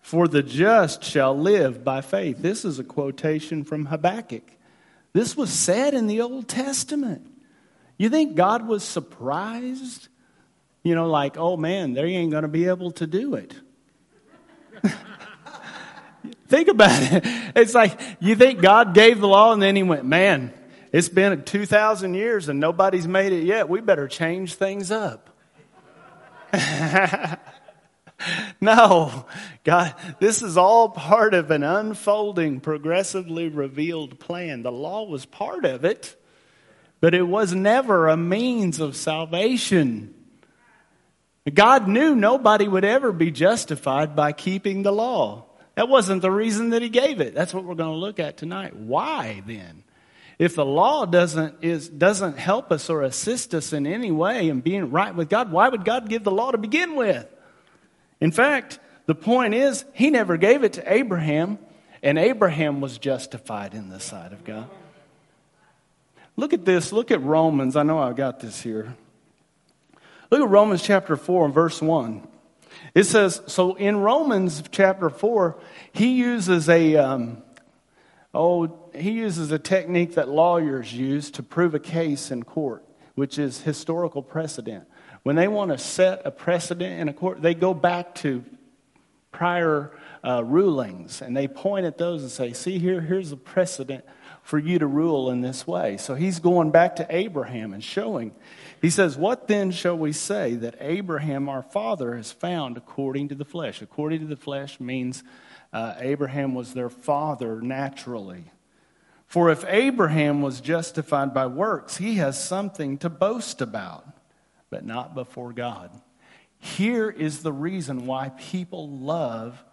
For 0.02 0.28
the 0.28 0.44
just 0.44 1.04
shall 1.04 1.36
live 1.38 1.84
by 1.84 2.02
faith. 2.02 2.38
This 2.40 2.64
is 2.66 2.78
a 2.78 2.84
quotation 2.84 3.64
from 3.64 3.88
Habakkuk. 3.88 4.44
This 5.14 5.36
was 5.36 5.52
said 5.52 5.96
in 5.96 6.06
the 6.08 6.22
Old 6.22 6.48
Testament. 6.48 7.28
You 7.98 8.10
think 8.10 8.36
God 8.36 8.68
was 8.68 8.84
surprised? 8.84 10.08
You 10.84 10.94
know, 10.96 11.10
like, 11.10 11.38
oh 11.38 11.58
man, 11.58 11.94
they 11.94 12.04
ain't 12.04 12.32
going 12.32 12.44
to 12.44 12.48
be 12.48 12.68
able 12.68 12.92
to 12.92 13.08
do 13.08 13.36
it. 13.36 13.56
Think 16.54 16.68
about 16.68 17.02
it. 17.12 17.26
It's 17.56 17.74
like 17.74 18.00
you 18.20 18.36
think 18.36 18.62
God 18.62 18.94
gave 18.94 19.20
the 19.20 19.28
law 19.28 19.54
and 19.54 19.62
then 19.62 19.76
he 19.76 19.82
went, 19.82 20.06
man, 20.06 20.54
it's 20.92 21.10
been 21.10 21.44
2,000 21.44 22.14
years 22.14 22.48
and 22.48 22.60
nobody's 22.60 23.08
made 23.08 23.32
it 23.32 23.44
yet. 23.44 23.70
We 23.70 23.82
better 23.82 24.08
change 24.08 24.54
things 24.54 24.92
up. 24.92 25.32
no, 28.62 29.26
God, 29.64 29.96
this 30.20 30.44
is 30.44 30.56
all 30.56 30.90
part 30.90 31.34
of 31.34 31.50
an 31.50 31.64
unfolding, 31.64 32.60
progressively 32.60 33.50
revealed 33.50 34.20
plan. 34.20 34.62
The 34.62 34.72
law 34.72 35.06
was 35.06 35.26
part 35.26 35.66
of 35.66 35.86
it, 35.86 36.16
but 37.02 37.16
it 37.16 37.28
was 37.28 37.56
never 37.56 38.08
a 38.08 38.18
means 38.18 38.80
of 38.80 38.96
salvation. 38.96 40.14
God 41.52 41.88
knew 41.88 42.16
nobody 42.16 42.68
would 42.68 42.86
ever 42.86 43.12
be 43.12 43.32
justified 43.32 44.16
by 44.16 44.34
keeping 44.34 44.84
the 44.84 44.94
law. 44.94 45.48
That 45.76 45.90
wasn't 45.90 46.22
the 46.22 46.32
reason 46.32 46.70
that 46.70 46.82
he 46.82 46.90
gave 46.90 47.20
it. 47.20 47.34
That's 47.34 47.54
what 47.54 47.64
we're 47.64 47.76
going 47.76 47.92
to 47.92 47.98
look 47.98 48.20
at 48.20 48.38
tonight. 48.38 48.76
Why 48.76 49.42
then? 49.46 49.84
If 50.40 50.56
the 50.56 50.66
law 50.66 51.06
doesn't, 51.06 51.64
is, 51.64 51.90
doesn't 51.90 52.38
help 52.38 52.72
us 52.72 52.90
or 52.90 53.02
assist 53.02 53.54
us 53.54 53.74
in 53.74 53.88
any 53.88 54.12
way 54.12 54.50
in 54.50 54.62
being 54.62 54.92
right 54.92 55.14
with 55.14 55.30
God, 55.30 55.52
why 55.52 55.70
would 55.70 55.86
God 55.86 56.10
give 56.10 56.24
the 56.24 56.32
law 56.32 56.52
to 56.52 56.58
begin 56.58 56.96
with? 56.96 57.28
In 58.20 58.32
fact, 58.32 58.80
the 59.06 59.16
point 59.16 59.54
is, 59.54 59.86
he 59.94 60.10
never 60.10 60.38
gave 60.38 60.64
it 60.64 60.74
to 60.74 60.94
Abraham, 60.94 61.60
and 62.02 62.18
Abraham 62.18 62.82
was 62.82 62.98
justified 62.98 63.74
in 63.74 63.90
the 63.90 64.00
sight 64.00 64.34
of 64.34 64.44
God. 64.44 64.70
Look 66.36 66.54
at 66.54 66.66
this. 66.66 66.92
Look 66.92 67.12
at 67.12 67.22
Romans. 67.22 67.76
I 67.76 67.84
know 67.84 68.00
I've 68.00 68.16
got 68.16 68.40
this 68.40 68.62
here. 68.62 68.96
Look 70.32 70.42
at 70.42 70.50
Romans 70.50 70.82
chapter 70.82 71.16
4 71.16 71.46
and 71.46 71.54
verse 71.54 71.82
1. 71.82 72.28
It 72.96 73.06
says, 73.06 73.42
so 73.48 73.74
in 73.74 73.98
Romans 73.98 74.64
chapter 74.72 75.10
4, 75.10 75.60
he 75.92 76.14
uses 76.14 76.70
a, 76.70 76.96
um, 76.98 77.42
oh, 78.34 78.92
he 78.94 79.12
uses 79.12 79.52
a 79.52 79.58
technique 79.58 80.16
that 80.16 80.30
lawyers 80.30 80.94
use 80.94 81.32
to 81.32 81.44
prove 81.44 81.74
a 81.74 81.80
case 81.80 82.30
in 82.30 82.44
court, 82.44 82.84
which 83.16 83.40
is 83.40 83.62
historical 83.62 84.22
precedent. 84.22 84.86
When 85.24 85.36
they 85.36 85.48
want 85.48 85.72
to 85.72 85.78
set 85.78 86.22
a 86.26 86.32
precedent 86.32 87.00
in 87.00 87.10
a 87.10 87.14
court, 87.14 87.42
they 87.42 87.56
go 87.56 87.74
back 87.74 88.14
to 88.16 88.44
prior 89.32 89.92
uh, 90.24 90.44
rulings 90.44 91.22
and 91.22 91.36
they 91.36 91.48
point 91.48 91.86
at 91.86 91.98
those 91.98 92.22
and 92.22 92.32
say, 92.32 92.54
See, 92.54 92.78
here, 92.78 93.02
here's 93.02 93.32
a 93.32 93.38
precedent 93.38 94.06
for 94.44 94.60
you 94.60 94.78
to 94.78 94.86
rule 94.86 95.32
in 95.32 95.42
this 95.42 95.66
way. 95.66 95.98
So 95.98 96.14
he's 96.14 96.40
going 96.40 96.72
back 96.72 96.98
to 96.98 97.08
Abraham 97.10 97.74
and 97.74 97.84
showing. 97.84 98.34
He 98.84 98.90
says, 98.90 99.16
What 99.16 99.48
then 99.48 99.72
shall 99.72 99.98
we 99.98 100.12
say 100.12 100.56
that 100.56 100.76
Abraham 100.82 101.48
our 101.48 101.64
father 101.64 102.18
has 102.18 102.34
found 102.34 102.76
according 102.76 103.30
to 103.30 103.36
the 103.36 103.46
flesh? 103.46 103.82
According 103.82 104.20
to 104.20 104.26
the 104.26 104.36
flesh 104.36 104.78
means 104.78 105.24
uh, 105.72 105.94
Abraham 106.00 106.54
was 106.54 106.74
their 106.74 106.90
father 106.90 107.62
naturally. 107.62 108.44
For 109.26 109.50
if 109.50 109.64
Abraham 109.70 110.42
was 110.42 110.60
justified 110.60 111.34
by 111.34 111.48
works, 111.48 111.96
he 111.96 112.16
has 112.16 112.44
something 112.44 112.98
to 112.98 113.10
boast 113.10 113.62
about, 113.62 114.06
but 114.70 114.86
not 114.86 115.16
before 115.16 115.54
God. 115.54 115.90
Here 116.60 117.10
is 117.10 117.42
the 117.42 117.54
reason 117.54 118.06
why 118.06 118.32
people 118.38 118.90
love 118.90 119.64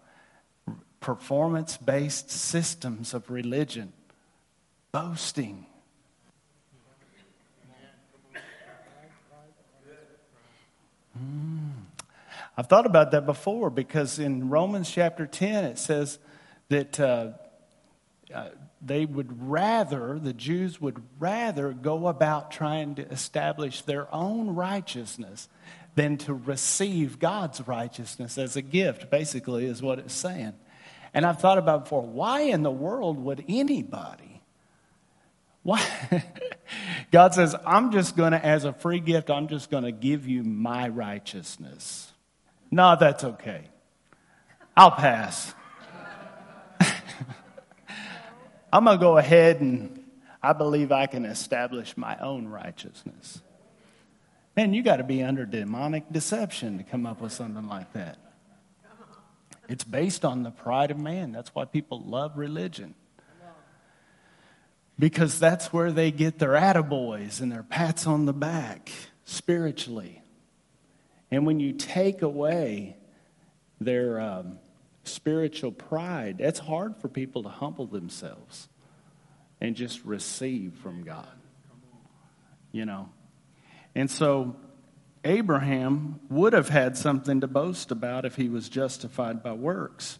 performance 1.01 1.75
based 1.75 2.31
systems 2.31 3.13
of 3.13 3.29
religion 3.29 3.91
boasting. 4.93 5.65
Mm. 11.21 11.71
I've 12.57 12.67
thought 12.67 12.85
about 12.85 13.11
that 13.11 13.25
before 13.25 13.69
because 13.69 14.19
in 14.19 14.49
Romans 14.49 14.89
chapter 14.89 15.25
10 15.25 15.63
it 15.63 15.77
says 15.77 16.19
that 16.69 16.99
uh, 16.99 17.31
uh, 18.33 18.49
they 18.81 19.05
would 19.05 19.49
rather, 19.49 20.19
the 20.19 20.33
Jews 20.33 20.81
would 20.81 21.01
rather 21.19 21.71
go 21.71 22.07
about 22.07 22.51
trying 22.51 22.95
to 22.95 23.07
establish 23.09 23.81
their 23.81 24.13
own 24.13 24.55
righteousness 24.55 25.47
than 25.95 26.17
to 26.17 26.33
receive 26.33 27.19
God's 27.19 27.67
righteousness 27.67 28.37
as 28.37 28.55
a 28.55 28.61
gift, 28.61 29.09
basically, 29.09 29.65
is 29.65 29.81
what 29.81 29.99
it's 29.99 30.13
saying. 30.13 30.53
And 31.13 31.25
I've 31.25 31.39
thought 31.39 31.57
about 31.57 31.83
before 31.83 32.03
why 32.03 32.41
in 32.41 32.63
the 32.63 32.71
world 32.71 33.17
would 33.23 33.43
anybody 33.47 34.30
why? 35.63 35.83
God 37.11 37.33
says, 37.33 37.55
I'm 37.65 37.91
just 37.91 38.15
going 38.15 38.31
to, 38.31 38.43
as 38.43 38.65
a 38.65 38.73
free 38.73 38.99
gift, 38.99 39.29
I'm 39.29 39.47
just 39.47 39.69
going 39.69 39.83
to 39.83 39.91
give 39.91 40.27
you 40.27 40.43
my 40.43 40.87
righteousness. 40.87 42.11
No, 42.71 42.95
that's 42.99 43.23
okay. 43.23 43.65
I'll 44.75 44.91
pass. 44.91 45.53
I'm 48.73 48.85
going 48.85 48.97
to 48.97 49.01
go 49.01 49.17
ahead 49.17 49.61
and 49.61 50.03
I 50.41 50.53
believe 50.53 50.91
I 50.91 51.05
can 51.05 51.25
establish 51.25 51.95
my 51.97 52.17
own 52.17 52.47
righteousness. 52.47 53.41
Man, 54.55 54.73
you 54.73 54.81
got 54.81 54.97
to 54.97 55.03
be 55.03 55.21
under 55.23 55.45
demonic 55.45 56.11
deception 56.11 56.77
to 56.77 56.83
come 56.83 57.05
up 57.05 57.21
with 57.21 57.31
something 57.31 57.67
like 57.67 57.93
that. 57.93 58.17
It's 59.69 59.83
based 59.83 60.25
on 60.25 60.43
the 60.43 60.51
pride 60.51 60.91
of 60.91 60.99
man. 60.99 61.31
That's 61.31 61.53
why 61.53 61.65
people 61.65 62.01
love 62.01 62.37
religion 62.37 62.95
because 65.01 65.39
that's 65.39 65.73
where 65.73 65.91
they 65.91 66.11
get 66.11 66.37
their 66.37 66.51
attaboys 66.51 67.41
and 67.41 67.51
their 67.51 67.63
pats 67.63 68.05
on 68.05 68.25
the 68.27 68.33
back 68.33 68.91
spiritually. 69.25 70.21
And 71.31 71.43
when 71.43 71.59
you 71.59 71.73
take 71.73 72.21
away 72.21 72.97
their 73.79 74.21
um, 74.21 74.59
spiritual 75.03 75.71
pride, 75.71 76.35
it's 76.37 76.59
hard 76.59 76.97
for 76.97 77.07
people 77.07 77.41
to 77.41 77.49
humble 77.49 77.87
themselves 77.87 78.69
and 79.59 79.75
just 79.75 80.05
receive 80.05 80.75
from 80.83 81.03
God. 81.03 81.33
You 82.71 82.85
know? 82.85 83.09
And 83.95 84.07
so 84.07 84.55
Abraham 85.23 86.19
would 86.29 86.53
have 86.53 86.69
had 86.69 86.95
something 86.95 87.41
to 87.41 87.47
boast 87.47 87.89
about 87.89 88.23
if 88.23 88.35
he 88.35 88.49
was 88.49 88.69
justified 88.69 89.41
by 89.41 89.53
works. 89.53 90.19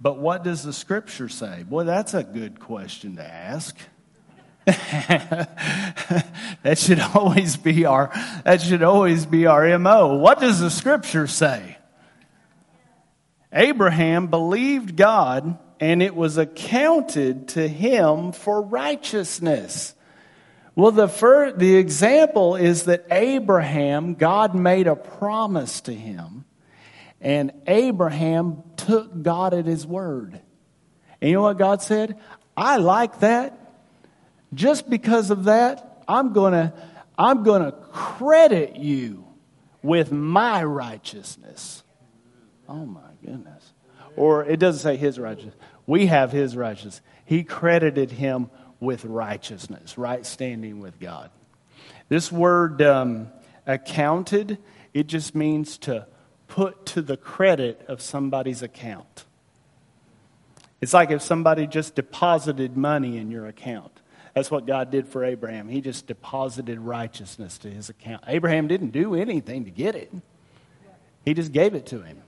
But 0.00 0.18
what 0.18 0.44
does 0.44 0.62
the 0.62 0.72
scripture 0.72 1.28
say? 1.28 1.62
Boy, 1.62 1.84
that's 1.84 2.14
a 2.14 2.22
good 2.22 2.58
question 2.58 3.16
to 3.16 3.24
ask. 3.24 3.76
that 4.64 5.48
should 6.76 7.00
always 7.00 7.56
be 7.56 7.84
our 7.86 8.10
that 8.44 8.60
should 8.60 8.82
always 8.82 9.26
be 9.26 9.46
our 9.46 9.78
MO. 9.78 10.14
What 10.16 10.38
does 10.38 10.60
the 10.60 10.70
scripture 10.70 11.26
say? 11.26 11.76
Abraham 13.52 14.28
believed 14.28 14.96
God 14.96 15.58
and 15.80 16.02
it 16.02 16.14
was 16.14 16.38
accounted 16.38 17.48
to 17.48 17.66
him 17.66 18.32
for 18.32 18.62
righteousness. 18.62 19.94
Well, 20.76 20.92
the 20.92 21.08
first, 21.08 21.58
the 21.58 21.76
example 21.76 22.54
is 22.54 22.84
that 22.84 23.06
Abraham, 23.10 24.14
God 24.14 24.54
made 24.54 24.86
a 24.86 24.94
promise 24.94 25.80
to 25.82 25.92
him 25.92 26.44
and 27.20 27.52
Abraham 27.66 28.62
took 28.76 29.22
God 29.22 29.54
at 29.54 29.66
his 29.66 29.86
word. 29.86 30.40
And 31.20 31.30
you 31.30 31.36
know 31.36 31.42
what 31.42 31.58
God 31.58 31.82
said? 31.82 32.18
I 32.56 32.76
like 32.76 33.20
that. 33.20 33.56
Just 34.54 34.88
because 34.88 35.30
of 35.30 35.44
that, 35.44 36.02
I'm 36.08 36.32
going 36.32 36.52
to 36.52 36.72
I'm 37.18 37.42
going 37.42 37.62
to 37.62 37.72
credit 37.72 38.76
you 38.76 39.26
with 39.82 40.10
my 40.10 40.64
righteousness. 40.64 41.82
Oh 42.66 42.86
my 42.86 43.10
goodness. 43.22 43.72
Or 44.16 44.44
it 44.44 44.58
doesn't 44.58 44.80
say 44.80 44.96
his 44.96 45.18
righteousness. 45.18 45.54
We 45.86 46.06
have 46.06 46.32
his 46.32 46.56
righteousness. 46.56 47.02
He 47.26 47.44
credited 47.44 48.10
him 48.10 48.50
with 48.80 49.04
righteousness, 49.04 49.98
right 49.98 50.24
standing 50.24 50.80
with 50.80 50.98
God. 50.98 51.30
This 52.08 52.32
word 52.32 52.80
um, 52.80 53.28
accounted, 53.66 54.58
it 54.94 55.06
just 55.06 55.34
means 55.34 55.76
to 55.78 56.06
put 56.50 56.84
to 56.84 57.00
the 57.00 57.16
credit 57.16 57.82
of 57.88 58.02
somebody's 58.02 58.60
account. 58.60 59.24
It's 60.80 60.92
like 60.92 61.10
if 61.10 61.22
somebody 61.22 61.66
just 61.66 61.94
deposited 61.94 62.76
money 62.76 63.16
in 63.16 63.30
your 63.30 63.46
account. 63.46 63.92
That's 64.34 64.50
what 64.50 64.66
God 64.66 64.90
did 64.90 65.08
for 65.08 65.24
Abraham. 65.24 65.68
He 65.68 65.80
just 65.80 66.06
deposited 66.06 66.78
righteousness 66.78 67.56
to 67.58 67.70
his 67.70 67.88
account. 67.88 68.24
Abraham 68.26 68.68
didn't 68.68 68.90
do 68.90 69.14
anything 69.14 69.64
to 69.64 69.70
get 69.70 69.94
it, 69.94 70.12
he 71.24 71.34
just 71.34 71.52
gave 71.52 71.74
it 71.74 71.86
to 71.86 72.02
him 72.02 72.18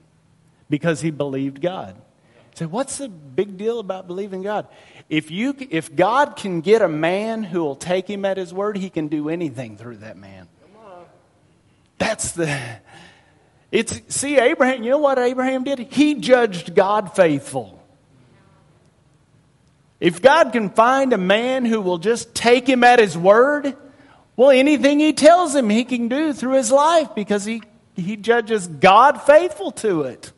because 0.69 1.01
he 1.01 1.11
believed 1.11 1.61
God. 1.61 1.95
So, 2.55 2.67
what's 2.67 2.99
the 2.99 3.09
big 3.09 3.57
deal 3.57 3.79
about 3.79 4.05
believing 4.05 4.43
God? 4.43 4.67
If, 5.09 5.31
you, 5.31 5.55
if 5.71 5.95
God 5.95 6.35
can 6.35 6.61
get 6.61 6.83
a 6.83 6.87
man 6.87 7.43
who 7.43 7.61
will 7.61 7.75
take 7.75 8.07
him 8.07 8.25
at 8.25 8.37
his 8.37 8.53
word, 8.53 8.77
he 8.77 8.91
can 8.91 9.07
do 9.07 9.27
anything 9.27 9.75
through 9.75 9.97
that 9.97 10.17
man. 10.17 10.47
That's 11.97 12.33
the, 12.33 12.59
it's, 13.73 14.01
see, 14.07 14.37
Abraham, 14.37 14.83
you 14.83 14.91
know 14.91 14.99
what 14.99 15.17
Abraham 15.17 15.63
did? 15.63 15.79
He 15.79 16.13
judged 16.13 16.75
God 16.75 17.15
faithful. 17.15 17.83
If 19.99 20.21
God 20.21 20.51
can 20.51 20.69
find 20.69 21.11
a 21.11 21.17
man 21.17 21.65
who 21.65 21.81
will 21.81 21.97
just 21.97 22.35
take 22.35 22.69
him 22.69 22.83
at 22.83 22.99
his 22.99 23.17
word, 23.17 23.75
well, 24.35 24.51
anything 24.51 24.99
he 24.99 25.11
tells 25.11 25.55
him, 25.55 25.71
he 25.71 25.85
can 25.85 26.07
do 26.07 26.33
through 26.33 26.53
his 26.53 26.71
life 26.71 27.15
because 27.15 27.45
he, 27.45 27.63
he 27.95 28.15
judges 28.15 28.67
God 28.67 29.23
faithful 29.23 29.71
to 29.71 30.03
it. 30.03 30.31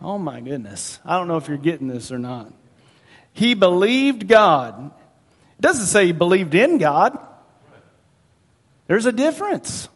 Oh, 0.00 0.16
my 0.16 0.40
goodness. 0.40 1.00
I 1.04 1.18
don't 1.18 1.26
know 1.26 1.36
if 1.36 1.48
you're 1.48 1.58
getting 1.58 1.88
this 1.88 2.12
or 2.12 2.18
not. 2.20 2.52
He 3.32 3.54
believed 3.54 4.28
God. 4.28 4.92
It 5.58 5.62
doesn't 5.62 5.86
say 5.86 6.06
he 6.06 6.12
believed 6.12 6.54
in 6.54 6.78
God, 6.78 7.18
there's 8.86 9.06
a 9.06 9.12
difference. 9.12 9.88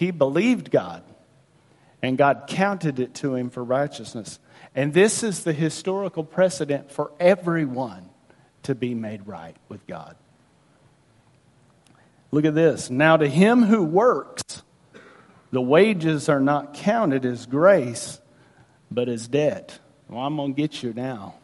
He 0.00 0.10
believed 0.12 0.70
God, 0.70 1.02
and 2.02 2.16
God 2.16 2.44
counted 2.48 2.98
it 3.00 3.12
to 3.16 3.34
him 3.34 3.50
for 3.50 3.62
righteousness. 3.62 4.38
And 4.74 4.94
this 4.94 5.22
is 5.22 5.44
the 5.44 5.52
historical 5.52 6.24
precedent 6.24 6.90
for 6.90 7.12
everyone 7.20 8.08
to 8.62 8.74
be 8.74 8.94
made 8.94 9.26
right 9.26 9.54
with 9.68 9.86
God. 9.86 10.16
Look 12.30 12.46
at 12.46 12.54
this. 12.54 12.88
Now, 12.88 13.18
to 13.18 13.28
him 13.28 13.64
who 13.64 13.82
works, 13.82 14.62
the 15.50 15.60
wages 15.60 16.30
are 16.30 16.40
not 16.40 16.72
counted 16.72 17.26
as 17.26 17.44
grace, 17.44 18.22
but 18.90 19.06
as 19.06 19.28
debt. 19.28 19.80
Well, 20.08 20.22
I'm 20.22 20.34
going 20.36 20.54
to 20.54 20.62
get 20.62 20.82
you 20.82 20.94
now. 20.94 21.34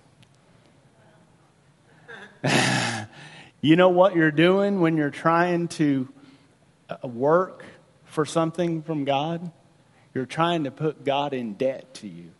you 3.60 3.76
know 3.76 3.90
what 3.90 4.16
you're 4.16 4.30
doing 4.30 4.80
when 4.80 4.96
you're 4.96 5.10
trying 5.10 5.68
to 5.68 6.08
uh, 6.88 7.06
work 7.06 7.62
for 8.16 8.24
something 8.24 8.80
from 8.80 9.04
God, 9.04 9.52
you're 10.14 10.24
trying 10.24 10.64
to 10.64 10.70
put 10.70 11.04
God 11.04 11.34
in 11.34 11.52
debt 11.52 11.92
to 11.96 12.08
you. 12.08 12.30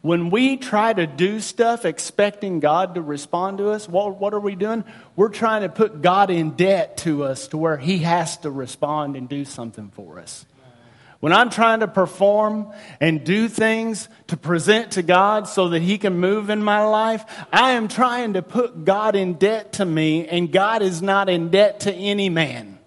When 0.00 0.30
we 0.30 0.56
try 0.56 0.94
to 0.94 1.06
do 1.06 1.40
stuff 1.40 1.84
expecting 1.84 2.60
God 2.60 2.94
to 2.94 3.02
respond 3.02 3.58
to 3.58 3.68
us, 3.68 3.86
what, 3.86 4.18
what 4.18 4.32
are 4.32 4.40
we 4.40 4.54
doing? 4.54 4.84
We're 5.14 5.28
trying 5.28 5.60
to 5.60 5.68
put 5.68 6.00
God 6.00 6.30
in 6.30 6.52
debt 6.52 6.96
to 6.98 7.24
us 7.24 7.48
to 7.48 7.58
where 7.58 7.76
He 7.76 7.98
has 7.98 8.38
to 8.38 8.50
respond 8.50 9.14
and 9.14 9.28
do 9.28 9.44
something 9.44 9.90
for 9.90 10.18
us. 10.18 10.46
When 11.24 11.32
I'm 11.32 11.48
trying 11.48 11.80
to 11.80 11.88
perform 11.88 12.70
and 13.00 13.24
do 13.24 13.48
things 13.48 14.10
to 14.26 14.36
present 14.36 14.90
to 14.90 15.02
God 15.02 15.48
so 15.48 15.70
that 15.70 15.80
He 15.80 15.96
can 15.96 16.18
move 16.18 16.50
in 16.50 16.62
my 16.62 16.84
life, 16.84 17.24
I 17.50 17.70
am 17.70 17.88
trying 17.88 18.34
to 18.34 18.42
put 18.42 18.84
God 18.84 19.16
in 19.16 19.32
debt 19.32 19.72
to 19.74 19.86
me, 19.86 20.28
and 20.28 20.52
God 20.52 20.82
is 20.82 21.00
not 21.00 21.30
in 21.30 21.48
debt 21.48 21.80
to 21.80 21.94
any 21.94 22.28
man. 22.28 22.78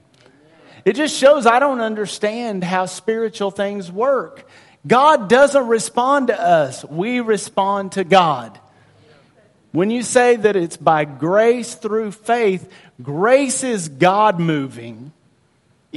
It 0.85 0.95
just 0.95 1.17
shows 1.17 1.47
I 1.47 1.57
don't 1.57 1.81
understand 1.81 2.63
how 2.63 2.85
spiritual 2.85 3.49
things 3.49 3.91
work. 3.91 4.47
God 4.85 5.29
doesn't 5.29 5.67
respond 5.67 6.27
to 6.27 6.39
us, 6.39 6.85
we 6.85 7.21
respond 7.21 7.93
to 7.93 8.03
God. 8.03 8.59
When 9.71 9.89
you 9.89 10.03
say 10.03 10.35
that 10.35 10.55
it's 10.55 10.77
by 10.77 11.05
grace 11.05 11.73
through 11.73 12.11
faith, 12.11 12.71
grace 13.01 13.63
is 13.63 13.89
God 13.89 14.39
moving 14.39 15.11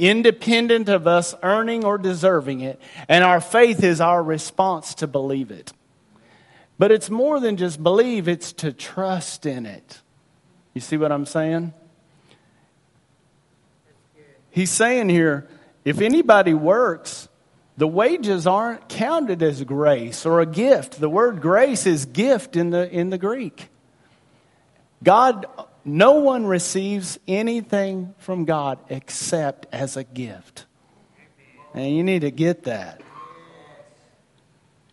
independent 0.01 0.89
of 0.89 1.05
us 1.05 1.35
earning 1.43 1.85
or 1.85 1.97
deserving 1.97 2.61
it, 2.61 2.81
and 3.07 3.23
our 3.23 3.39
faith 3.39 3.83
is 3.83 4.01
our 4.01 4.21
response 4.21 4.95
to 4.95 5.07
believe 5.07 5.51
it. 5.51 5.71
But 6.79 6.91
it's 6.91 7.11
more 7.11 7.39
than 7.39 7.57
just 7.57 7.81
believe, 7.81 8.27
it's 8.27 8.51
to 8.53 8.73
trust 8.73 9.45
in 9.45 9.67
it. 9.67 10.01
You 10.73 10.81
see 10.81 10.97
what 10.97 11.11
I'm 11.11 11.27
saying? 11.27 11.73
He's 14.49 14.71
saying 14.71 15.09
here 15.09 15.47
if 15.85 16.01
anybody 16.01 16.53
works, 16.53 17.29
the 17.77 17.87
wages 17.87 18.45
aren't 18.47 18.89
counted 18.89 19.41
as 19.41 19.63
grace 19.63 20.25
or 20.25 20.41
a 20.41 20.45
gift. 20.45 20.99
The 20.99 21.09
word 21.09 21.41
grace 21.41 21.85
is 21.85 22.05
gift 22.05 22.55
in 22.55 22.71
the, 22.71 22.89
in 22.89 23.09
the 23.09 23.17
Greek. 23.17 23.69
God 25.03 25.45
no 25.83 26.13
one 26.13 26.45
receives 26.45 27.19
anything 27.27 28.13
from 28.19 28.45
God 28.45 28.79
except 28.89 29.65
as 29.71 29.97
a 29.97 30.03
gift. 30.03 30.65
And 31.73 31.95
you 31.95 32.03
need 32.03 32.21
to 32.21 32.31
get 32.31 32.63
that. 32.63 33.01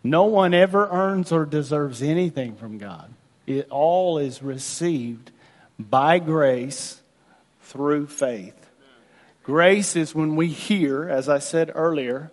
No 0.03 0.25
one 0.25 0.55
ever 0.55 0.89
earns 0.91 1.33
or 1.33 1.45
deserves 1.45 2.03
anything 2.03 2.57
from 2.57 2.79
God. 2.79 3.13
It 3.47 3.69
all 3.71 4.19
is 4.19 4.43
received 4.43 5.31
by 5.79 6.19
grace 6.19 7.03
through 7.63 8.07
faith. 8.07 8.55
Grace 9.43 9.97
is 9.97 10.15
when 10.15 10.37
we 10.37 10.49
hear, 10.49 11.09
as 11.09 11.29
I 11.29 11.39
said 11.39 11.73
earlier, 11.75 12.31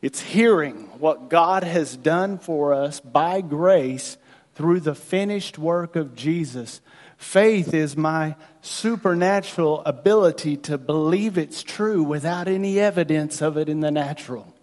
it's 0.00 0.20
hearing 0.20 0.88
what 0.98 1.28
God 1.28 1.64
has 1.64 1.96
done 1.96 2.38
for 2.38 2.72
us 2.72 3.00
by 3.00 3.40
grace 3.40 4.16
through 4.54 4.80
the 4.80 4.94
finished 4.94 5.58
work 5.58 5.96
of 5.96 6.14
Jesus 6.14 6.80
Faith 7.18 7.74
is 7.74 7.96
my 7.96 8.36
supernatural 8.62 9.82
ability 9.84 10.56
to 10.56 10.78
believe 10.78 11.36
it's 11.36 11.64
true 11.64 12.02
without 12.02 12.46
any 12.46 12.78
evidence 12.78 13.42
of 13.42 13.58
it 13.58 13.68
in 13.68 13.80
the 13.80 13.90
natural. 13.90 14.54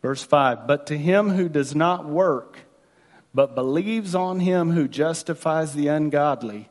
Verse 0.00 0.24
5 0.24 0.66
But 0.66 0.86
to 0.86 0.96
him 0.96 1.28
who 1.28 1.50
does 1.50 1.74
not 1.76 2.06
work, 2.06 2.60
but 3.34 3.54
believes 3.54 4.14
on 4.14 4.40
him 4.40 4.70
who 4.70 4.88
justifies 4.88 5.74
the 5.74 5.88
ungodly, 5.88 6.70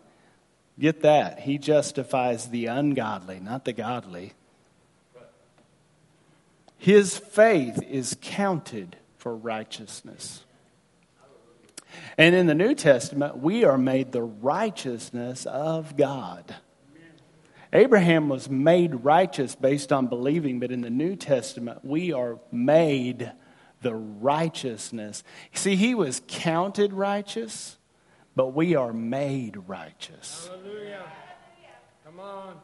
get 0.80 1.02
that, 1.04 1.42
he 1.42 1.60
justifies 1.60 2.48
the 2.48 2.66
ungodly, 2.66 3.40
not 3.40 3.64
the 3.64 3.74
godly. 3.74 4.34
His 6.80 7.16
faith 7.16 7.80
is 7.88 8.18
counted 8.22 8.98
for 9.18 9.36
righteousness. 9.36 10.44
And 12.22 12.36
in 12.36 12.46
the 12.46 12.54
New 12.54 12.76
Testament, 12.76 13.40
we 13.40 13.64
are 13.64 13.80
made 13.80 14.12
the 14.12 14.22
righteousness 14.22 15.48
of 15.48 15.98
God. 15.98 16.54
Abraham 17.74 18.30
was 18.30 18.48
made 18.48 19.04
righteous 19.04 19.56
based 19.56 19.92
on 19.92 20.06
believing, 20.06 20.60
but 20.60 20.72
in 20.72 20.82
the 20.82 20.92
New 20.92 21.16
Testament, 21.16 21.84
we 21.84 22.14
are 22.14 22.38
made 22.52 23.32
the 23.82 23.96
righteousness. 23.96 25.24
See, 25.54 25.76
he 25.76 25.96
was 25.96 26.22
counted 26.28 26.94
righteous, 26.94 27.80
but 28.36 28.50
we 28.50 28.76
are 28.76 28.94
made 28.94 29.58
righteous. 29.68 30.48
Hallelujah. 30.48 31.12
Come 32.06 32.20
on. 32.20 32.56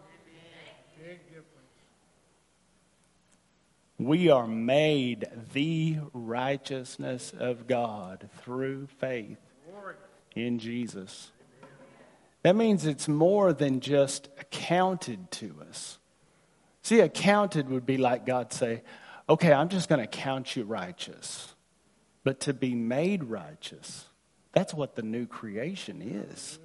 We 4.00 4.30
are 4.30 4.46
made 4.46 5.26
the 5.54 5.98
righteousness 6.14 7.34
of 7.36 7.66
God 7.66 8.30
through 8.44 8.86
faith 9.00 9.40
in 10.38 10.60
Jesus. 10.60 11.32
That 12.44 12.56
means 12.56 12.86
it's 12.86 13.08
more 13.08 13.54
than 13.54 13.80
just 13.80 14.30
accounted 14.40 15.32
to 15.32 15.56
us. 15.70 16.00
See, 16.82 17.02
accounted 17.02 17.70
would 17.70 17.86
be 17.86 17.98
like 17.98 18.26
God 18.26 18.54
say, 18.54 18.84
okay, 19.28 19.52
I'm 19.52 19.70
just 19.70 19.90
going 19.90 20.02
to 20.02 20.08
count 20.08 20.56
you 20.56 20.64
righteous. 20.64 21.54
But 22.24 22.42
to 22.42 22.54
be 22.54 22.76
made 22.76 23.24
righteous, 23.24 24.06
that's 24.54 24.74
what 24.74 24.96
the 24.96 25.02
new 25.02 25.26
creation 25.26 26.02
is. 26.32 26.60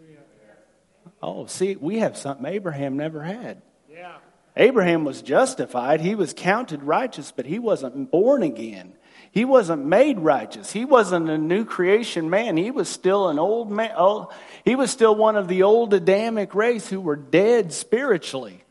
Oh, 1.22 1.46
see, 1.46 1.76
we 1.76 1.98
have 1.98 2.16
something 2.16 2.46
Abraham 2.46 2.96
never 2.96 3.22
had. 3.22 3.62
Yeah. 3.90 4.16
Abraham 4.56 5.04
was 5.04 5.22
justified. 5.22 6.00
He 6.00 6.14
was 6.14 6.34
counted 6.34 6.82
righteous, 6.82 7.32
but 7.32 7.46
he 7.46 7.58
wasn't 7.58 8.10
born 8.10 8.42
again. 8.42 8.94
He 9.32 9.46
wasn't 9.46 9.86
made 9.86 10.20
righteous. 10.20 10.72
He 10.72 10.84
wasn't 10.84 11.30
a 11.30 11.38
new 11.38 11.64
creation 11.64 12.28
man. 12.28 12.58
He 12.58 12.70
was 12.70 12.86
still 12.86 13.28
an 13.28 13.38
old 13.38 13.70
man. 13.70 13.92
Oh, 13.96 14.30
he 14.62 14.76
was 14.76 14.90
still 14.90 15.16
one 15.16 15.36
of 15.36 15.48
the 15.48 15.62
old 15.62 15.94
Adamic 15.94 16.54
race 16.54 16.88
who 16.88 17.00
were 17.00 17.16
dead 17.16 17.72
spiritually. 17.72 18.62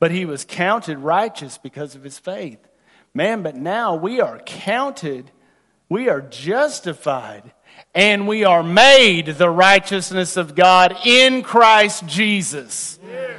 But 0.00 0.10
he 0.10 0.24
was 0.24 0.44
counted 0.44 0.98
righteous 0.98 1.58
because 1.58 1.94
of 1.94 2.02
his 2.02 2.18
faith. 2.18 2.58
Man, 3.14 3.42
but 3.42 3.54
now 3.54 3.94
we 3.94 4.20
are 4.20 4.40
counted, 4.40 5.30
we 5.88 6.08
are 6.08 6.20
justified, 6.20 7.52
and 7.94 8.26
we 8.26 8.44
are 8.44 8.64
made 8.64 9.26
the 9.26 9.50
righteousness 9.50 10.36
of 10.36 10.56
God 10.56 10.96
in 11.04 11.42
Christ 11.42 12.06
Jesus. 12.06 12.98
Yeah. 13.08 13.36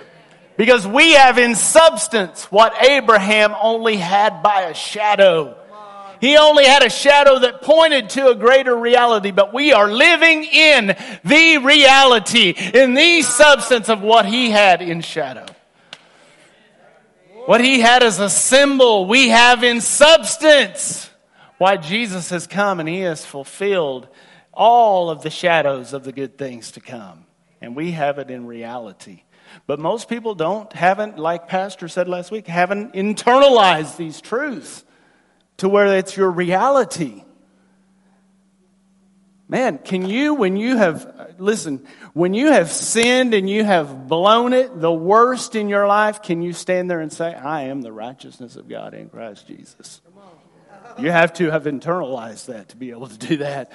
Because 0.56 0.88
we 0.88 1.14
have 1.14 1.38
in 1.38 1.56
substance 1.56 2.46
what 2.46 2.82
Abraham 2.82 3.56
only 3.62 3.98
had 3.98 4.42
by 4.42 4.62
a 4.62 4.74
shadow. 4.74 5.58
He 6.22 6.38
only 6.38 6.66
had 6.66 6.84
a 6.84 6.90
shadow 6.90 7.40
that 7.40 7.64
pointed 7.64 8.12
to 8.12 8.30
a 8.30 8.36
greater 8.36 8.78
reality, 8.78 9.32
but 9.32 9.56
we 9.56 9.74
are 9.74 9.92
living 9.92 10.44
in 10.44 10.96
the 11.26 11.58
reality, 11.58 12.52
in 12.52 12.94
the 12.94 13.24
substance 13.24 13.90
of 13.90 14.04
what 14.04 14.28
he 14.28 14.52
had 14.52 14.84
in 14.84 15.02
shadow. 15.02 15.48
What 17.48 17.60
he 17.60 17.80
had 17.80 18.04
as 18.04 18.20
a 18.20 18.30
symbol, 18.30 19.08
we 19.08 19.30
have 19.30 19.64
in 19.64 19.82
substance. 19.82 21.10
Why 21.58 21.78
Jesus 21.78 22.30
has 22.30 22.46
come 22.46 22.80
and 22.80 22.88
he 22.88 23.00
has 23.00 23.26
fulfilled 23.26 24.08
all 24.54 25.10
of 25.10 25.24
the 25.24 25.32
shadows 25.32 25.92
of 25.92 26.04
the 26.04 26.12
good 26.12 26.38
things 26.38 26.74
to 26.74 26.82
come. 26.82 27.26
And 27.62 27.76
we 27.76 27.92
have 27.94 28.20
it 28.20 28.30
in 28.30 28.46
reality. 28.46 29.24
But 29.66 29.80
most 29.80 30.08
people 30.08 30.36
don't, 30.36 30.72
haven't, 30.72 31.18
like 31.18 31.48
Pastor 31.48 31.88
said 31.88 32.08
last 32.08 32.30
week, 32.30 32.46
haven't 32.46 32.94
internalized 32.94 33.98
these 33.98 34.22
truths 34.22 34.84
to 35.58 35.70
where 35.70 35.98
it's 35.98 36.18
your 36.18 36.32
reality. 36.32 37.24
Man, 39.48 39.80
can 39.80 40.06
you, 40.06 40.34
when 40.34 40.56
you 40.56 40.78
have, 40.78 41.36
listen, 41.38 41.86
when 42.14 42.34
you 42.34 42.54
have 42.54 42.72
sinned 42.72 43.34
and 43.34 43.50
you 43.50 43.66
have 43.66 44.08
blown 44.08 44.54
it, 44.54 44.80
the 44.80 44.92
worst 44.92 45.56
in 45.56 45.68
your 45.68 45.88
life, 45.88 46.22
can 46.22 46.42
you 46.42 46.54
stand 46.54 46.90
there 46.90 47.02
and 47.02 47.12
say, 47.12 47.36
I 47.36 47.64
am 47.64 47.82
the 47.82 47.92
righteousness 47.92 48.56
of 48.56 48.70
God 48.70 48.94
in 48.94 49.10
Christ 49.10 49.48
Jesus? 49.48 50.00
You 50.98 51.12
have 51.12 51.34
to 51.34 51.52
have 51.52 51.64
internalized 51.64 52.46
that 52.46 52.70
to 52.70 52.78
be 52.78 52.92
able 52.92 53.08
to 53.08 53.18
do 53.18 53.38
that 53.38 53.72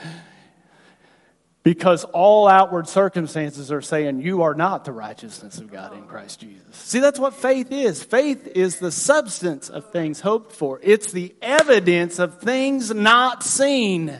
because 1.66 2.04
all 2.04 2.46
outward 2.46 2.86
circumstances 2.86 3.72
are 3.72 3.82
saying 3.82 4.20
you 4.20 4.42
are 4.42 4.54
not 4.54 4.84
the 4.84 4.92
righteousness 4.92 5.58
of 5.58 5.68
God 5.68 5.94
in 5.94 6.04
Christ 6.04 6.38
Jesus. 6.38 6.76
See, 6.76 7.00
that's 7.00 7.18
what 7.18 7.34
faith 7.34 7.72
is. 7.72 8.04
Faith 8.04 8.46
is 8.46 8.78
the 8.78 8.92
substance 8.92 9.68
of 9.68 9.90
things 9.90 10.20
hoped 10.20 10.52
for, 10.52 10.78
it's 10.80 11.10
the 11.10 11.34
evidence 11.42 12.20
of 12.20 12.38
things 12.38 12.94
not 12.94 13.42
seen. 13.42 14.16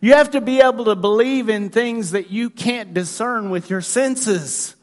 You 0.00 0.14
have 0.14 0.30
to 0.30 0.40
be 0.40 0.62
able 0.62 0.86
to 0.86 0.96
believe 0.96 1.50
in 1.50 1.68
things 1.68 2.12
that 2.12 2.30
you 2.30 2.48
can't 2.48 2.94
discern 2.94 3.50
with 3.50 3.68
your 3.68 3.82
senses. 3.82 4.74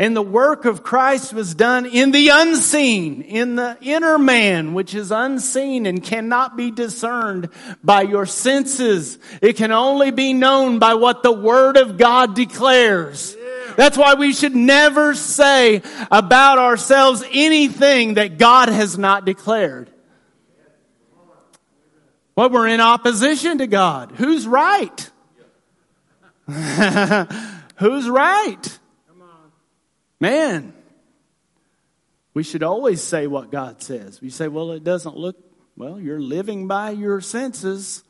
And 0.00 0.14
the 0.14 0.22
work 0.22 0.64
of 0.64 0.84
Christ 0.84 1.32
was 1.32 1.56
done 1.56 1.84
in 1.84 2.12
the 2.12 2.28
unseen, 2.28 3.20
in 3.20 3.56
the 3.56 3.76
inner 3.80 4.16
man, 4.16 4.72
which 4.72 4.94
is 4.94 5.10
unseen 5.10 5.86
and 5.86 6.00
cannot 6.00 6.56
be 6.56 6.70
discerned 6.70 7.48
by 7.82 8.02
your 8.02 8.24
senses. 8.24 9.18
It 9.42 9.56
can 9.56 9.72
only 9.72 10.12
be 10.12 10.34
known 10.34 10.78
by 10.78 10.94
what 10.94 11.24
the 11.24 11.32
Word 11.32 11.76
of 11.76 11.98
God 11.98 12.36
declares. 12.36 13.36
That's 13.76 13.98
why 13.98 14.14
we 14.14 14.32
should 14.32 14.54
never 14.54 15.14
say 15.14 15.82
about 16.12 16.58
ourselves 16.58 17.24
anything 17.32 18.14
that 18.14 18.38
God 18.38 18.68
has 18.68 18.96
not 18.96 19.24
declared. 19.24 19.90
Well, 22.36 22.50
we're 22.50 22.68
in 22.68 22.80
opposition 22.80 23.58
to 23.58 23.66
God. 23.66 24.12
Who's 24.12 24.46
right? 24.46 25.10
Who's 26.46 28.08
right? 28.08 28.78
Man, 30.20 30.74
We 32.34 32.44
should 32.44 32.62
always 32.62 33.02
say 33.02 33.26
what 33.26 33.50
God 33.50 33.82
says. 33.82 34.20
We 34.20 34.30
say, 34.30 34.46
well, 34.46 34.70
it 34.70 34.84
doesn't 34.84 35.16
look, 35.16 35.36
well, 35.76 35.98
you're 35.98 36.20
living 36.20 36.68
by 36.68 36.90
your 36.90 37.20
senses. 37.20 38.04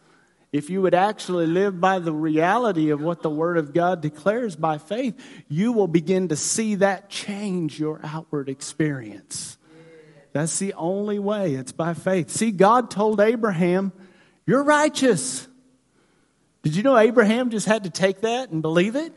If 0.52 0.68
you 0.68 0.82
would 0.82 0.94
actually 0.94 1.46
live 1.46 1.80
by 1.80 1.98
the 1.98 2.12
reality 2.12 2.90
of 2.90 3.00
what 3.00 3.22
the 3.22 3.30
Word 3.30 3.56
of 3.56 3.72
God 3.72 4.02
declares 4.02 4.54
by 4.54 4.76
faith, 4.78 5.18
you 5.48 5.72
will 5.72 5.88
begin 5.88 6.28
to 6.28 6.36
see 6.36 6.74
that 6.74 7.08
change 7.08 7.80
your 7.80 8.00
outward 8.04 8.50
experience. 8.50 9.56
That's 10.32 10.58
the 10.58 10.74
only 10.74 11.18
way. 11.18 11.54
It's 11.54 11.72
by 11.72 11.94
faith. 11.94 12.30
See, 12.30 12.50
God 12.50 12.90
told 12.90 13.20
Abraham, 13.20 13.92
You're 14.46 14.64
righteous. 14.64 15.48
Did 16.62 16.76
you 16.76 16.82
know 16.82 16.98
Abraham 16.98 17.48
just 17.48 17.66
had 17.66 17.84
to 17.84 17.90
take 17.90 18.20
that 18.22 18.50
and 18.50 18.60
believe 18.60 18.94
it? 18.94 19.14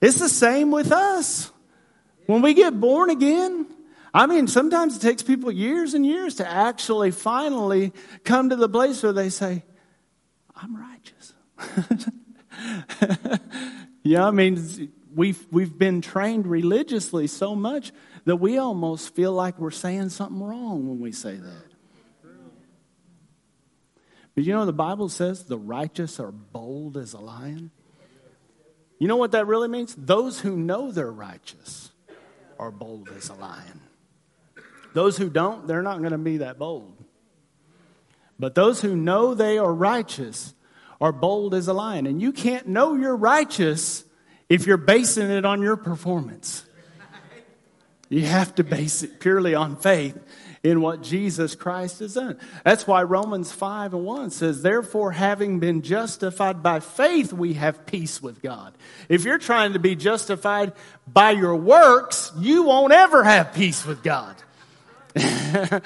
It's 0.00 0.18
the 0.18 0.28
same 0.28 0.70
with 0.70 0.92
us. 0.92 1.50
When 2.26 2.42
we 2.42 2.54
get 2.54 2.78
born 2.78 3.10
again, 3.10 3.66
I 4.12 4.26
mean, 4.26 4.48
sometimes 4.48 4.96
it 4.96 5.00
takes 5.00 5.22
people 5.22 5.52
years 5.52 5.94
and 5.94 6.04
years 6.04 6.36
to 6.36 6.48
actually 6.48 7.10
finally 7.10 7.92
come 8.24 8.50
to 8.50 8.56
the 8.56 8.68
place 8.68 9.02
where 9.02 9.12
they 9.12 9.28
say, 9.28 9.62
I'm 10.54 10.76
righteous. 10.76 11.34
yeah, 14.02 14.26
I 14.26 14.30
mean, 14.30 14.92
we've, 15.14 15.46
we've 15.50 15.76
been 15.76 16.00
trained 16.00 16.46
religiously 16.46 17.26
so 17.26 17.54
much 17.54 17.92
that 18.24 18.36
we 18.36 18.58
almost 18.58 19.14
feel 19.14 19.32
like 19.32 19.58
we're 19.58 19.70
saying 19.70 20.08
something 20.08 20.42
wrong 20.42 20.88
when 20.88 20.98
we 20.98 21.12
say 21.12 21.36
that. 21.36 21.66
But 24.34 24.44
you 24.44 24.52
know, 24.52 24.66
the 24.66 24.72
Bible 24.72 25.08
says 25.08 25.44
the 25.44 25.58
righteous 25.58 26.20
are 26.20 26.30
bold 26.32 26.96
as 26.98 27.14
a 27.14 27.18
lion. 27.18 27.70
You 28.98 29.08
know 29.08 29.16
what 29.16 29.32
that 29.32 29.46
really 29.46 29.68
means? 29.68 29.94
Those 29.94 30.40
who 30.40 30.56
know 30.56 30.90
they're 30.90 31.10
righteous 31.10 31.90
are 32.58 32.70
bold 32.70 33.10
as 33.16 33.28
a 33.28 33.34
lion. 33.34 33.80
Those 34.94 35.18
who 35.18 35.28
don't, 35.28 35.66
they're 35.66 35.82
not 35.82 35.98
going 35.98 36.12
to 36.12 36.18
be 36.18 36.38
that 36.38 36.58
bold. 36.58 36.96
But 38.38 38.54
those 38.54 38.80
who 38.80 38.96
know 38.96 39.34
they 39.34 39.58
are 39.58 39.72
righteous 39.72 40.54
are 41.00 41.12
bold 41.12 41.54
as 41.54 41.68
a 41.68 41.74
lion. 41.74 42.06
And 42.06 42.20
you 42.20 42.32
can't 42.32 42.66
know 42.66 42.94
you're 42.94 43.16
righteous 43.16 44.04
if 44.48 44.66
you're 44.66 44.76
basing 44.78 45.30
it 45.30 45.44
on 45.44 45.60
your 45.60 45.76
performance. 45.76 46.64
You 48.08 48.22
have 48.22 48.54
to 48.54 48.64
base 48.64 49.02
it 49.02 49.20
purely 49.20 49.54
on 49.54 49.76
faith 49.76 50.18
in 50.62 50.80
what 50.80 51.02
Jesus 51.02 51.54
Christ 51.54 52.00
has 52.00 52.14
done. 52.14 52.38
That's 52.64 52.86
why 52.86 53.02
Romans 53.02 53.52
5 53.52 53.94
and 53.94 54.04
1 54.04 54.30
says, 54.30 54.62
Therefore, 54.62 55.12
having 55.12 55.60
been 55.60 55.82
justified 55.82 56.62
by 56.62 56.80
faith, 56.80 57.32
we 57.32 57.54
have 57.54 57.86
peace 57.86 58.22
with 58.22 58.42
God. 58.42 58.74
If 59.08 59.24
you're 59.24 59.38
trying 59.38 59.74
to 59.74 59.78
be 59.78 59.94
justified 59.94 60.72
by 61.06 61.32
your 61.32 61.56
works, 61.56 62.32
you 62.38 62.64
won't 62.64 62.92
ever 62.92 63.24
have 63.24 63.54
peace 63.54 63.84
with 63.86 64.02
God. 64.02 64.36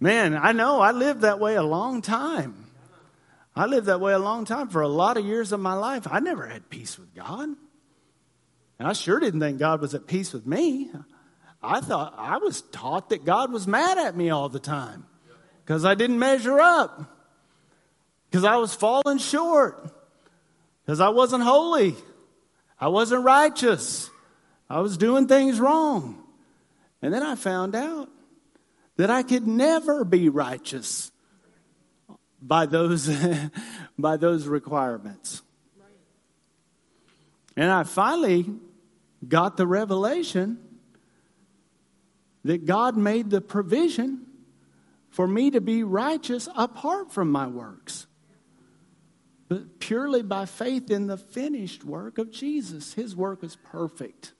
Man, 0.00 0.36
I 0.36 0.52
know 0.52 0.80
I 0.80 0.90
lived 0.92 1.20
that 1.22 1.38
way 1.38 1.54
a 1.54 1.62
long 1.62 2.02
time. 2.02 2.66
I 3.54 3.66
lived 3.66 3.86
that 3.86 4.00
way 4.00 4.12
a 4.12 4.18
long 4.18 4.44
time. 4.44 4.68
For 4.68 4.82
a 4.82 4.88
lot 4.88 5.16
of 5.16 5.24
years 5.24 5.52
of 5.52 5.60
my 5.60 5.74
life, 5.74 6.06
I 6.10 6.20
never 6.20 6.46
had 6.46 6.70
peace 6.70 6.98
with 6.98 7.14
God. 7.14 7.50
And 8.78 8.88
I 8.88 8.94
sure 8.94 9.20
didn't 9.20 9.40
think 9.40 9.58
God 9.58 9.80
was 9.80 9.94
at 9.94 10.06
peace 10.06 10.32
with 10.32 10.46
me. 10.46 10.90
I 11.62 11.80
thought 11.80 12.14
I 12.18 12.38
was 12.38 12.62
taught 12.62 13.10
that 13.10 13.24
God 13.24 13.52
was 13.52 13.66
mad 13.66 13.98
at 13.98 14.16
me 14.16 14.30
all 14.30 14.48
the 14.48 14.58
time 14.58 15.06
because 15.64 15.84
I 15.84 15.94
didn't 15.94 16.18
measure 16.18 16.60
up, 16.60 17.16
because 18.28 18.44
I 18.44 18.56
was 18.56 18.74
falling 18.74 19.18
short, 19.18 19.88
because 20.84 21.00
I 21.00 21.10
wasn't 21.10 21.44
holy, 21.44 21.94
I 22.80 22.88
wasn't 22.88 23.24
righteous, 23.24 24.10
I 24.68 24.80
was 24.80 24.96
doing 24.96 25.28
things 25.28 25.60
wrong. 25.60 26.18
And 27.00 27.12
then 27.12 27.22
I 27.22 27.34
found 27.34 27.74
out 27.74 28.08
that 28.96 29.10
I 29.10 29.22
could 29.22 29.46
never 29.46 30.04
be 30.04 30.28
righteous 30.28 31.10
by 32.40 32.66
those, 32.66 33.08
by 33.98 34.16
those 34.16 34.46
requirements. 34.46 35.42
And 37.56 37.70
I 37.70 37.84
finally 37.84 38.46
got 39.26 39.56
the 39.56 39.66
revelation 39.66 40.58
that 42.44 42.66
God 42.66 42.96
made 42.96 43.30
the 43.30 43.40
provision 43.40 44.26
for 45.10 45.26
me 45.26 45.50
to 45.50 45.60
be 45.60 45.82
righteous 45.82 46.48
apart 46.56 47.12
from 47.12 47.30
my 47.30 47.46
works, 47.46 48.06
but 49.48 49.78
purely 49.78 50.22
by 50.22 50.46
faith 50.46 50.90
in 50.90 51.06
the 51.06 51.18
finished 51.18 51.84
work 51.84 52.18
of 52.18 52.30
Jesus. 52.30 52.94
His 52.94 53.14
work 53.14 53.44
is 53.44 53.56
perfect. 53.56 54.32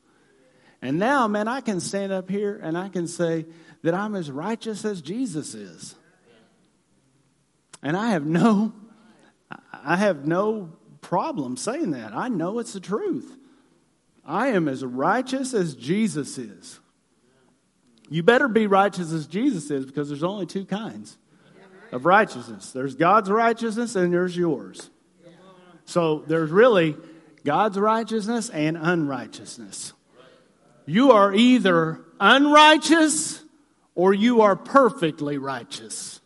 And 0.81 0.99
now, 0.99 1.29
man, 1.29 1.47
I 1.47 1.61
can 1.61 1.79
stand 1.79 2.11
up 2.11 2.29
here 2.29 2.59
and 2.61 2.77
I 2.77 2.89
can 2.89 3.07
say 3.07 3.47
that 3.83 3.95
I'm 3.95 4.15
as 4.15 4.31
righteous 4.31 4.85
as 4.85 5.01
Jesus 5.01 5.55
is. 5.55 5.95
And 7.83 7.97
I 7.97 8.11
have 8.11 8.27
no 8.27 8.73
I 9.85 9.97
have 9.97 10.27
no 10.27 10.71
problem 11.01 11.57
saying 11.57 11.91
that. 11.91 12.15
I 12.15 12.29
know 12.29 12.59
it's 12.59 12.73
the 12.73 12.81
truth. 12.81 13.37
I 14.25 14.49
am 14.49 14.69
as 14.69 14.85
righteous 14.85 15.53
as 15.53 15.75
Jesus 15.75 16.39
is. 16.39 16.79
You 18.13 18.23
better 18.23 18.47
be 18.47 18.67
righteous 18.67 19.11
as 19.11 19.27
Jesus 19.27 19.71
is 19.71 19.87
because 19.87 20.09
there's 20.09 20.23
only 20.23 20.45
two 20.45 20.67
kinds 20.67 21.17
of 21.93 22.05
righteousness 22.05 22.73
there's 22.73 22.95
God's 22.95 23.31
righteousness 23.31 23.97
and 23.97 24.13
there's 24.13 24.37
yours. 24.37 24.91
So 25.87 26.23
there's 26.27 26.51
really 26.51 26.97
God's 27.45 27.79
righteousness 27.79 28.51
and 28.51 28.77
unrighteousness. 28.77 29.95
You 30.85 31.13
are 31.13 31.35
either 31.35 32.01
unrighteous 32.21 33.43
or 33.95 34.13
you 34.13 34.43
are 34.43 34.57
perfectly 34.57 35.39
righteous. 35.39 36.21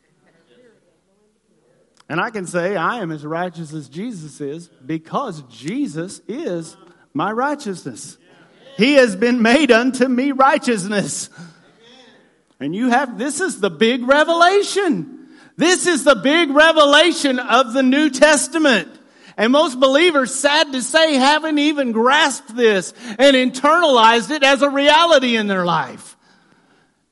And 2.09 2.21
I 2.21 2.31
can 2.31 2.47
say 2.47 2.77
I 2.77 2.99
am 2.99 3.13
as 3.13 3.25
righteous 3.25 3.73
as 3.73 3.89
Jesus 3.89 4.41
is 4.41 4.69
because 4.85 5.43
Jesus 5.43 6.21
is 6.27 6.77
my 7.15 7.31
righteousness. 7.31 8.19
He 8.77 8.95
has 8.95 9.15
been 9.15 9.41
made 9.41 9.71
unto 9.71 10.09
me 10.09 10.33
righteousness. 10.33 11.31
And 12.61 12.75
you 12.75 12.89
have, 12.89 13.19
this 13.19 13.41
is 13.41 13.61
the 13.61 13.71
big 13.71 14.07
revelation. 14.09 15.29
This 15.57 15.87
is 15.87 16.05
the 16.05 16.15
big 16.15 16.51
revelation 16.51 17.39
of 17.39 17.73
the 17.73 17.83
New 17.83 18.11
Testament. 18.11 18.89
And 19.37 19.53
most 19.53 19.79
believers, 19.79 20.35
sad 20.35 20.73
to 20.73 20.81
say, 20.81 21.15
haven't 21.15 21.59
even 21.59 21.93
grasped 21.93 22.57
this 22.57 22.95
and 23.19 23.37
internalized 23.37 24.31
it 24.31 24.43
as 24.43 24.63
a 24.63 24.71
reality 24.71 25.37
in 25.37 25.47
their 25.47 25.65
life. 25.65 26.17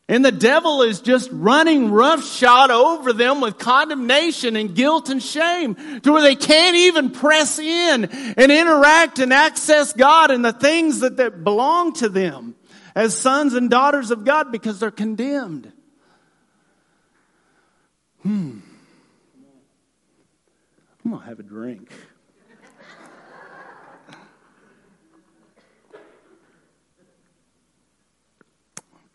And 0.07 0.23
the 0.23 0.33
devil 0.33 0.83
is 0.83 1.01
just 1.01 1.31
running 1.33 1.91
roughshod 1.91 2.71
over 2.71 3.15
them 3.15 3.41
with 3.41 3.59
condemnation 3.59 4.55
and 4.55 4.75
guilt 4.75 5.09
and 5.09 5.23
shame 5.23 5.77
to 6.03 6.13
where 6.13 6.23
they 6.23 6.37
can't 6.37 6.77
even 6.77 7.11
press 7.11 7.59
in 7.59 8.05
and 8.05 8.53
interact 8.53 9.19
and 9.19 9.33
access 9.33 9.95
God 9.95 10.31
and 10.31 10.45
the 10.45 10.53
things 10.53 11.01
that, 11.01 11.17
that 11.17 11.43
belong 11.43 11.95
to 11.95 12.11
them 12.11 12.55
as 12.95 13.17
sons 13.17 13.55
and 13.55 13.69
daughters 13.69 14.11
of 14.11 14.25
God 14.25 14.53
because 14.53 14.81
they're 14.81 14.91
condemned. 14.91 15.73
Hmm. 18.23 18.61
I'm 21.05 21.11
going 21.11 21.23
to 21.23 21.29
have 21.29 21.41
a 21.41 21.43
drink. 21.43 21.91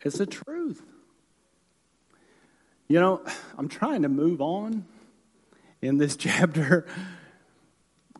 It's 0.02 0.18
the 0.18 0.26
truth. 0.26 0.82
You 2.88 3.00
know, 3.00 3.22
I'm 3.58 3.68
trying 3.68 4.02
to 4.02 4.08
move 4.08 4.40
on 4.40 4.86
in 5.82 5.98
this 5.98 6.16
chapter, 6.18 6.86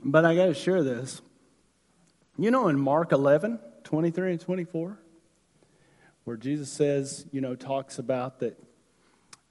but 0.03 0.25
I 0.25 0.35
got 0.35 0.47
to 0.47 0.55
share 0.55 0.83
this. 0.83 1.23
You 2.39 2.51
know, 2.51 2.69
in 2.69 2.79
Mark 2.79 3.13
11, 3.13 3.61
23 3.85 4.33
and 4.33 4.41
24, 4.41 4.99
where 6.25 6.37
Jesus 6.37 6.71
says, 6.71 7.27
you 7.33 7.41
know, 7.41 7.55
talks 7.55 7.99
about 7.99 8.41
that 8.41 8.59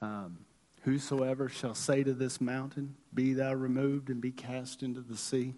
um, 0.02 0.40
whosoever 0.84 1.50
shall 1.50 1.74
say 1.74 2.04
to 2.04 2.14
this 2.14 2.40
mountain, 2.40 2.96
Be 3.14 3.34
thou 3.34 3.54
removed 3.54 4.10
and 4.10 4.22
be 4.22 4.32
cast 4.32 4.84
into 4.84 5.02
the 5.02 5.18
sea. 5.18 5.54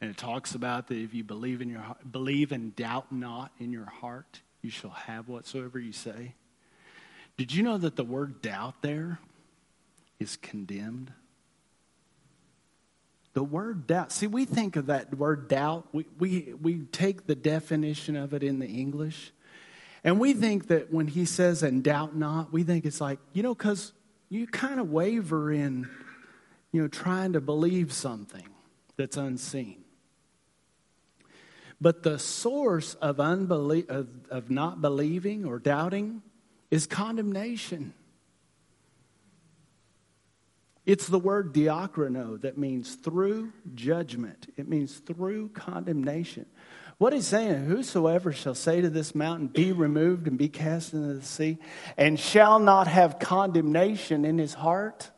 And 0.00 0.10
it 0.10 0.16
talks 0.16 0.54
about 0.54 0.88
that 0.88 0.98
if 0.98 1.14
you 1.14 1.24
believe 1.24 1.62
in 1.62 1.70
your 1.70 1.82
believe 2.10 2.52
and 2.52 2.74
doubt 2.76 3.10
not 3.10 3.52
in 3.58 3.72
your 3.72 3.86
heart, 3.86 4.42
you 4.62 4.70
shall 4.70 4.90
have 4.90 5.28
whatsoever 5.28 5.78
you 5.78 5.92
say. 5.92 6.34
Did 7.36 7.54
you 7.54 7.62
know 7.62 7.78
that 7.78 7.96
the 7.96 8.04
word 8.04 8.42
doubt 8.42 8.82
there 8.82 9.18
is 10.18 10.36
condemned? 10.36 11.12
The 13.34 13.44
word 13.44 13.86
doubt, 13.86 14.12
see, 14.12 14.26
we 14.26 14.46
think 14.46 14.76
of 14.76 14.86
that 14.86 15.14
word 15.14 15.48
doubt, 15.48 15.86
we, 15.92 16.06
we, 16.18 16.54
we 16.60 16.78
take 16.84 17.26
the 17.26 17.34
definition 17.34 18.16
of 18.16 18.32
it 18.32 18.42
in 18.42 18.58
the 18.58 18.66
English, 18.66 19.32
and 20.06 20.20
we 20.20 20.34
think 20.34 20.68
that 20.68 20.92
when 20.92 21.08
he 21.08 21.24
says, 21.24 21.64
and 21.64 21.82
doubt 21.82 22.14
not, 22.14 22.52
we 22.52 22.62
think 22.62 22.84
it's 22.84 23.00
like, 23.00 23.18
you 23.32 23.42
know, 23.42 23.56
because 23.56 23.92
you 24.28 24.46
kind 24.46 24.78
of 24.78 24.88
waver 24.88 25.50
in, 25.50 25.88
you 26.70 26.80
know, 26.80 26.86
trying 26.86 27.32
to 27.32 27.40
believe 27.40 27.92
something 27.92 28.46
that's 28.96 29.16
unseen. 29.16 29.82
But 31.80 32.04
the 32.04 32.20
source 32.20 32.94
of, 32.94 33.16
unbelie- 33.16 33.88
of, 33.88 34.06
of 34.30 34.48
not 34.48 34.80
believing 34.80 35.44
or 35.44 35.58
doubting 35.58 36.22
is 36.70 36.86
condemnation. 36.86 37.92
It's 40.86 41.08
the 41.08 41.18
word 41.18 41.52
diakrino 41.52 42.40
that 42.42 42.56
means 42.56 42.94
through 42.94 43.52
judgment. 43.74 44.52
It 44.56 44.68
means 44.68 44.98
through 44.98 45.48
condemnation. 45.48 46.46
What 46.98 47.12
he's 47.12 47.26
saying, 47.26 47.66
whosoever 47.66 48.32
shall 48.32 48.54
say 48.54 48.80
to 48.80 48.88
this 48.88 49.14
mountain, 49.14 49.48
be 49.48 49.72
removed 49.72 50.26
and 50.26 50.38
be 50.38 50.48
cast 50.48 50.94
into 50.94 51.14
the 51.14 51.22
sea, 51.22 51.58
and 51.96 52.18
shall 52.18 52.58
not 52.58 52.86
have 52.86 53.18
condemnation 53.18 54.24
in 54.24 54.38
his 54.38 54.54
heart. 54.54 55.10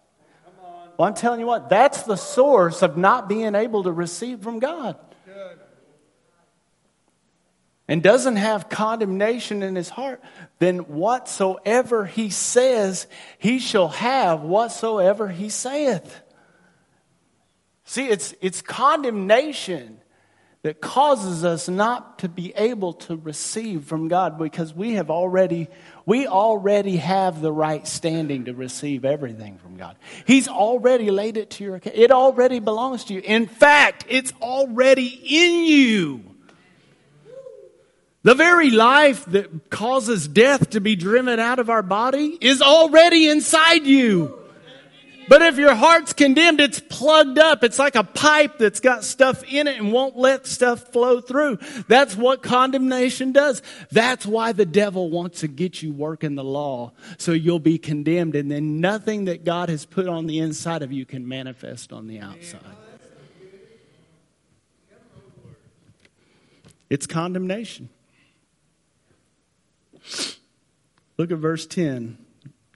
Well, 0.96 1.06
I'm 1.06 1.14
telling 1.14 1.38
you 1.38 1.46
what, 1.46 1.68
that's 1.68 2.02
the 2.02 2.16
source 2.16 2.82
of 2.82 2.96
not 2.96 3.28
being 3.28 3.54
able 3.54 3.84
to 3.84 3.92
receive 3.92 4.40
from 4.40 4.58
God 4.58 4.96
and 7.88 8.02
doesn't 8.02 8.36
have 8.36 8.68
condemnation 8.68 9.62
in 9.62 9.74
his 9.74 9.88
heart, 9.88 10.22
then 10.58 10.78
whatsoever 10.80 12.04
he 12.04 12.28
says, 12.28 13.06
he 13.38 13.58
shall 13.58 13.88
have 13.88 14.42
whatsoever 14.42 15.28
he 15.28 15.48
saith. 15.48 16.20
See, 17.84 18.06
it's, 18.06 18.34
it's 18.42 18.60
condemnation 18.60 19.97
that 20.68 20.82
causes 20.82 21.46
us 21.46 21.66
not 21.66 22.18
to 22.18 22.28
be 22.28 22.52
able 22.54 22.92
to 22.92 23.16
receive 23.16 23.86
from 23.86 24.06
God 24.08 24.36
because 24.36 24.74
we 24.74 24.92
have 24.96 25.10
already 25.10 25.66
we 26.04 26.26
already 26.26 26.98
have 26.98 27.40
the 27.40 27.50
right 27.50 27.86
standing 27.88 28.44
to 28.44 28.52
receive 28.52 29.06
everything 29.06 29.56
from 29.56 29.78
God. 29.78 29.96
He's 30.26 30.46
already 30.46 31.10
laid 31.10 31.38
it 31.38 31.48
to 31.52 31.64
your 31.64 31.76
account. 31.76 31.96
It 31.96 32.12
already 32.12 32.60
belongs 32.60 33.04
to 33.04 33.14
you. 33.14 33.20
In 33.20 33.46
fact, 33.46 34.04
it's 34.10 34.34
already 34.42 35.06
in 35.06 35.64
you. 35.64 36.24
The 38.22 38.34
very 38.34 38.68
life 38.68 39.24
that 39.24 39.70
causes 39.70 40.28
death 40.28 40.68
to 40.70 40.82
be 40.82 40.96
driven 40.96 41.40
out 41.40 41.60
of 41.60 41.70
our 41.70 41.82
body 41.82 42.36
is 42.42 42.60
already 42.60 43.30
inside 43.30 43.86
you. 43.86 44.38
But 45.28 45.42
if 45.42 45.58
your 45.58 45.74
heart's 45.74 46.12
condemned, 46.12 46.60
it's 46.60 46.80
plugged 46.80 47.38
up. 47.38 47.62
It's 47.62 47.78
like 47.78 47.96
a 47.96 48.04
pipe 48.04 48.58
that's 48.58 48.80
got 48.80 49.04
stuff 49.04 49.44
in 49.44 49.66
it 49.66 49.78
and 49.78 49.92
won't 49.92 50.16
let 50.16 50.46
stuff 50.46 50.92
flow 50.92 51.20
through. 51.20 51.58
That's 51.86 52.16
what 52.16 52.42
condemnation 52.42 53.32
does. 53.32 53.62
That's 53.90 54.24
why 54.24 54.52
the 54.52 54.66
devil 54.66 55.10
wants 55.10 55.40
to 55.40 55.48
get 55.48 55.82
you 55.82 55.92
working 55.92 56.34
the 56.34 56.44
law 56.44 56.92
so 57.18 57.32
you'll 57.32 57.58
be 57.58 57.78
condemned 57.78 58.34
and 58.34 58.50
then 58.50 58.80
nothing 58.80 59.26
that 59.26 59.44
God 59.44 59.68
has 59.68 59.84
put 59.84 60.08
on 60.08 60.26
the 60.26 60.38
inside 60.38 60.82
of 60.82 60.92
you 60.92 61.04
can 61.04 61.28
manifest 61.28 61.92
on 61.92 62.06
the 62.06 62.20
outside. 62.20 62.60
It's 66.90 67.06
condemnation. 67.06 67.90
Look 71.18 71.32
at 71.32 71.38
verse 71.38 71.66
10, 71.66 72.16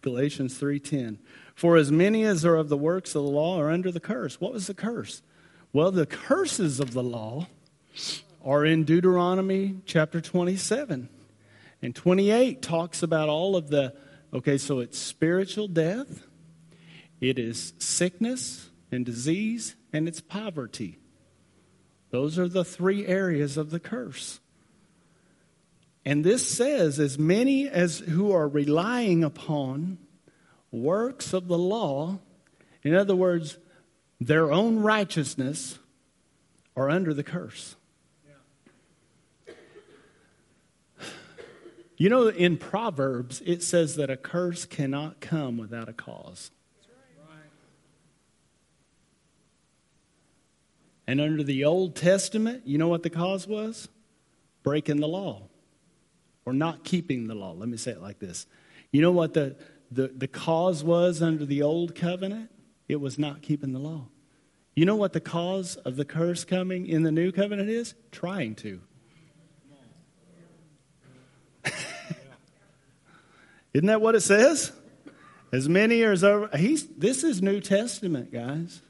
Galatians 0.03 0.59
3:10. 0.59 1.19
For 1.55 1.77
as 1.77 1.93
many 1.93 2.25
as 2.25 2.45
are 2.45 2.57
of 2.57 2.69
the 2.69 2.77
works 2.77 3.15
of 3.15 3.23
the 3.23 3.31
law 3.31 3.59
are 3.61 3.71
under 3.71 3.91
the 3.91 4.01
curse. 4.01 4.41
What 4.41 4.53
was 4.53 4.67
the 4.67 4.75
curse? 4.75 5.23
Well, 5.73 5.91
the 5.91 6.07
curses 6.07 6.81
of 6.81 6.93
the 6.93 7.03
law 7.03 7.49
are 8.45 8.65
in 8.65 8.85
Deuteronomy 8.85 9.77
chapter 9.87 10.21
27. 10.21 11.09
And 11.83 11.95
28 11.95 12.63
talks 12.63 13.03
about 13.03 13.29
all 13.29 13.57
of 13.57 13.69
the, 13.69 13.95
okay, 14.33 14.59
so 14.59 14.81
it's 14.81 14.99
spiritual 14.99 15.69
death, 15.69 16.27
it 17.21 17.39
is 17.39 17.73
sickness 17.79 18.71
and 18.91 19.05
disease, 19.05 19.75
and 19.93 20.09
it's 20.09 20.21
poverty. 20.21 20.99
Those 22.11 22.39
are 22.39 22.49
the 22.49 22.65
three 22.65 23.07
areas 23.07 23.57
of 23.57 23.71
the 23.71 23.81
curse. 23.81 24.41
And 26.05 26.25
this 26.25 26.47
says, 26.47 26.99
as 26.99 27.19
many 27.19 27.69
as 27.69 28.01
who 28.01 28.33
are 28.33 28.49
relying 28.49 29.25
upon 29.25 29.99
works 30.73 31.33
of 31.33 31.47
the 31.47 31.59
law, 31.59 32.19
in 32.83 32.95
other 32.95 33.15
words, 33.15 33.59
their 34.21 34.51
own 34.51 34.81
righteousness, 34.81 35.79
are 36.75 36.89
under 36.89 37.13
the 37.13 37.23
curse. 37.23 37.77
You 41.99 42.09
know, 42.09 42.27
in 42.27 42.57
Proverbs, 42.57 43.43
it 43.47 43.63
says 43.63 43.95
that 43.95 44.11
a 44.11 44.17
curse 44.17 44.65
cannot 44.65 45.21
come 45.21 45.57
without 45.57 45.89
a 45.89 45.93
cause. 45.93 46.51
And 51.07 51.21
under 51.21 51.43
the 51.43 51.65
Old 51.65 51.95
Testament, 51.95 52.63
you 52.65 52.79
know 52.79 52.89
what 52.89 53.03
the 53.03 53.11
cause 53.11 53.47
was? 53.47 53.89
Breaking 54.63 54.99
the 54.99 55.09
law 55.09 55.43
or 56.45 56.53
not 56.53 56.85
keeping 56.85 57.27
the 57.27 57.35
law. 57.35 57.53
Let 57.53 57.69
me 57.69 57.77
say 57.77 57.93
it 57.93 58.01
like 58.01 58.19
this. 58.19 58.47
You 58.91 59.03
know 59.03 59.13
what 59.13 59.35
the, 59.35 59.57
the, 59.95 60.09
the 60.09 60.29
cause 60.29 60.83
was 60.83 61.23
under 61.23 61.45
the 61.45 61.63
old 61.63 61.95
covenant? 61.95 62.51
It 62.89 63.01
was 63.01 63.19
not 63.19 63.43
keeping 63.43 63.73
the 63.73 63.79
law. 63.79 64.07
You 64.75 64.87
know 64.87 64.97
what 64.97 65.13
the 65.13 65.21
cause 65.21 65.77
of 65.77 65.97
the 65.97 66.05
curse 66.05 66.45
coming 66.45 66.87
in 66.87 67.03
the 67.03 67.13
new 67.13 67.31
covenant 67.31 67.69
is? 67.69 67.95
Trying 68.11 68.55
to. 68.57 68.81
Isn't 73.75 73.87
that 73.87 74.01
what 74.01 74.15
it 74.15 74.23
says? 74.23 74.73
As 75.53 75.69
many 75.69 76.03
as 76.03 76.25
over. 76.25 76.57
He's, 76.57 76.87
this 76.87 77.23
is 77.23 77.43
New 77.43 77.61
Testament, 77.61 78.33
guys. 78.33 78.81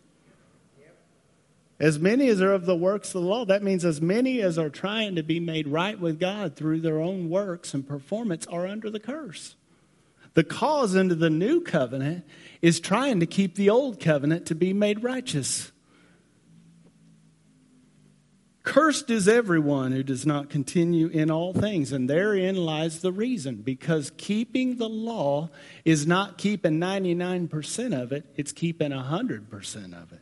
As 1.80 1.98
many 1.98 2.28
as 2.28 2.40
are 2.40 2.52
of 2.52 2.64
the 2.64 2.76
works 2.76 3.08
of 3.08 3.22
the 3.22 3.28
law, 3.28 3.44
that 3.46 3.64
means 3.64 3.84
as 3.84 4.00
many 4.00 4.40
as 4.40 4.56
are 4.56 4.70
trying 4.70 5.16
to 5.16 5.24
be 5.24 5.40
made 5.40 5.66
right 5.66 5.98
with 5.98 6.20
God 6.20 6.54
through 6.54 6.80
their 6.80 7.00
own 7.00 7.28
works 7.28 7.74
and 7.74 7.84
performance 7.84 8.46
are 8.46 8.68
under 8.68 8.88
the 8.88 9.00
curse. 9.00 9.56
The 10.34 10.44
cause 10.44 10.96
under 10.96 11.14
the 11.14 11.30
new 11.30 11.60
covenant 11.60 12.24
is 12.60 12.80
trying 12.80 13.20
to 13.20 13.26
keep 13.26 13.54
the 13.54 13.70
old 13.70 14.00
covenant 14.00 14.46
to 14.46 14.54
be 14.54 14.72
made 14.72 15.02
righteous. 15.02 15.72
Cursed 18.62 19.10
is 19.10 19.26
everyone 19.26 19.90
who 19.90 20.04
does 20.04 20.24
not 20.24 20.48
continue 20.48 21.08
in 21.08 21.30
all 21.30 21.52
things, 21.52 21.90
and 21.90 22.08
therein 22.08 22.56
lies 22.56 23.00
the 23.00 23.10
reason. 23.10 23.56
Because 23.56 24.12
keeping 24.16 24.76
the 24.76 24.88
law 24.88 25.50
is 25.84 26.06
not 26.06 26.38
keeping 26.38 26.78
99% 26.78 28.00
of 28.00 28.12
it, 28.12 28.24
it's 28.36 28.52
keeping 28.52 28.92
100% 28.92 30.02
of 30.02 30.12
it. 30.12 30.20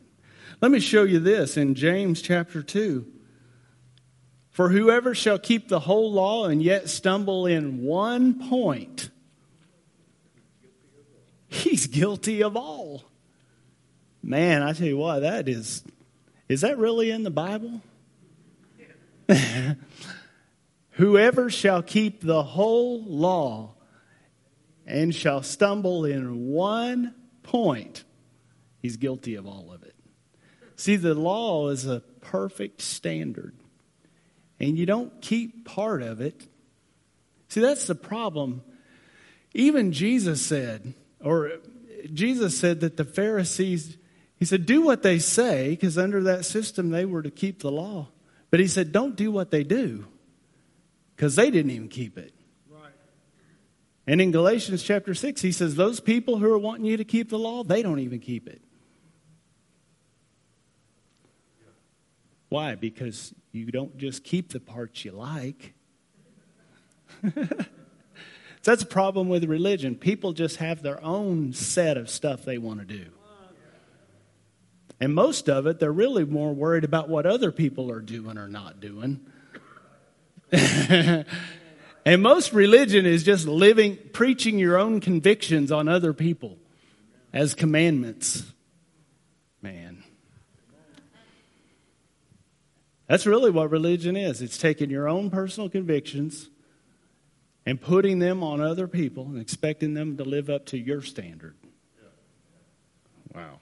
Let 0.59 0.71
me 0.71 0.79
show 0.79 1.03
you 1.03 1.19
this 1.19 1.55
in 1.55 1.75
James 1.75 2.21
chapter 2.21 2.63
2. 2.63 3.05
For 4.49 4.69
whoever 4.69 5.15
shall 5.15 5.39
keep 5.39 5.69
the 5.69 5.79
whole 5.81 6.11
law 6.11 6.45
and 6.45 6.61
yet 6.61 6.89
stumble 6.89 7.45
in 7.45 7.83
one 7.83 8.49
point, 8.49 9.11
he's 11.51 11.85
guilty 11.87 12.41
of 12.41 12.55
all. 12.55 13.03
Man, 14.23 14.63
I 14.63 14.73
tell 14.73 14.87
you 14.87 14.97
what, 14.97 15.19
that 15.19 15.47
is, 15.49 15.83
is 16.47 16.61
that 16.61 16.77
really 16.77 17.11
in 17.11 17.23
the 17.23 17.29
Bible? 17.29 17.81
Whoever 20.91 21.49
shall 21.49 21.83
keep 21.83 22.21
the 22.21 22.43
whole 22.43 23.03
law 23.03 23.75
and 24.85 25.13
shall 25.13 25.43
stumble 25.43 26.05
in 26.05 26.47
one 26.47 27.15
point, 27.43 28.03
he's 28.81 28.97
guilty 28.97 29.35
of 29.35 29.45
all 29.45 29.71
of 29.73 29.83
it. 29.83 29.95
See, 30.75 30.95
the 30.95 31.13
law 31.13 31.69
is 31.69 31.85
a 31.85 31.99
perfect 32.21 32.81
standard, 32.81 33.55
and 34.59 34.77
you 34.77 34.85
don't 34.85 35.21
keep 35.21 35.65
part 35.65 36.01
of 36.01 36.21
it. 36.21 36.47
See, 37.49 37.61
that's 37.61 37.87
the 37.87 37.95
problem. 37.95 38.63
Even 39.53 39.91
Jesus 39.91 40.41
said, 40.41 40.93
or 41.23 41.51
Jesus 42.13 42.57
said 42.57 42.81
that 42.81 42.97
the 42.97 43.05
Pharisees, 43.05 43.97
he 44.35 44.45
said, 44.45 44.65
do 44.65 44.81
what 44.81 45.03
they 45.03 45.19
say, 45.19 45.69
because 45.69 45.97
under 45.97 46.23
that 46.23 46.45
system 46.45 46.89
they 46.89 47.05
were 47.05 47.21
to 47.21 47.31
keep 47.31 47.61
the 47.61 47.71
law. 47.71 48.09
But 48.49 48.59
he 48.59 48.67
said, 48.67 48.91
don't 48.91 49.15
do 49.15 49.31
what 49.31 49.51
they 49.51 49.63
do, 49.63 50.05
because 51.15 51.35
they 51.35 51.51
didn't 51.51 51.71
even 51.71 51.87
keep 51.87 52.17
it. 52.17 52.33
Right. 52.69 52.91
And 54.07 54.19
in 54.19 54.31
Galatians 54.31 54.83
chapter 54.83 55.13
6, 55.13 55.41
he 55.41 55.51
says, 55.51 55.75
those 55.75 55.99
people 55.99 56.37
who 56.37 56.51
are 56.51 56.59
wanting 56.59 56.85
you 56.85 56.97
to 56.97 57.05
keep 57.05 57.29
the 57.29 57.39
law, 57.39 57.63
they 57.63 57.81
don't 57.81 57.99
even 57.99 58.19
keep 58.19 58.47
it. 58.47 58.61
Why? 62.49 62.75
Because 62.75 63.33
you 63.53 63.71
don't 63.71 63.97
just 63.97 64.25
keep 64.25 64.51
the 64.51 64.59
parts 64.59 65.05
you 65.05 65.13
like. 65.13 65.73
That's 68.63 68.83
a 68.83 68.87
problem 68.87 69.27
with 69.27 69.43
religion. 69.45 69.95
People 69.95 70.33
just 70.33 70.57
have 70.57 70.83
their 70.83 71.03
own 71.03 71.53
set 71.53 71.97
of 71.97 72.09
stuff 72.09 72.43
they 72.43 72.57
want 72.57 72.79
to 72.79 72.85
do. 72.85 73.05
And 74.99 75.15
most 75.15 75.49
of 75.49 75.65
it, 75.65 75.79
they're 75.79 75.91
really 75.91 76.25
more 76.25 76.53
worried 76.53 76.83
about 76.83 77.09
what 77.09 77.25
other 77.25 77.51
people 77.51 77.91
are 77.91 78.01
doing 78.01 78.37
or 78.37 78.47
not 78.47 78.79
doing. 78.79 79.19
and 80.51 81.25
most 82.21 82.53
religion 82.53 83.07
is 83.07 83.23
just 83.23 83.47
living, 83.47 83.97
preaching 84.13 84.59
your 84.59 84.77
own 84.77 84.99
convictions 84.99 85.71
on 85.71 85.87
other 85.87 86.13
people 86.13 86.59
as 87.33 87.55
commandments. 87.55 88.43
Man. 89.63 90.03
That's 93.07 93.25
really 93.25 93.49
what 93.49 93.71
religion 93.71 94.15
is. 94.15 94.39
It's 94.39 94.59
taking 94.59 94.91
your 94.91 95.09
own 95.09 95.31
personal 95.31 95.67
convictions 95.67 96.50
and 97.65 97.79
putting 97.79 98.19
them 98.19 98.43
on 98.43 98.61
other 98.61 98.87
people 98.87 99.25
and 99.25 99.39
expecting 99.39 99.93
them 99.93 100.17
to 100.17 100.23
live 100.23 100.49
up 100.49 100.65
to 100.67 100.77
your 100.77 101.01
standard. 101.01 101.55
Wow. 103.33 103.59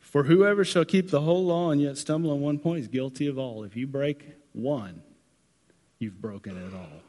For 0.00 0.24
whoever 0.24 0.64
shall 0.64 0.84
keep 0.84 1.10
the 1.10 1.20
whole 1.20 1.44
law 1.44 1.70
and 1.70 1.80
yet 1.80 1.98
stumble 1.98 2.30
on 2.30 2.40
one 2.40 2.58
point 2.58 2.80
is 2.80 2.88
guilty 2.88 3.26
of 3.26 3.38
all. 3.38 3.64
If 3.64 3.76
you 3.76 3.86
break 3.86 4.24
one, 4.52 5.02
you've 5.98 6.20
broken 6.20 6.56
it 6.56 6.74
all. 6.74 7.02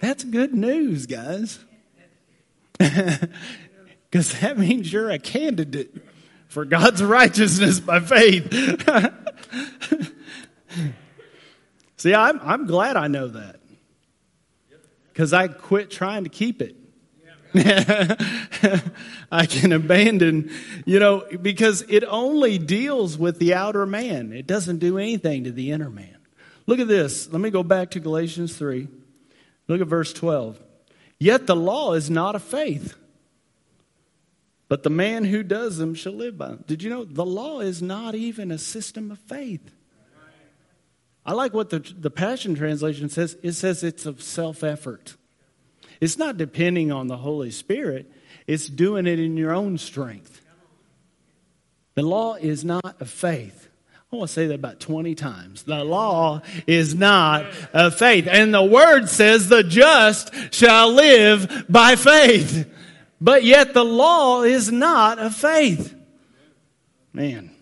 That's 0.00 0.24
good 0.24 0.54
news, 0.54 1.06
guys. 1.06 1.60
Because 4.16 4.40
that 4.40 4.56
means 4.56 4.90
you're 4.90 5.10
a 5.10 5.18
candidate 5.18 5.94
for 6.48 6.64
God's 6.64 7.02
righteousness 7.04 7.80
by 7.80 8.00
faith. 8.00 8.48
See, 11.96 12.14
I'm, 12.14 12.40
I'm 12.42 12.66
glad 12.66 12.96
I 12.96 13.08
know 13.08 13.28
that. 13.28 13.60
Because 15.12 15.32
I 15.32 15.48
quit 15.48 15.90
trying 15.90 16.24
to 16.24 16.30
keep 16.30 16.60
it. 16.60 16.76
I 19.32 19.46
can 19.46 19.72
abandon, 19.72 20.50
you 20.84 20.98
know, 20.98 21.24
because 21.40 21.84
it 21.88 22.04
only 22.04 22.58
deals 22.58 23.16
with 23.16 23.38
the 23.38 23.54
outer 23.54 23.86
man. 23.86 24.32
It 24.32 24.46
doesn't 24.46 24.78
do 24.78 24.98
anything 24.98 25.44
to 25.44 25.52
the 25.52 25.72
inner 25.72 25.88
man. 25.88 26.18
Look 26.66 26.80
at 26.80 26.88
this. 26.88 27.32
Let 27.32 27.40
me 27.40 27.48
go 27.48 27.62
back 27.62 27.92
to 27.92 28.00
Galatians 28.00 28.56
3. 28.56 28.88
Look 29.68 29.80
at 29.80 29.86
verse 29.86 30.12
12. 30.12 30.60
Yet 31.18 31.46
the 31.46 31.56
law 31.56 31.94
is 31.94 32.10
not 32.10 32.34
of 32.34 32.42
faith, 32.42 32.94
but 34.68 34.82
the 34.82 34.90
man 34.90 35.24
who 35.24 35.42
does 35.42 35.78
them 35.78 35.94
shall 35.94 36.12
live 36.12 36.36
by 36.36 36.48
them. 36.48 36.64
Did 36.66 36.82
you 36.82 36.90
know 36.90 37.04
the 37.04 37.24
law 37.24 37.60
is 37.60 37.80
not 37.80 38.14
even 38.14 38.50
a 38.50 38.58
system 38.58 39.10
of 39.10 39.18
faith? 39.18 39.72
I 41.26 41.32
like 41.32 41.52
what 41.52 41.70
the, 41.70 41.80
the 41.80 42.10
Passion 42.10 42.54
Translation 42.54 43.08
says. 43.08 43.36
It 43.42 43.52
says 43.52 43.82
it's 43.82 44.06
of 44.06 44.22
self 44.22 44.62
effort. 44.62 45.16
It's 46.00 46.16
not 46.16 46.36
depending 46.36 46.92
on 46.92 47.08
the 47.08 47.16
Holy 47.16 47.50
Spirit, 47.50 48.10
it's 48.46 48.68
doing 48.68 49.06
it 49.06 49.18
in 49.18 49.36
your 49.36 49.52
own 49.52 49.76
strength. 49.76 50.40
The 51.94 52.02
law 52.02 52.34
is 52.34 52.64
not 52.64 53.00
of 53.00 53.10
faith. 53.10 53.68
I 54.12 54.16
want 54.16 54.28
to 54.28 54.34
say 54.34 54.46
that 54.46 54.54
about 54.54 54.78
20 54.78 55.14
times. 55.16 55.64
The 55.64 55.82
law 55.82 56.42
is 56.66 56.94
not 56.94 57.46
of 57.72 57.98
faith. 57.98 58.28
And 58.30 58.54
the 58.54 58.62
word 58.62 59.08
says 59.08 59.48
the 59.48 59.64
just 59.64 60.32
shall 60.54 60.92
live 60.92 61.66
by 61.68 61.96
faith. 61.96 62.70
But 63.20 63.42
yet 63.42 63.74
the 63.74 63.84
law 63.84 64.42
is 64.42 64.70
not 64.70 65.18
of 65.18 65.34
faith. 65.34 65.94
Man. 67.12 67.55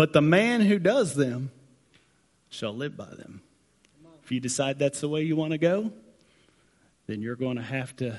But 0.00 0.14
the 0.14 0.22
man 0.22 0.62
who 0.62 0.78
does 0.78 1.14
them 1.14 1.50
shall 2.48 2.74
live 2.74 2.96
by 2.96 3.04
them. 3.04 3.42
If 4.24 4.32
you 4.32 4.40
decide 4.40 4.78
that's 4.78 5.02
the 5.02 5.10
way 5.10 5.24
you 5.24 5.36
want 5.36 5.52
to 5.52 5.58
go, 5.58 5.92
then 7.06 7.20
you're 7.20 7.36
going 7.36 7.58
to 7.58 7.62
have 7.62 7.94
to 7.96 8.16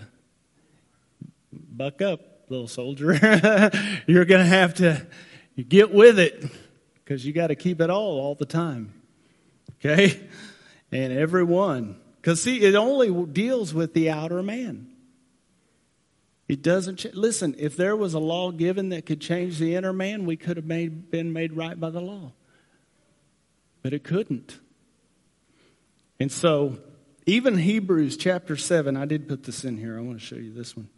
buck 1.52 2.04
up, 2.04 2.22
little 2.50 2.68
soldier. 2.68 3.14
you're 4.06 4.26
going 4.26 4.44
to 4.44 4.48
have 4.48 4.76
to 4.76 5.08
get 5.68 5.92
with 5.92 6.20
it 6.20 6.46
because 7.04 7.26
you 7.26 7.34
got 7.34 7.48
to 7.48 7.56
keep 7.56 7.82
it 7.82 7.90
all 7.90 8.20
all 8.20 8.36
the 8.36 8.46
time. 8.46 8.94
Okay? 9.80 10.22
And 10.92 11.12
everyone. 11.12 12.00
Because, 12.18 12.44
see, 12.44 12.62
it 12.62 12.76
only 12.76 13.26
deals 13.34 13.74
with 13.74 13.96
the 13.96 14.12
outer 14.12 14.44
man. 14.44 14.91
It 16.52 16.62
doesn't. 16.62 16.98
Ch- 16.98 17.14
Listen, 17.14 17.56
if 17.58 17.78
there 17.78 17.96
was 17.96 18.14
a 18.14 18.20
law 18.20 18.52
given 18.52 18.90
that 18.90 19.06
could 19.06 19.22
change 19.22 19.58
the 19.58 19.74
inner 19.74 19.94
man, 19.94 20.26
we 20.26 20.36
could 20.36 20.58
have 20.58 20.66
made, 20.66 21.10
been 21.10 21.32
made 21.32 21.54
right 21.54 21.80
by 21.80 21.90
the 21.90 22.02
law. 22.02 22.34
But 23.82 23.94
it 23.94 24.04
couldn't. 24.04 24.60
And 26.20 26.30
so, 26.30 26.80
even 27.26 27.58
Hebrews 27.58 28.18
chapter 28.18 28.58
7, 28.58 28.98
I 28.98 29.06
did 29.06 29.30
put 29.30 29.44
this 29.44 29.64
in 29.64 29.78
here. 29.78 29.98
I 29.98 30.02
want 30.02 30.20
to 30.20 30.26
show 30.26 30.36
you 30.36 30.54
this 30.54 30.76
one. 30.76 30.90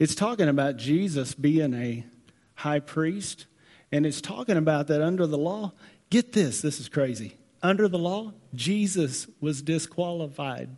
It's 0.00 0.16
talking 0.16 0.48
about 0.48 0.76
Jesus 0.76 1.34
being 1.34 1.72
a 1.72 2.04
high 2.56 2.80
priest, 2.80 3.46
and 3.92 4.04
it's 4.06 4.20
talking 4.20 4.56
about 4.56 4.88
that 4.88 5.02
under 5.02 5.28
the 5.28 5.38
law. 5.38 5.72
Get 6.10 6.32
this, 6.32 6.62
this 6.62 6.80
is 6.80 6.88
crazy. 6.88 7.36
Under 7.62 7.86
the 7.86 7.96
law, 7.96 8.32
Jesus 8.56 9.28
was 9.40 9.62
disqualified 9.62 10.76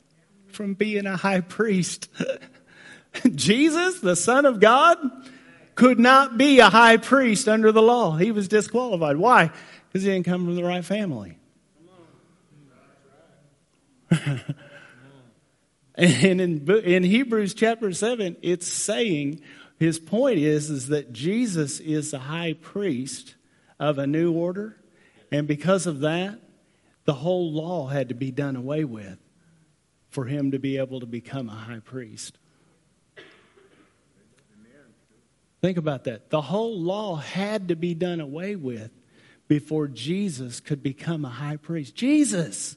from 0.49 0.75
being 0.75 1.07
a 1.07 1.17
high 1.17 1.41
priest. 1.41 2.11
Jesus, 3.35 4.01
the 4.01 4.17
Son 4.17 4.47
of 4.47 4.61
God, 4.61 4.99
could 5.75 5.99
not 5.99 6.37
be 6.37 6.59
a 6.59 6.69
high 6.69 6.97
priest 6.97 7.49
under 7.49 7.71
the 7.73 7.83
law. 7.83 8.17
He 8.17 8.33
was 8.33 8.49
disqualified. 8.49 9.17
Why? 9.17 9.51
Because 9.89 10.03
he 10.05 10.11
didn't 10.11 10.27
come 10.27 10.45
from 10.45 10.57
the 10.57 10.65
right 10.65 10.85
family. 10.85 11.39
and 15.95 16.41
in, 16.41 16.71
in 16.71 17.03
Hebrews 17.05 17.55
chapter 17.55 17.93
7, 17.93 18.37
it's 18.43 18.67
saying, 18.67 19.41
his 19.79 19.99
point 19.99 20.39
is, 20.39 20.71
is 20.71 20.89
that 20.89 21.13
Jesus 21.13 21.79
is 21.79 22.11
the 22.11 22.19
high 22.19 22.55
priest 22.55 23.37
of 23.79 23.99
a 23.99 24.07
new 24.07 24.33
order. 24.33 24.77
And 25.31 25.47
because 25.47 25.87
of 25.87 26.01
that, 26.01 26.41
the 27.05 27.15
whole 27.15 27.53
law 27.53 27.87
had 27.87 28.09
to 28.09 28.15
be 28.15 28.31
done 28.31 28.57
away 28.57 28.85
with 28.85 29.19
for 30.11 30.25
him 30.25 30.51
to 30.51 30.59
be 30.59 30.79
able 30.79 31.01
to 31.01 31.07
become 31.07 31.49
a 31.49 31.53
high 31.53 31.81
priest. 31.81 32.39
Think 35.61 35.77
about 35.77 36.05
that. 36.05 36.31
The 36.31 36.41
whole 36.41 36.81
law 36.81 37.17
had 37.17 37.69
to 37.69 37.77
be 37.77 37.95
done 37.95 38.21
away 38.21 38.55
with 38.57 38.91
before 39.49 39.89
Jesus 39.89 40.61
could 40.61 40.83
become 40.83 41.25
a 41.25 41.31
high 41.31 41.57
priest. 41.57 41.95
Jesus! 41.95 42.77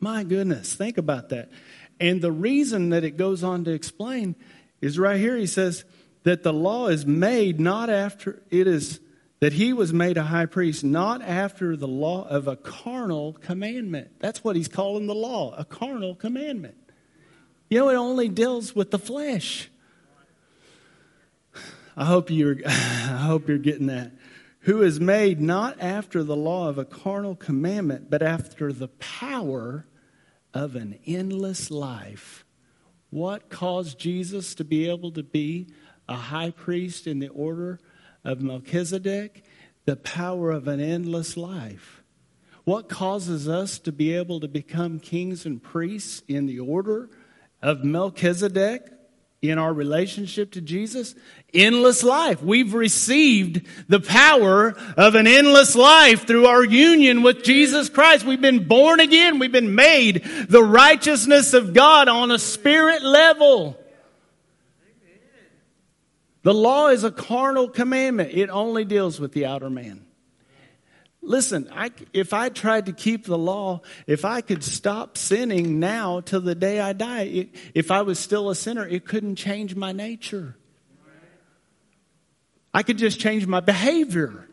My 0.00 0.22
goodness, 0.22 0.74
think 0.74 0.98
about 0.98 1.30
that. 1.30 1.50
And 1.98 2.20
the 2.20 2.32
reason 2.32 2.90
that 2.90 3.04
it 3.04 3.16
goes 3.16 3.42
on 3.42 3.64
to 3.64 3.70
explain 3.70 4.36
is 4.82 4.98
right 4.98 5.18
here. 5.18 5.36
He 5.36 5.46
says 5.46 5.84
that 6.24 6.42
the 6.42 6.52
law 6.52 6.88
is 6.88 7.06
made 7.06 7.58
not 7.58 7.88
after, 7.88 8.42
it 8.50 8.66
is 8.66 9.00
that 9.40 9.54
he 9.54 9.72
was 9.72 9.92
made 9.94 10.18
a 10.18 10.24
high 10.24 10.46
priest 10.46 10.84
not 10.84 11.22
after 11.22 11.76
the 11.76 11.88
law 11.88 12.26
of 12.28 12.48
a 12.48 12.56
carnal 12.56 13.32
commandment. 13.34 14.10
That's 14.18 14.44
what 14.44 14.56
he's 14.56 14.68
calling 14.68 15.06
the 15.06 15.14
law, 15.14 15.54
a 15.56 15.64
carnal 15.64 16.14
commandment. 16.14 16.76
You 17.70 17.78
know, 17.78 17.88
it 17.88 17.94
only 17.94 18.28
deals 18.28 18.74
with 18.74 18.90
the 18.90 18.98
flesh. 18.98 19.70
I 21.96 22.04
hope 22.06 22.30
you're, 22.30 22.56
I 22.66 22.68
hope 22.68 23.48
you're 23.48 23.58
getting 23.58 23.86
that. 23.86 24.12
Who 24.60 24.82
is 24.82 24.98
made 24.98 25.40
not 25.40 25.80
after 25.80 26.24
the 26.24 26.36
law 26.36 26.68
of 26.68 26.78
a 26.78 26.84
carnal 26.84 27.36
commandment, 27.36 28.08
but 28.08 28.22
after 28.22 28.72
the 28.72 28.88
power 28.88 29.86
of 30.54 30.76
an 30.76 30.98
endless 31.04 31.70
life. 31.70 32.44
What 33.10 33.50
caused 33.50 33.98
Jesus 33.98 34.54
to 34.54 34.64
be 34.64 34.88
able 34.88 35.12
to 35.12 35.22
be 35.22 35.68
a 36.08 36.16
high 36.16 36.50
priest 36.50 37.06
in 37.06 37.18
the 37.18 37.28
order 37.28 37.78
of 38.24 38.40
Melchizedek? 38.40 39.44
The 39.84 39.96
power 39.96 40.50
of 40.50 40.66
an 40.66 40.80
endless 40.80 41.36
life. 41.36 42.02
What 42.64 42.88
causes 42.88 43.46
us 43.48 43.78
to 43.80 43.92
be 43.92 44.14
able 44.14 44.40
to 44.40 44.48
become 44.48 44.98
kings 44.98 45.44
and 45.44 45.62
priests 45.62 46.22
in 46.26 46.46
the 46.46 46.60
order 46.60 47.10
of 47.60 47.84
Melchizedek? 47.84 48.93
In 49.50 49.58
our 49.58 49.72
relationship 49.72 50.52
to 50.52 50.60
Jesus? 50.60 51.14
Endless 51.52 52.02
life. 52.02 52.42
We've 52.42 52.74
received 52.74 53.66
the 53.88 54.00
power 54.00 54.74
of 54.96 55.14
an 55.14 55.26
endless 55.26 55.74
life 55.74 56.26
through 56.26 56.46
our 56.46 56.64
union 56.64 57.22
with 57.22 57.44
Jesus 57.44 57.88
Christ. 57.88 58.24
We've 58.24 58.40
been 58.40 58.66
born 58.66 59.00
again. 59.00 59.38
We've 59.38 59.52
been 59.52 59.74
made 59.74 60.24
the 60.48 60.64
righteousness 60.64 61.54
of 61.54 61.74
God 61.74 62.08
on 62.08 62.30
a 62.30 62.38
spirit 62.38 63.02
level. 63.02 63.78
The 66.42 66.54
law 66.54 66.88
is 66.88 67.04
a 67.04 67.10
carnal 67.10 67.68
commandment. 67.68 68.32
It 68.32 68.50
only 68.50 68.84
deals 68.84 69.18
with 69.18 69.32
the 69.32 69.46
outer 69.46 69.70
man. 69.70 70.03
Listen, 71.26 71.68
I, 71.72 71.90
if 72.12 72.34
I 72.34 72.50
tried 72.50 72.86
to 72.86 72.92
keep 72.92 73.24
the 73.24 73.38
law, 73.38 73.80
if 74.06 74.24
I 74.24 74.42
could 74.42 74.62
stop 74.62 75.16
sinning 75.16 75.80
now 75.80 76.20
till 76.20 76.42
the 76.42 76.54
day 76.54 76.80
I 76.80 76.92
die, 76.92 77.22
it, 77.22 77.48
if 77.74 77.90
I 77.90 78.02
was 78.02 78.18
still 78.18 78.50
a 78.50 78.54
sinner, 78.54 78.86
it 78.86 79.06
couldn't 79.06 79.36
change 79.36 79.74
my 79.74 79.92
nature. 79.92 80.56
I 82.74 82.82
could 82.82 82.98
just 82.98 83.18
change 83.18 83.46
my 83.46 83.60
behavior. 83.60 84.48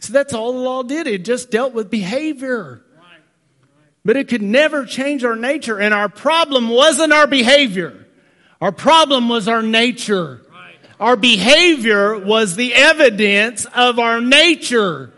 So 0.00 0.12
that's 0.12 0.34
all 0.34 0.52
the 0.52 0.58
law 0.58 0.82
did. 0.82 1.06
It 1.06 1.24
just 1.24 1.50
dealt 1.50 1.74
with 1.74 1.90
behavior. 1.90 2.82
But 4.04 4.16
it 4.16 4.28
could 4.28 4.42
never 4.42 4.86
change 4.86 5.24
our 5.24 5.36
nature. 5.36 5.78
And 5.78 5.94
our 5.94 6.08
problem 6.08 6.70
wasn't 6.70 7.12
our 7.12 7.26
behavior. 7.26 8.06
Our 8.60 8.72
problem 8.72 9.28
was 9.28 9.46
our 9.46 9.62
nature. 9.62 10.40
Our 10.98 11.16
behavior 11.16 12.18
was 12.18 12.56
the 12.56 12.74
evidence 12.74 13.66
of 13.74 13.98
our 13.98 14.20
nature. 14.20 15.12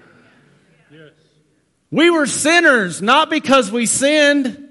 We 1.92 2.08
were 2.08 2.26
sinners, 2.26 3.02
not 3.02 3.28
because 3.28 3.70
we 3.70 3.84
sinned. 3.84 4.66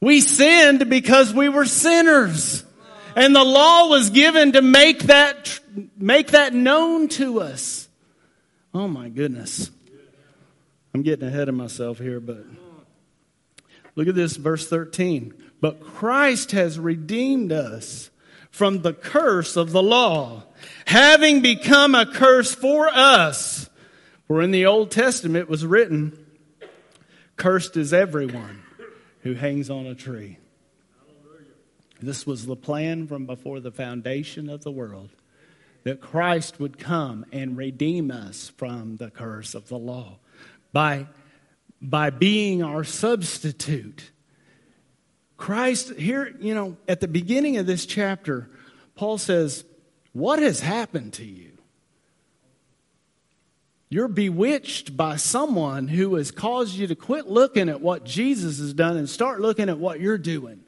We 0.00 0.20
sinned 0.22 0.88
because 0.88 1.32
we 1.32 1.50
were 1.50 1.66
sinners. 1.66 2.64
And 3.14 3.36
the 3.36 3.44
law 3.44 3.88
was 3.88 4.08
given 4.08 4.52
to 4.52 4.62
make 4.62 5.00
that, 5.04 5.60
make 5.98 6.28
that 6.28 6.54
known 6.54 7.08
to 7.08 7.42
us. 7.42 7.86
Oh 8.72 8.88
my 8.88 9.10
goodness. 9.10 9.70
I'm 10.94 11.02
getting 11.02 11.28
ahead 11.28 11.50
of 11.50 11.54
myself 11.54 11.98
here, 11.98 12.18
but 12.18 12.46
look 13.94 14.08
at 14.08 14.14
this, 14.14 14.36
verse 14.36 14.66
13. 14.66 15.34
But 15.60 15.80
Christ 15.80 16.52
has 16.52 16.78
redeemed 16.78 17.52
us 17.52 18.08
from 18.50 18.80
the 18.80 18.94
curse 18.94 19.56
of 19.56 19.72
the 19.72 19.82
law, 19.82 20.44
having 20.86 21.42
become 21.42 21.94
a 21.94 22.06
curse 22.06 22.54
for 22.54 22.88
us. 22.88 23.68
For 24.26 24.40
in 24.40 24.50
the 24.50 24.64
Old 24.64 24.90
Testament 24.90 25.42
it 25.42 25.50
was 25.50 25.66
written, 25.66 26.24
Cursed 27.38 27.76
is 27.76 27.92
everyone 27.92 28.64
who 29.22 29.34
hangs 29.34 29.70
on 29.70 29.86
a 29.86 29.94
tree. 29.94 30.38
This 32.00 32.26
was 32.26 32.46
the 32.46 32.56
plan 32.56 33.06
from 33.06 33.26
before 33.26 33.60
the 33.60 33.70
foundation 33.70 34.50
of 34.50 34.64
the 34.64 34.72
world 34.72 35.10
that 35.84 36.00
Christ 36.00 36.58
would 36.58 36.78
come 36.78 37.24
and 37.32 37.56
redeem 37.56 38.10
us 38.10 38.52
from 38.56 38.96
the 38.96 39.10
curse 39.10 39.54
of 39.54 39.68
the 39.68 39.78
law 39.78 40.18
by, 40.72 41.06
by 41.80 42.10
being 42.10 42.62
our 42.62 42.82
substitute. 42.82 44.10
Christ, 45.36 45.94
here, 45.94 46.34
you 46.40 46.54
know, 46.54 46.76
at 46.88 47.00
the 47.00 47.08
beginning 47.08 47.56
of 47.56 47.66
this 47.66 47.86
chapter, 47.86 48.50
Paul 48.96 49.16
says, 49.16 49.64
What 50.12 50.40
has 50.40 50.58
happened 50.58 51.12
to 51.14 51.24
you? 51.24 51.57
You're 53.90 54.08
bewitched 54.08 54.96
by 54.96 55.16
someone 55.16 55.88
who 55.88 56.16
has 56.16 56.30
caused 56.30 56.74
you 56.74 56.86
to 56.88 56.94
quit 56.94 57.26
looking 57.26 57.68
at 57.68 57.80
what 57.80 58.04
Jesus 58.04 58.58
has 58.58 58.74
done 58.74 58.96
and 58.96 59.08
start 59.08 59.40
looking 59.40 59.68
at 59.68 59.78
what 59.78 60.00
you're 60.00 60.18
doing. 60.18 60.60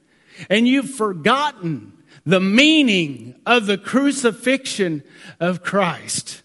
And 0.48 0.66
you've 0.66 0.90
forgotten 0.90 1.92
the 2.24 2.40
meaning 2.40 3.34
of 3.44 3.66
the 3.66 3.76
crucifixion 3.76 5.02
of 5.38 5.62
Christ. 5.62 6.42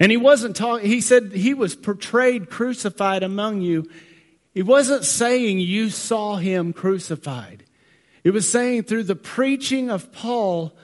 And 0.00 0.10
he 0.10 0.16
wasn't 0.16 0.56
talking, 0.56 0.88
he 0.88 1.00
said 1.00 1.32
he 1.32 1.52
was 1.52 1.74
portrayed 1.74 2.50
crucified 2.50 3.22
among 3.22 3.60
you. 3.60 3.88
He 4.54 4.62
wasn't 4.62 5.04
saying 5.04 5.60
you 5.60 5.90
saw 5.90 6.36
him 6.36 6.72
crucified. 6.72 7.64
It 8.24 8.30
was 8.30 8.50
saying 8.50 8.84
through 8.84 9.04
the 9.04 9.16
preaching 9.16 9.90
of 9.90 10.10
Paul, 10.12 10.74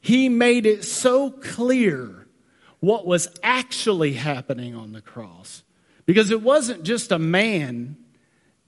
he 0.00 0.28
made 0.28 0.66
it 0.66 0.84
so 0.84 1.30
clear 1.30 2.21
what 2.82 3.06
was 3.06 3.28
actually 3.44 4.14
happening 4.14 4.74
on 4.74 4.90
the 4.90 5.00
cross. 5.00 5.62
Because 6.04 6.32
it 6.32 6.42
wasn't 6.42 6.82
just 6.82 7.12
a 7.12 7.18
man 7.18 7.96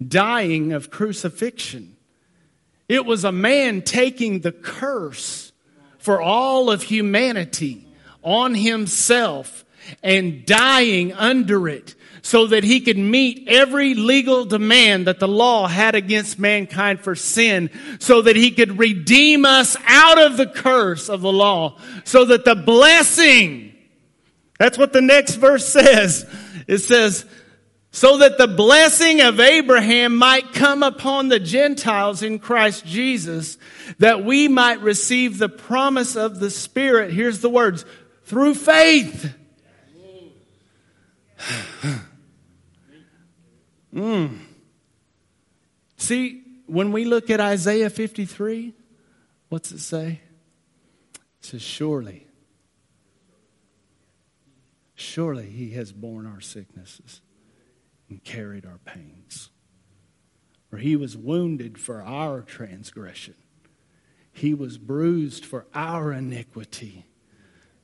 dying 0.07 0.73
of 0.73 0.89
crucifixion, 0.89 1.97
it 2.89 3.05
was 3.05 3.25
a 3.25 3.33
man 3.33 3.83
taking 3.83 4.41
the 4.41 4.53
curse 4.53 5.51
for 5.99 6.23
all 6.23 6.71
of 6.71 6.85
humanity 6.85 7.89
on 8.23 8.55
himself 8.55 9.65
and 10.01 10.47
dying 10.47 11.13
under 11.15 11.69
it 11.69 11.97
so 12.23 12.47
that 12.47 12.63
he 12.63 12.81
could 12.81 12.97
meet 12.97 13.49
every 13.49 13.95
legal 13.95 14.45
demand 14.45 15.09
that 15.09 15.19
the 15.19 15.27
law 15.27 15.67
had 15.67 15.97
against 15.97 16.39
mankind 16.39 17.01
for 17.01 17.17
sin, 17.17 17.69
so 17.99 18.23
that 18.23 18.37
he 18.37 18.53
could 18.53 18.79
redeem 18.79 19.45
us 19.45 19.77
out 19.87 20.19
of 20.19 20.37
the 20.37 20.47
curse 20.47 21.09
of 21.09 21.21
the 21.21 21.33
law, 21.33 21.77
so 22.05 22.25
that 22.25 22.45
the 22.45 22.55
blessing 22.55 23.74
that's 24.59 24.79
what 24.79 24.93
the 24.93 25.03
next 25.03 25.37
verse 25.37 25.67
says. 25.67 26.29
It 26.67 26.79
says, 26.79 27.27
so 27.91 28.19
that 28.19 28.39
the 28.39 28.49
blessing 28.49 29.21
of 29.21 29.39
Abraham 29.39 30.17
might 30.17 30.53
come 30.53 30.83
upon 30.83 31.29
the 31.29 31.39
Gentiles 31.39 32.23
in 32.23 32.41
Christ 32.41 32.85
Jesus, 32.85 33.57
that 33.99 34.25
we 34.25 34.49
might 34.49 34.81
receive 34.81 35.39
the 35.39 35.49
promise 35.49 36.17
of 36.17 36.41
the 36.41 36.51
Spirit. 36.51 37.13
Here's 37.13 37.39
the 37.41 37.49
words, 37.49 37.85
through 38.25 38.55
faith. 38.55 39.33
mm. 43.95 44.39
See, 45.97 46.43
when 46.67 46.91
we 46.91 47.05
look 47.05 47.31
at 47.31 47.39
Isaiah 47.39 47.91
53, 47.91 48.75
what's 49.51 49.71
it 49.71 49.79
say? 49.79 50.21
It 51.15 51.21
says, 51.45 51.63
surely 51.63 52.24
Surely 54.95 55.51
he 55.51 55.71
has 55.71 55.93
borne 55.93 56.27
our 56.27 56.41
sicknesses 56.41 57.21
and 58.09 58.23
carried 58.23 58.65
our 58.65 58.79
pains. 58.85 59.51
For 60.71 60.79
he 60.79 60.97
was 60.97 61.17
wounded 61.17 61.79
for 61.79 62.03
our 62.03 62.41
transgression, 62.43 63.35
he 64.33 64.55
was 64.55 64.79
bruised 64.79 65.45
for 65.45 65.67
our 65.75 66.13
iniquity. 66.13 67.07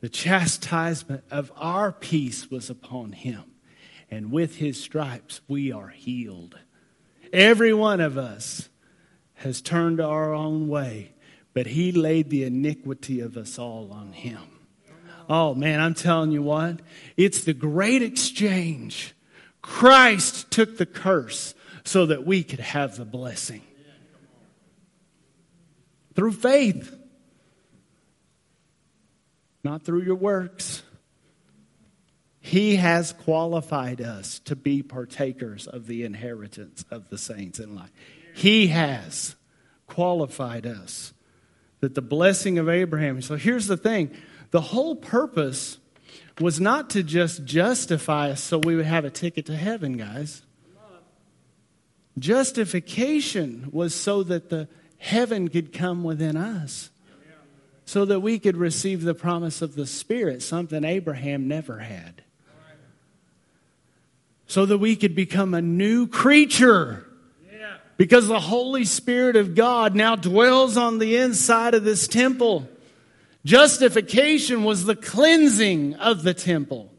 The 0.00 0.08
chastisement 0.08 1.24
of 1.30 1.52
our 1.56 1.92
peace 1.92 2.50
was 2.50 2.70
upon 2.70 3.12
him, 3.12 3.44
and 4.11 4.32
with 4.32 4.56
his 4.56 4.80
stripes 4.82 5.40
we 5.46 5.70
are 5.70 5.88
healed. 5.90 6.58
Every 7.32 7.72
one 7.72 8.00
of 8.00 8.16
us 8.16 8.70
has 9.34 9.61
turned 9.61 10.00
our 10.00 10.32
own 10.34 10.68
way, 10.68 11.12
but 11.52 11.66
he 11.68 11.92
laid 11.92 12.30
the 12.30 12.44
iniquity 12.44 13.20
of 13.20 13.36
us 13.36 13.58
all 13.58 13.92
on 13.92 14.12
him. 14.12 14.59
Oh 15.31 15.55
man, 15.55 15.78
I'm 15.78 15.95
telling 15.95 16.33
you 16.33 16.43
what, 16.43 16.81
it's 17.16 17.45
the 17.45 17.55
great 17.55 18.03
exchange. 18.03 19.14
Christ 19.62 20.51
took 20.51 20.76
the 20.76 20.87
curse 20.87 21.55
so 21.85 22.07
that 22.07 22.26
we 22.26 22.43
could 22.43 22.59
have 22.59 22.97
the 22.97 23.05
blessing. 23.05 23.62
Through 26.16 26.33
faith, 26.33 26.93
not 29.62 29.85
through 29.85 30.03
your 30.03 30.16
works. 30.16 30.83
He 32.41 32.76
has 32.76 33.12
qualified 33.12 34.01
us 34.01 34.41
to 34.41 34.57
be 34.57 34.83
partakers 34.83 35.68
of 35.68 35.87
the 35.87 36.03
inheritance 36.03 36.85
of 36.91 37.09
the 37.09 37.18
saints 37.18 37.61
in 37.61 37.76
life. 37.76 37.93
He 38.35 38.68
has 38.68 39.37
qualified 39.87 40.66
us 40.66 41.12
that 41.78 41.95
the 41.95 42.03
blessing 42.03 42.59
of 42.59 42.68
Abraham. 42.68 43.22
So 43.22 43.37
here's 43.37 43.68
the 43.68 43.76
thing 43.76 44.11
the 44.51 44.61
whole 44.61 44.96
purpose 44.96 45.78
was 46.40 46.61
not 46.61 46.90
to 46.90 47.03
just 47.03 47.44
justify 47.44 48.30
us 48.30 48.42
so 48.42 48.59
we 48.59 48.74
would 48.74 48.86
have 48.86 49.05
a 49.05 49.11
ticket 49.11 49.46
to 49.46 49.57
heaven, 49.57 49.96
guys. 49.96 50.42
Justification 52.18 53.68
was 53.72 53.94
so 53.94 54.22
that 54.24 54.51
the 54.51 54.68
heaven 54.98 55.48
could 55.48 55.72
come 55.72 56.03
within 56.03 56.36
us. 56.36 56.90
So 57.84 58.05
that 58.05 58.20
we 58.20 58.38
could 58.38 58.57
receive 58.57 59.03
the 59.03 59.14
promise 59.14 59.62
of 59.62 59.74
the 59.74 59.86
Spirit, 59.86 60.42
something 60.42 60.84
Abraham 60.84 61.48
never 61.48 61.78
had. 61.78 62.22
So 64.46 64.66
that 64.66 64.78
we 64.78 64.96
could 64.96 65.14
become 65.14 65.55
a 65.55 65.62
new 65.62 66.07
creature. 66.07 67.07
Because 67.96 68.28
the 68.28 68.40
Holy 68.40 68.84
Spirit 68.84 69.36
of 69.36 69.55
God 69.55 69.94
now 69.94 70.16
dwells 70.16 70.76
on 70.76 70.98
the 70.98 71.16
inside 71.16 71.74
of 71.74 71.84
this 71.84 72.09
temple. 72.09 72.68
Justification 73.45 74.64
was 74.64 74.84
the 74.84 74.97
cleansing 74.97 75.95
of 75.95 76.22
the 76.22 76.34
temple 76.34 76.91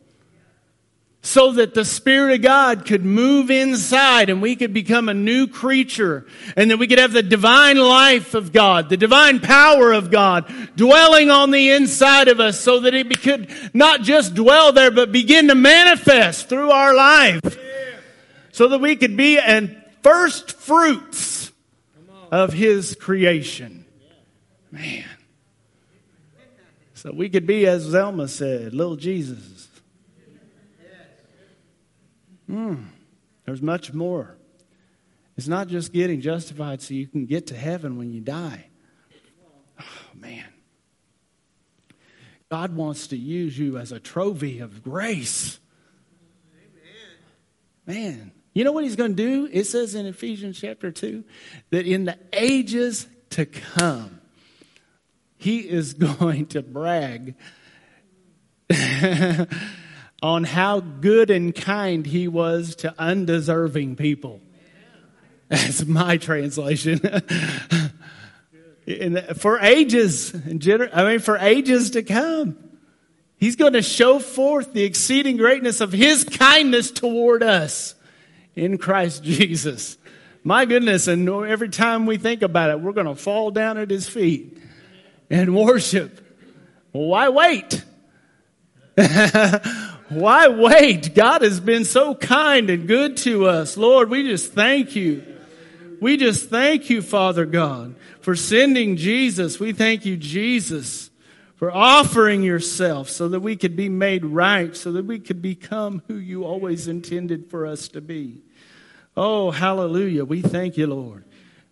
so 1.23 1.51
that 1.53 1.75
the 1.75 1.85
Spirit 1.85 2.33
of 2.33 2.41
God 2.41 2.85
could 2.85 3.05
move 3.05 3.51
inside 3.51 4.29
and 4.29 4.41
we 4.41 4.55
could 4.55 4.73
become 4.73 5.07
a 5.07 5.13
new 5.13 5.45
creature 5.45 6.25
and 6.57 6.71
that 6.71 6.77
we 6.77 6.87
could 6.87 6.97
have 6.97 7.13
the 7.13 7.21
divine 7.21 7.77
life 7.77 8.33
of 8.33 8.51
God, 8.51 8.89
the 8.89 8.97
divine 8.97 9.39
power 9.39 9.91
of 9.91 10.09
God 10.09 10.51
dwelling 10.75 11.29
on 11.29 11.51
the 11.51 11.71
inside 11.71 12.27
of 12.27 12.39
us 12.39 12.59
so 12.59 12.79
that 12.81 12.95
it 12.95 13.21
could 13.21 13.53
not 13.73 14.01
just 14.01 14.33
dwell 14.33 14.71
there 14.73 14.89
but 14.89 15.11
begin 15.11 15.47
to 15.49 15.55
manifest 15.55 16.49
through 16.49 16.71
our 16.71 16.95
life 16.95 17.41
so 18.51 18.69
that 18.69 18.79
we 18.79 18.95
could 18.95 19.15
be 19.15 19.37
and 19.37 19.79
first 20.01 20.53
fruits 20.53 21.51
of 22.31 22.51
His 22.51 22.95
creation. 22.95 23.85
Man. 24.71 25.05
So 27.01 27.11
we 27.11 27.29
could 27.29 27.47
be, 27.47 27.65
as 27.65 27.87
Zelma 27.87 28.29
said, 28.29 28.75
little 28.75 28.95
Jesus. 28.95 29.69
Mm, 32.47 32.89
there's 33.43 33.63
much 33.63 33.91
more. 33.91 34.37
It's 35.35 35.47
not 35.47 35.67
just 35.67 35.93
getting 35.93 36.21
justified 36.21 36.79
so 36.79 36.93
you 36.93 37.07
can 37.07 37.25
get 37.25 37.47
to 37.47 37.55
heaven 37.55 37.97
when 37.97 38.11
you 38.11 38.21
die. 38.21 38.67
Oh, 39.79 39.83
man. 40.13 40.45
God 42.51 42.75
wants 42.75 43.07
to 43.07 43.17
use 43.17 43.57
you 43.57 43.79
as 43.79 43.91
a 43.91 43.99
trophy 43.99 44.59
of 44.59 44.83
grace. 44.83 45.59
Man, 47.87 48.31
you 48.53 48.63
know 48.63 48.73
what 48.73 48.83
he's 48.83 48.95
going 48.95 49.15
to 49.15 49.23
do? 49.23 49.49
It 49.51 49.63
says 49.63 49.95
in 49.95 50.05
Ephesians 50.05 50.61
chapter 50.61 50.91
2 50.91 51.23
that 51.71 51.87
in 51.87 52.05
the 52.05 52.19
ages 52.31 53.07
to 53.31 53.47
come, 53.47 54.20
he 55.41 55.59
is 55.59 55.93
going 55.95 56.45
to 56.47 56.61
brag 56.61 57.35
on 60.21 60.43
how 60.43 60.79
good 60.79 61.29
and 61.29 61.53
kind 61.55 62.05
he 62.05 62.27
was 62.27 62.75
to 62.77 62.93
undeserving 62.97 63.95
people. 63.95 64.39
That's 65.49 65.83
my 65.85 66.17
translation. 66.17 66.99
for 69.35 69.59
ages, 69.59 70.33
I 70.33 71.03
mean, 71.03 71.19
for 71.19 71.37
ages 71.37 71.91
to 71.91 72.03
come. 72.03 72.57
He's 73.35 73.55
going 73.55 73.73
to 73.73 73.81
show 73.81 74.19
forth 74.19 74.71
the 74.71 74.83
exceeding 74.83 75.37
greatness 75.37 75.81
of 75.81 75.91
his 75.91 76.23
kindness 76.23 76.91
toward 76.91 77.41
us 77.41 77.95
in 78.55 78.77
Christ 78.77 79.23
Jesus. 79.23 79.97
My 80.43 80.65
goodness, 80.65 81.07
and 81.07 81.27
every 81.27 81.69
time 81.69 82.05
we 82.05 82.17
think 82.17 82.43
about 82.43 82.69
it, 82.69 82.79
we're 82.79 82.93
going 82.93 83.07
to 83.07 83.15
fall 83.15 83.49
down 83.51 83.79
at 83.79 83.89
his 83.89 84.07
feet 84.07 84.59
and 85.31 85.55
worship. 85.55 86.19
Why 86.91 87.29
wait? 87.29 87.83
why 90.09 90.47
wait? 90.49 91.15
God 91.15 91.41
has 91.41 91.59
been 91.59 91.85
so 91.85 92.13
kind 92.13 92.69
and 92.69 92.87
good 92.87 93.17
to 93.17 93.47
us. 93.47 93.77
Lord, 93.77 94.09
we 94.09 94.23
just 94.23 94.53
thank 94.53 94.95
you. 94.95 95.23
We 95.99 96.17
just 96.17 96.49
thank 96.49 96.89
you, 96.89 97.01
Father 97.01 97.45
God, 97.45 97.95
for 98.19 98.35
sending 98.35 98.97
Jesus. 98.97 99.59
We 99.59 99.71
thank 99.73 100.05
you, 100.05 100.17
Jesus 100.17 101.11
for 101.61 101.71
offering 101.71 102.41
yourself 102.41 103.07
so 103.07 103.27
that 103.27 103.39
we 103.41 103.55
could 103.55 103.75
be 103.75 103.87
made 103.87 104.25
right, 104.25 104.75
so 104.75 104.91
that 104.93 105.05
we 105.05 105.19
could 105.19 105.43
become 105.43 106.01
who 106.07 106.15
you 106.15 106.43
always 106.43 106.87
intended 106.87 107.51
for 107.51 107.67
us 107.67 107.87
to 107.87 108.01
be. 108.01 108.41
Oh, 109.15 109.51
hallelujah. 109.51 110.25
We 110.25 110.41
thank 110.41 110.75
you, 110.75 110.87
Lord. 110.87 111.23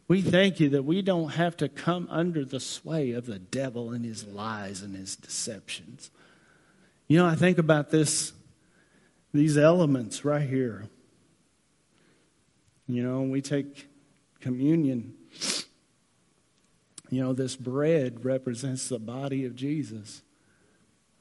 We 0.10 0.22
thank 0.22 0.60
you 0.60 0.70
that 0.72 0.84
we 0.84 1.02
don't 1.02 1.30
have 1.30 1.56
to 1.58 1.70
come 1.70 2.08
under 2.10 2.44
the 2.44 2.60
sway 2.60 3.12
of 3.12 3.26
the 3.26 3.40
devil 3.40 3.92
and 3.92 4.04
his 4.04 4.26
lies 4.26 4.82
and 4.82 4.94
his 4.94 5.16
deceptions. 5.16 6.12
You 7.08 7.20
know, 7.20 7.26
I 7.26 7.36
think 7.36 7.58
about 7.58 7.90
this, 7.90 8.34
these 9.34 9.58
elements 9.58 10.26
right 10.26 10.48
here. 10.50 10.90
You 12.88 13.04
know, 13.04 13.22
we 13.22 13.42
take 13.42 13.88
communion 14.42 15.14
you 17.10 17.24
know, 17.24 17.34
this 17.34 17.56
bread 17.56 18.24
represents 18.24 18.88
the 18.88 19.00
body 19.00 19.46
of 19.46 19.56
Jesus. 19.56 20.22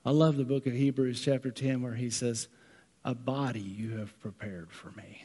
I 0.04 0.10
love 0.10 0.36
the 0.36 0.44
book 0.44 0.66
of 0.66 0.74
Hebrews, 0.74 1.22
chapter 1.22 1.50
10, 1.50 1.82
where 1.82 1.94
he 1.94 2.10
says, 2.10 2.48
A 3.04 3.14
body 3.14 3.60
you 3.60 3.96
have 3.96 4.18
prepared 4.20 4.70
for 4.70 4.90
me. 4.90 5.24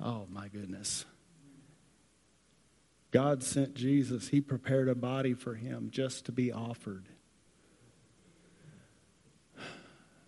Oh, 0.00 0.26
my 0.30 0.48
goodness. 0.48 1.04
God 3.16 3.42
sent 3.42 3.72
Jesus, 3.72 4.28
He 4.28 4.42
prepared 4.42 4.90
a 4.90 4.94
body 4.94 5.32
for 5.32 5.54
him 5.54 5.88
just 5.90 6.26
to 6.26 6.32
be 6.32 6.52
offered. 6.52 7.06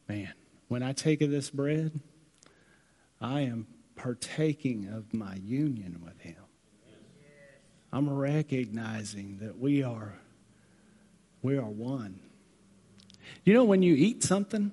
Man, 0.09 0.33
when 0.69 0.83
I 0.83 0.95
take 0.95 1.21
of 1.21 1.31
this 1.31 1.51
bread, 1.51 2.01
I 3.21 3.43
am 3.43 3.67
partaking 3.95 4.89
of 4.89 5.13
my 5.13 5.35
union 5.35 6.01
with 6.03 6.19
Him. 6.23 6.43
I'm 7.93 8.09
recognizing 8.09 9.37
that 9.43 9.59
we 9.59 9.83
are 9.83 10.15
we 11.43 11.59
are 11.59 11.69
one. 11.69 12.21
You 13.45 13.53
know 13.53 13.65
when 13.65 13.83
you 13.83 13.97
eat 13.97 14.25
something, 14.25 14.73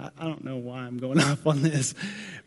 I, 0.00 0.10
I 0.18 0.24
don't 0.24 0.42
know 0.42 0.56
why 0.56 0.78
I'm 0.78 0.98
going 0.98 1.20
off 1.22 1.46
on 1.46 1.62
this, 1.62 1.94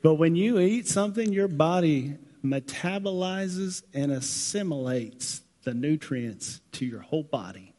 but 0.01 0.16
when 0.16 0.36
you 0.36 0.59
eat 0.59 0.89
something, 0.89 1.32
your 1.32 1.47
body 1.47 2.18
metabolizes 2.46 3.84
and 3.93 4.12
assimilates 4.12 5.41
the 5.64 5.74
nutrients 5.74 6.62
to 6.74 6.86
your 6.86 7.02
whole 7.02 7.24
body. 7.24 7.74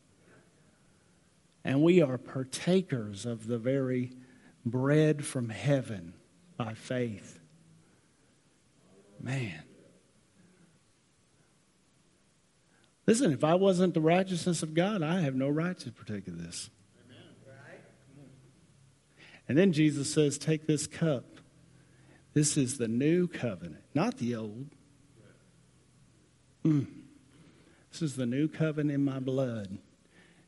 And 1.65 1.83
we 1.83 2.03
are 2.03 2.19
partakers 2.19 3.27
of 3.27 3.47
the 3.47 3.59
very 3.59 4.13
bread 4.65 5.25
from 5.25 5.49
heaven 5.49 6.15
by 6.57 6.75
faith. 6.75 7.41
Man. 9.21 9.63
Listen, 13.07 13.33
if 13.33 13.45
I 13.45 13.55
wasn't 13.55 13.95
the 13.95 14.01
righteousness 14.01 14.63
of 14.63 14.75
God, 14.75 15.03
I 15.03 15.21
have 15.21 15.35
no 15.35 15.49
right 15.49 15.79
to 15.79 15.93
partake 15.93 16.27
of 16.27 16.43
this. 16.43 16.71
And 19.49 19.57
then 19.57 19.73
Jesus 19.73 20.13
says, 20.13 20.39
Take 20.39 20.67
this 20.67 20.87
cup. 20.87 21.36
This 22.37 22.59
is 22.59 22.77
the 22.77 22.87
new 22.87 23.27
covenant, 23.27 23.83
not 23.95 24.19
the 24.19 24.35
old. 24.35 24.67
Mm. 26.65 26.87
This 27.91 28.03
is 28.03 28.17
the 28.17 28.27
new 28.27 28.47
covenant 28.47 28.95
in 28.95 29.05
my 29.05 29.21
blood, 29.21 29.79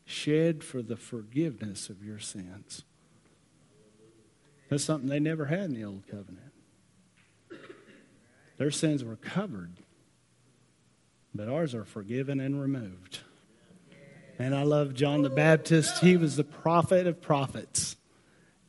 shed 0.04 0.62
for 0.62 0.82
the 0.82 0.96
forgiveness 0.96 1.88
of 1.88 2.04
your 2.04 2.18
sins. 2.18 2.82
That's 4.68 4.84
something 4.84 5.08
they 5.08 5.18
never 5.18 5.46
had 5.46 5.60
in 5.60 5.72
the 5.72 5.84
old 5.84 6.06
covenant. 6.06 6.52
Their 8.58 8.70
sins 8.70 9.02
were 9.02 9.16
covered 9.16 9.78
but 11.34 11.48
ours 11.48 11.74
are 11.74 11.84
forgiven 11.84 12.40
and 12.40 12.60
removed. 12.60 13.20
And 14.40 14.54
I 14.54 14.62
love 14.62 14.92
John 14.92 15.22
the 15.22 15.30
Baptist. 15.30 16.00
He 16.00 16.16
was 16.16 16.36
the 16.36 16.44
prophet 16.44 17.06
of 17.06 17.22
prophets. 17.22 17.96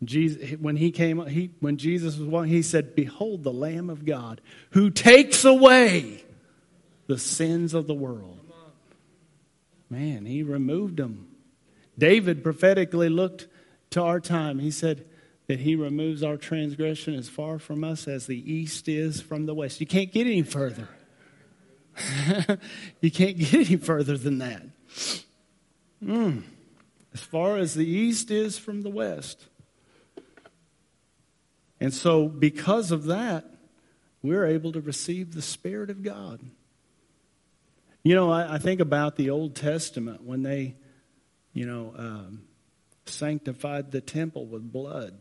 Jesus, 0.03 0.51
when 0.59 0.77
he 0.77 0.91
came, 0.91 1.25
he, 1.27 1.51
when 1.59 1.77
Jesus 1.77 2.17
was 2.17 2.27
walking, 2.27 2.51
he 2.51 2.61
said, 2.61 2.95
"Behold, 2.95 3.43
the 3.43 3.51
Lamb 3.51 3.89
of 3.89 4.05
God, 4.05 4.39
who 4.71 4.89
takes 4.89 5.43
away 5.43 6.23
the 7.07 7.17
sins 7.17 7.73
of 7.73 7.87
the 7.87 7.93
world." 7.93 8.39
Man, 9.89 10.25
he 10.25 10.43
removed 10.43 10.97
them. 10.97 11.27
David 11.97 12.43
prophetically 12.43 13.09
looked 13.09 13.47
to 13.91 14.01
our 14.01 14.19
time. 14.19 14.59
He 14.59 14.71
said 14.71 15.05
that 15.47 15.59
he 15.59 15.75
removes 15.75 16.23
our 16.23 16.37
transgression 16.37 17.15
as 17.15 17.27
far 17.27 17.57
from 17.57 17.83
us 17.83 18.07
as 18.07 18.27
the 18.27 18.53
east 18.53 18.87
is 18.87 19.19
from 19.19 19.47
the 19.47 19.55
west. 19.55 19.81
You 19.81 19.87
can't 19.87 20.11
get 20.11 20.27
any 20.27 20.43
further. 20.43 20.87
you 23.01 23.11
can't 23.11 23.37
get 23.37 23.53
any 23.53 23.75
further 23.75 24.15
than 24.15 24.37
that. 24.37 24.61
Mm. 26.03 26.43
As 27.13 27.21
far 27.21 27.57
as 27.57 27.73
the 27.73 27.87
east 27.87 28.29
is 28.29 28.57
from 28.57 28.83
the 28.83 28.89
west. 28.91 29.48
And 31.79 31.93
so, 31.93 32.27
because 32.27 32.91
of 32.91 33.05
that, 33.05 33.45
we're 34.21 34.45
able 34.45 34.71
to 34.73 34.81
receive 34.81 35.33
the 35.33 35.41
Spirit 35.41 35.89
of 35.89 36.03
God. 36.03 36.41
You 38.03 38.15
know, 38.15 38.31
I, 38.31 38.55
I 38.55 38.57
think 38.57 38.79
about 38.79 39.15
the 39.15 39.29
Old 39.29 39.55
Testament 39.55 40.23
when 40.23 40.43
they, 40.43 40.75
you 41.53 41.65
know, 41.65 41.93
um, 41.97 42.43
sanctified 43.05 43.91
the 43.91 44.01
temple 44.01 44.45
with 44.45 44.71
blood. 44.71 45.17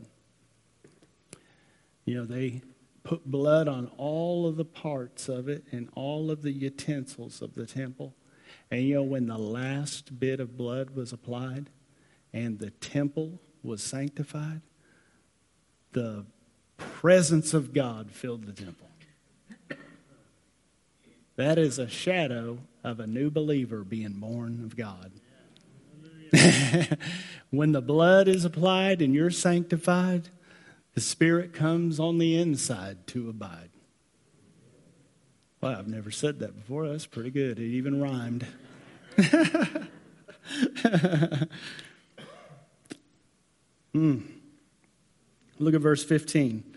You 2.05 2.17
know, 2.17 2.25
they 2.25 2.63
put 3.03 3.25
blood 3.25 3.69
on 3.69 3.91
all 3.97 4.47
of 4.47 4.57
the 4.57 4.65
parts 4.65 5.29
of 5.29 5.49
it 5.49 5.65
and 5.73 5.89
all 5.95 6.31
of 6.31 6.43
the 6.43 6.53
utensils 6.53 7.41
of 7.41 7.55
the 7.55 7.67
temple. 7.67 8.15
And 8.71 8.83
you 8.83 8.97
know, 8.97 9.03
when 9.03 9.27
the 9.27 9.39
last 9.39 10.19
bit 10.19 10.41
of 10.41 10.57
blood 10.57 10.91
was 10.91 11.13
applied 11.13 11.71
and 12.33 12.59
the 12.59 12.71
temple 12.71 13.41
was 13.63 13.83
sanctified, 13.83 14.61
the 15.93 16.27
presence 16.79 17.53
of 17.55 17.73
God 17.73 18.11
filled 18.11 18.47
the 18.47 18.53
temple. 18.53 18.89
That 21.39 21.57
is 21.57 21.79
a 21.79 21.89
shadow 21.89 22.59
of 22.83 22.99
a 22.99 23.07
new 23.07 23.31
believer 23.31 23.85
being 23.85 24.15
born 24.15 24.65
of 24.65 24.77
God. 24.77 25.13
when 27.51 27.71
the 27.71 27.81
blood 27.81 28.27
is 28.27 28.45
applied 28.45 29.01
and 29.01 29.15
you're 29.15 29.31
sanctified, 29.31 30.31
the 30.95 31.01
Spirit 31.01 31.53
comes 31.55 32.01
on 32.01 32.19
the 32.19 32.37
inside 32.37 33.07
to 33.07 33.29
abide. 33.29 33.71
Well, 35.61 35.77
I've 35.77 35.87
never 35.87 36.11
said 36.11 36.41
that 36.41 36.57
before. 36.57 36.89
That's 36.89 37.07
pretty 37.07 37.31
good. 37.31 37.61
It 37.61 37.67
even 37.67 38.01
rhymed. 38.01 38.45
mm. 43.95 44.23
Look 45.61 45.75
at 45.75 45.81
verse 45.81 46.03
15. 46.03 46.68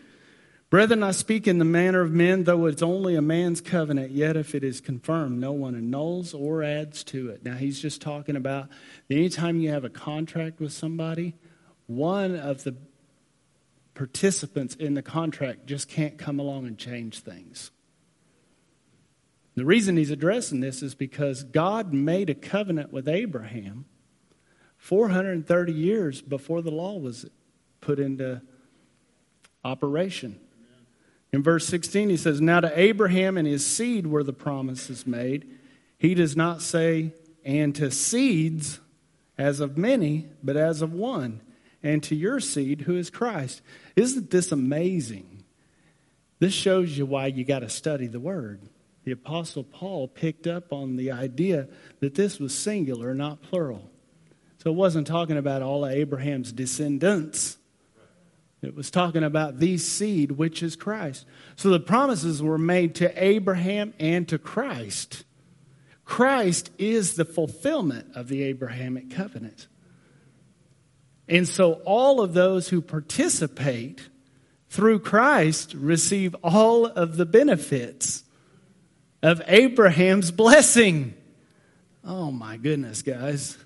Brethren, 0.71 1.03
I 1.03 1.11
speak 1.11 1.49
in 1.49 1.57
the 1.57 1.65
manner 1.65 1.99
of 1.99 2.13
men, 2.13 2.45
though 2.45 2.65
it's 2.65 2.81
only 2.81 3.15
a 3.15 3.21
man's 3.21 3.59
covenant, 3.59 4.11
yet 4.11 4.37
if 4.37 4.55
it 4.55 4.63
is 4.63 4.79
confirmed, 4.79 5.37
no 5.37 5.51
one 5.51 5.75
annuls 5.75 6.33
or 6.33 6.63
adds 6.63 7.03
to 7.03 7.29
it. 7.29 7.43
Now, 7.43 7.55
he's 7.55 7.81
just 7.81 8.01
talking 8.01 8.37
about 8.37 8.69
anytime 9.09 9.59
you 9.59 9.69
have 9.69 9.83
a 9.83 9.89
contract 9.89 10.61
with 10.61 10.71
somebody, 10.71 11.35
one 11.87 12.37
of 12.37 12.63
the 12.63 12.77
participants 13.95 14.73
in 14.75 14.93
the 14.93 15.01
contract 15.01 15.65
just 15.65 15.89
can't 15.89 16.17
come 16.17 16.39
along 16.39 16.67
and 16.67 16.77
change 16.77 17.19
things. 17.19 17.71
The 19.55 19.65
reason 19.65 19.97
he's 19.97 20.09
addressing 20.09 20.61
this 20.61 20.81
is 20.81 20.95
because 20.95 21.43
God 21.43 21.93
made 21.93 22.29
a 22.29 22.33
covenant 22.33 22.93
with 22.93 23.09
Abraham 23.09 23.83
430 24.77 25.73
years 25.73 26.21
before 26.21 26.61
the 26.61 26.71
law 26.71 26.97
was 26.97 27.25
put 27.81 27.99
into 27.99 28.41
operation. 29.65 30.39
In 31.33 31.43
verse 31.43 31.65
16, 31.67 32.09
he 32.09 32.17
says, 32.17 32.41
Now 32.41 32.59
to 32.59 32.79
Abraham 32.79 33.37
and 33.37 33.47
his 33.47 33.65
seed 33.65 34.07
were 34.07 34.23
the 34.23 34.33
promises 34.33 35.07
made. 35.07 35.49
He 35.97 36.13
does 36.13 36.35
not 36.35 36.61
say, 36.61 37.13
and 37.45 37.75
to 37.75 37.89
seeds 37.91 38.79
as 39.37 39.59
of 39.59 39.77
many, 39.77 40.27
but 40.43 40.57
as 40.57 40.81
of 40.81 40.93
one 40.93 41.41
and 41.83 42.03
to 42.03 42.15
your 42.15 42.39
seed, 42.39 42.81
who 42.81 42.95
is 42.95 43.09
Christ. 43.09 43.61
Isn't 43.95 44.29
this 44.29 44.51
amazing? 44.51 45.43
This 46.39 46.53
shows 46.53 46.97
you 46.97 47.05
why 47.05 47.27
you 47.27 47.43
got 47.43 47.59
to 47.59 47.69
study 47.69 48.07
the 48.07 48.19
Word. 48.19 48.61
the 49.03 49.11
Apostle 49.11 49.63
Paul 49.63 50.07
picked 50.07 50.45
up 50.45 50.71
on 50.71 50.95
the 50.95 51.11
idea 51.11 51.67
that 52.01 52.15
this 52.15 52.39
was 52.39 52.55
singular, 52.55 53.13
not 53.15 53.41
plural. 53.41 53.89
So 54.59 54.69
it 54.69 54.75
wasn't 54.75 55.07
talking 55.07 55.37
about 55.37 55.63
all 55.63 55.85
of 55.85 55.91
Abraham's 55.91 56.51
descendants. 56.51 57.57
It 58.61 58.75
was 58.75 58.91
talking 58.91 59.23
about 59.23 59.59
the 59.59 59.77
seed, 59.77 60.33
which 60.33 60.61
is 60.61 60.75
Christ. 60.75 61.25
So 61.55 61.69
the 61.69 61.79
promises 61.79 62.43
were 62.43 62.59
made 62.59 62.95
to 62.95 63.23
Abraham 63.23 63.93
and 63.99 64.27
to 64.29 64.37
Christ. 64.37 65.23
Christ 66.05 66.69
is 66.77 67.15
the 67.15 67.25
fulfillment 67.25 68.15
of 68.15 68.27
the 68.27 68.43
Abrahamic 68.43 69.09
covenant. 69.09 69.67
And 71.27 71.47
so 71.47 71.73
all 71.85 72.21
of 72.21 72.33
those 72.33 72.69
who 72.69 72.81
participate 72.81 74.09
through 74.69 74.99
Christ 74.99 75.73
receive 75.73 76.35
all 76.43 76.85
of 76.85 77.17
the 77.17 77.25
benefits 77.25 78.23
of 79.23 79.41
Abraham's 79.47 80.31
blessing. 80.31 81.13
Oh 82.03 82.31
my 82.31 82.57
goodness, 82.57 83.01
guys. 83.01 83.57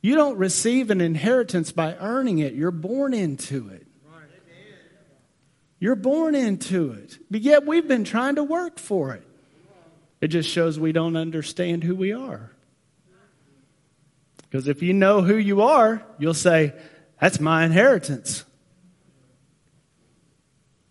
You 0.00 0.14
don't 0.14 0.36
receive 0.36 0.90
an 0.90 1.00
inheritance 1.00 1.72
by 1.72 1.96
earning 1.96 2.38
it, 2.38 2.54
you're 2.54 2.70
born 2.70 3.14
into 3.14 3.68
it. 3.68 3.83
You're 5.84 5.96
born 5.96 6.34
into 6.34 6.92
it. 6.92 7.18
But 7.30 7.42
yet 7.42 7.66
we've 7.66 7.86
been 7.86 8.04
trying 8.04 8.36
to 8.36 8.42
work 8.42 8.78
for 8.78 9.12
it. 9.12 9.22
It 10.22 10.28
just 10.28 10.48
shows 10.48 10.80
we 10.80 10.92
don't 10.92 11.14
understand 11.14 11.84
who 11.84 11.94
we 11.94 12.10
are. 12.10 12.52
Because 14.38 14.66
if 14.66 14.82
you 14.82 14.94
know 14.94 15.20
who 15.20 15.36
you 15.36 15.60
are, 15.60 16.02
you'll 16.18 16.32
say, 16.32 16.72
That's 17.20 17.38
my 17.38 17.66
inheritance. 17.66 18.46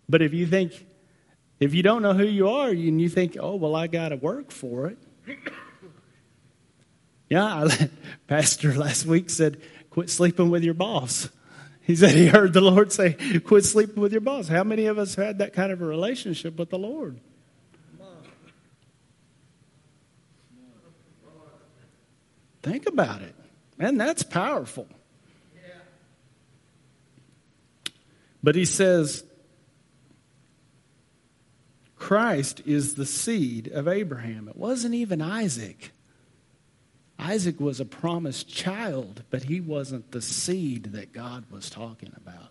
But 0.08 0.22
if 0.22 0.32
you 0.32 0.46
think, 0.46 0.86
if 1.58 1.74
you 1.74 1.82
don't 1.82 2.00
know 2.00 2.14
who 2.14 2.26
you 2.26 2.48
are 2.48 2.68
and 2.68 3.00
you 3.00 3.08
think, 3.08 3.36
Oh, 3.40 3.56
well, 3.56 3.74
I 3.74 3.88
got 3.88 4.10
to 4.10 4.16
work 4.16 4.52
for 4.52 4.86
it. 4.86 4.98
Yeah, 7.28 7.66
Pastor 8.28 8.72
last 8.74 9.06
week 9.06 9.28
said, 9.28 9.60
Quit 9.90 10.08
sleeping 10.08 10.50
with 10.50 10.62
your 10.62 10.74
boss. 10.74 11.30
He 11.84 11.96
said 11.96 12.12
he 12.12 12.26
heard 12.26 12.54
the 12.54 12.62
Lord 12.62 12.92
say, 12.92 13.12
Quit 13.40 13.64
sleeping 13.64 14.00
with 14.00 14.12
your 14.12 14.22
boss. 14.22 14.48
How 14.48 14.64
many 14.64 14.86
of 14.86 14.98
us 14.98 15.14
had 15.14 15.38
that 15.38 15.52
kind 15.52 15.70
of 15.70 15.82
a 15.82 15.84
relationship 15.84 16.58
with 16.58 16.70
the 16.70 16.78
Lord? 16.78 17.20
Think 22.62 22.86
about 22.86 23.20
it. 23.20 23.34
Man, 23.76 23.98
that's 23.98 24.22
powerful. 24.22 24.88
But 28.42 28.54
he 28.54 28.64
says, 28.64 29.24
Christ 31.96 32.62
is 32.64 32.94
the 32.94 33.06
seed 33.06 33.68
of 33.68 33.88
Abraham. 33.88 34.48
It 34.48 34.56
wasn't 34.56 34.94
even 34.94 35.20
Isaac. 35.20 35.92
Isaac 37.18 37.60
was 37.60 37.80
a 37.80 37.84
promised 37.84 38.48
child, 38.48 39.22
but 39.30 39.44
he 39.44 39.60
wasn't 39.60 40.10
the 40.10 40.22
seed 40.22 40.92
that 40.92 41.12
God 41.12 41.44
was 41.50 41.70
talking 41.70 42.12
about. 42.16 42.50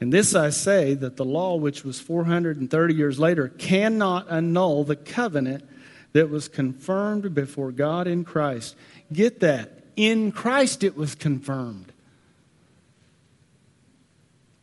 And 0.00 0.12
this 0.12 0.34
I 0.34 0.50
say 0.50 0.94
that 0.94 1.16
the 1.16 1.24
law, 1.24 1.54
which 1.54 1.84
was 1.84 2.00
430 2.00 2.94
years 2.94 3.20
later, 3.20 3.48
cannot 3.48 4.28
annul 4.28 4.82
the 4.82 4.96
covenant 4.96 5.64
that 6.12 6.28
was 6.28 6.48
confirmed 6.48 7.34
before 7.34 7.70
God 7.70 8.06
in 8.06 8.24
Christ. 8.24 8.74
Get 9.12 9.40
that. 9.40 9.84
In 9.94 10.32
Christ 10.32 10.82
it 10.82 10.96
was 10.96 11.14
confirmed 11.14 11.92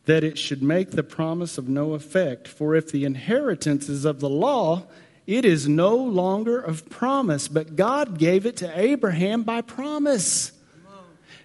that 0.04 0.24
it 0.24 0.36
should 0.36 0.62
make 0.62 0.90
the 0.90 1.02
promise 1.02 1.56
of 1.56 1.68
no 1.68 1.94
effect. 1.94 2.48
For 2.48 2.74
if 2.74 2.90
the 2.90 3.04
inheritance 3.04 3.88
is 3.88 4.04
of 4.04 4.20
the 4.20 4.28
law, 4.28 4.86
it 5.26 5.44
is 5.44 5.68
no 5.68 5.96
longer 5.96 6.60
of 6.60 6.88
promise, 6.88 7.48
but 7.48 7.76
God 7.76 8.18
gave 8.18 8.46
it 8.46 8.58
to 8.58 8.78
Abraham 8.78 9.42
by 9.42 9.60
promise. 9.60 10.52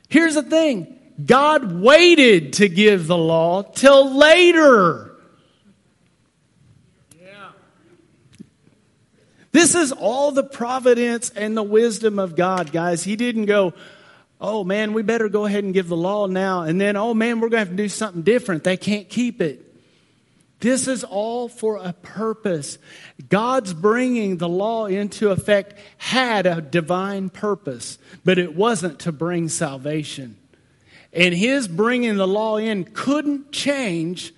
Here's 0.10 0.36
the 0.36 0.44
thing 0.44 1.00
God 1.24 1.80
waited 1.80 2.54
to 2.54 2.68
give 2.68 3.08
the 3.08 3.18
law 3.18 3.64
till 3.64 4.16
later. 4.16 5.12
This 9.52 9.74
is 9.74 9.94
all 9.94 10.34
the 10.34 10.44
providence 10.44 11.30
and 11.30 11.56
the 11.56 11.64
wisdom 11.64 12.20
of 12.20 12.36
God, 12.36 12.74
guys. 12.74 13.06
He 13.06 13.16
didn't 13.16 13.46
go, 13.46 13.74
oh 14.42 14.66
man, 14.66 14.92
we 14.92 15.02
better 15.02 15.30
go 15.30 15.46
ahead 15.46 15.64
and 15.64 15.74
give 15.74 15.88
the 15.88 15.96
law 15.96 16.28
now. 16.28 16.64
And 16.64 16.80
then, 16.80 16.98
oh 16.98 17.14
man, 17.14 17.40
we're 17.40 17.48
going 17.48 17.64
to 17.64 17.70
have 17.70 17.70
to 17.70 17.76
do 17.76 17.88
something 17.88 18.22
different. 18.22 18.66
They 18.66 18.76
can't 18.76 19.08
keep 19.08 19.42
it. 19.42 19.65
This 20.60 20.88
is 20.88 21.04
all 21.04 21.50
for 21.50 21.78
a 21.78 21.94
purpose. 21.94 22.78
God's 23.30 23.74
bringing 23.74 24.38
the 24.38 24.50
law 24.50 24.86
into 24.86 25.30
effect 25.30 25.78
had 25.98 26.46
a 26.46 26.62
divine 26.62 27.30
purpose, 27.30 27.98
but 28.24 28.40
it 28.40 28.56
wasn't 28.56 29.00
to 29.00 29.12
bring 29.12 29.50
salvation. 29.50 30.38
And 31.12 31.34
his 31.34 31.68
bringing 31.68 32.18
the 32.18 32.28
law 32.28 32.58
in 32.58 32.86
couldn't 32.86 33.52
change 33.52 34.34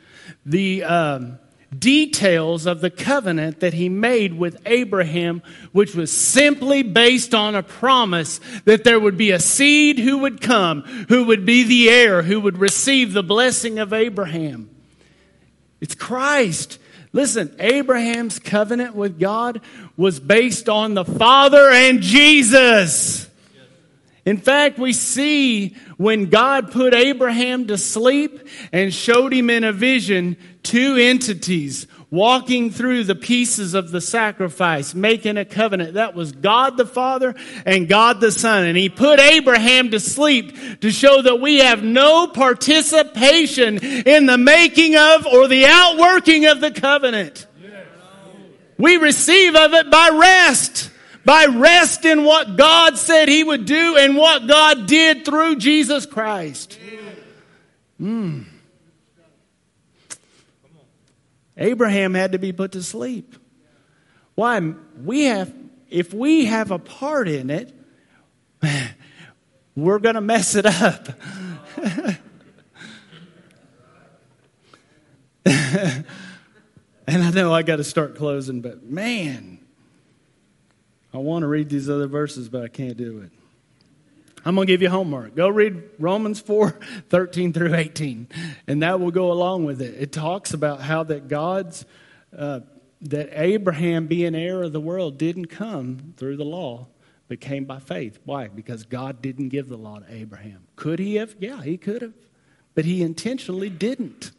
the 0.46 0.84
um, 0.84 1.40
details 1.78 2.66
of 2.66 2.82
the 2.82 2.90
covenant 2.90 3.60
that 3.60 3.74
he 3.74 3.90
made 3.90 4.34
with 4.34 4.62
Abraham, 4.66 5.42
which 5.72 5.96
was 5.96 6.12
simply 6.12 6.84
based 6.84 7.34
on 7.34 7.56
a 7.56 7.64
promise 7.64 8.40
that 8.66 8.84
there 8.84 9.00
would 9.00 9.18
be 9.18 9.32
a 9.32 9.40
seed 9.40 10.00
who 10.00 10.20
would 10.20 10.42
come, 10.42 10.84
who 11.10 11.26
would 11.26 11.46
be 11.46 11.64
the 11.64 11.90
heir, 11.90 12.24
who 12.24 12.40
would 12.40 12.58
receive 12.58 13.14
the 13.14 13.24
blessing 13.24 13.80
of 13.80 13.94
Abraham. 13.94 14.70
It's 15.80 15.96
Christ. 15.96 16.80
Listen, 17.14 17.56
Abraham's 17.60 18.40
covenant 18.40 18.96
with 18.96 19.20
God 19.20 19.62
was 19.96 20.20
based 20.20 20.70
on 20.70 20.94
the 20.94 21.06
Father 21.06 21.70
and 21.70 22.02
Jesus. 22.02 23.30
In 24.26 24.38
fact, 24.38 24.78
we 24.78 24.92
see 24.92 25.78
when 25.96 26.26
God 26.26 26.72
put 26.72 26.94
Abraham 26.94 27.68
to 27.68 27.78
sleep 27.78 28.48
and 28.74 28.94
showed 28.94 29.34
him 29.34 29.50
in 29.50 29.64
a 29.64 29.72
vision 29.72 30.36
two 30.64 30.98
entities 30.98 31.88
walking 32.10 32.72
through 32.72 33.04
the 33.04 33.16
pieces 33.16 33.74
of 33.74 33.92
the 33.92 34.00
sacrifice, 34.00 34.96
making 34.96 35.38
a 35.38 35.46
covenant. 35.46 35.96
That 35.96 36.16
was 36.16 36.32
God 36.32 36.78
the 36.78 36.86
Father 36.86 37.36
and 37.66 37.90
God 37.90 38.22
the 38.22 38.32
Son. 38.32 38.64
And 38.64 38.78
he 38.78 38.90
put 38.90 39.20
Abraham 39.20 39.92
to 39.92 40.00
sleep 40.00 40.80
to 40.82 40.92
show 40.92 41.22
that 41.22 41.42
we 41.42 41.60
have 41.60 41.84
no 41.84 42.28
participation 42.28 43.80
in 43.80 44.26
the 44.26 44.38
making 44.38 44.96
of 44.96 45.26
or 45.26 45.48
the 45.48 45.66
outworking 45.66 46.46
of 46.46 46.62
the 46.62 46.72
covenant. 46.72 47.46
We 48.78 48.98
receive 48.98 49.56
of 49.56 49.74
it 49.74 49.90
by 49.90 50.10
rest. 50.14 50.92
By 51.26 51.48
rest 51.48 52.06
in 52.06 52.24
what 52.24 52.56
God 52.56 52.98
said 52.98 53.28
he 53.28 53.44
would 53.44 53.66
do 53.66 53.98
and 53.98 54.16
what 54.16 54.48
God 54.48 54.88
did 54.88 55.26
through 55.26 55.58
Jesus 55.58 56.06
Christ. 56.06 56.80
Mm. 58.00 58.46
Abraham 61.58 62.14
had 62.14 62.34
to 62.34 62.38
be 62.38 62.52
put 62.52 62.74
to 62.74 62.84
sleep. 62.84 63.36
Why? 64.36 64.74
We 65.04 65.26
have, 65.26 65.54
if 65.90 66.14
we 66.14 66.46
have 66.46 66.72
a 66.72 66.80
part 66.80 67.28
in 67.28 67.50
it, 67.50 67.74
we're 69.76 70.00
going 70.00 70.16
to 70.16 70.22
mess 70.22 70.56
it 70.56 70.66
up. 70.66 71.10
and 75.46 76.06
I 77.08 77.32
know 77.32 77.54
I 77.54 77.64
got 77.64 77.78
to 77.78 77.84
start 77.84 78.16
closing, 78.16 78.62
but 78.62 78.84
man, 78.84 79.60
I 81.14 81.18
want 81.18 81.44
to 81.44 81.48
read 81.48 81.70
these 81.70 81.90
other 81.90 82.08
verses, 82.08 82.50
but 82.50 82.64
I 82.64 82.68
can't 82.68 82.98
do 82.98 83.22
it. 83.22 83.32
I'm 84.48 84.56
going 84.56 84.66
to 84.66 84.72
give 84.72 84.82
you 84.82 84.90
homework. 84.90 85.36
Go 85.36 85.50
read 85.50 85.84
Romans 86.00 86.40
4 86.40 86.70
13 87.10 87.52
through 87.52 87.76
18, 87.76 88.30
and 88.66 88.82
that 88.82 89.02
will 89.02 89.12
go 89.12 89.34
along 89.34 89.66
with 89.66 89.82
it. 89.82 89.96
It 90.00 90.14
talks 90.14 90.54
about 90.54 90.80
how 90.80 91.04
that 91.04 91.28
God's, 91.28 91.84
uh, 92.36 92.62
that 93.02 93.28
Abraham 93.34 94.08
being 94.08 94.36
heir 94.36 94.64
of 94.64 94.72
the 94.72 94.80
world 94.80 95.18
didn't 95.18 95.48
come 95.48 96.14
through 96.16 96.38
the 96.38 96.46
law, 96.46 96.88
but 97.28 97.42
came 97.42 97.66
by 97.66 97.80
faith. 97.80 98.20
Why? 98.24 98.48
Because 98.48 98.86
God 98.86 99.22
didn't 99.22 99.50
give 99.50 99.68
the 99.68 99.76
law 99.76 100.00
to 100.00 100.06
Abraham. 100.10 100.66
Could 100.78 101.00
he 101.00 101.16
have? 101.16 101.36
Yeah, 101.42 101.62
he 101.62 101.76
could 101.76 102.02
have. 102.02 102.14
But 102.74 102.86
he 102.86 103.02
intentionally 103.02 103.70
didn't. 103.70 104.32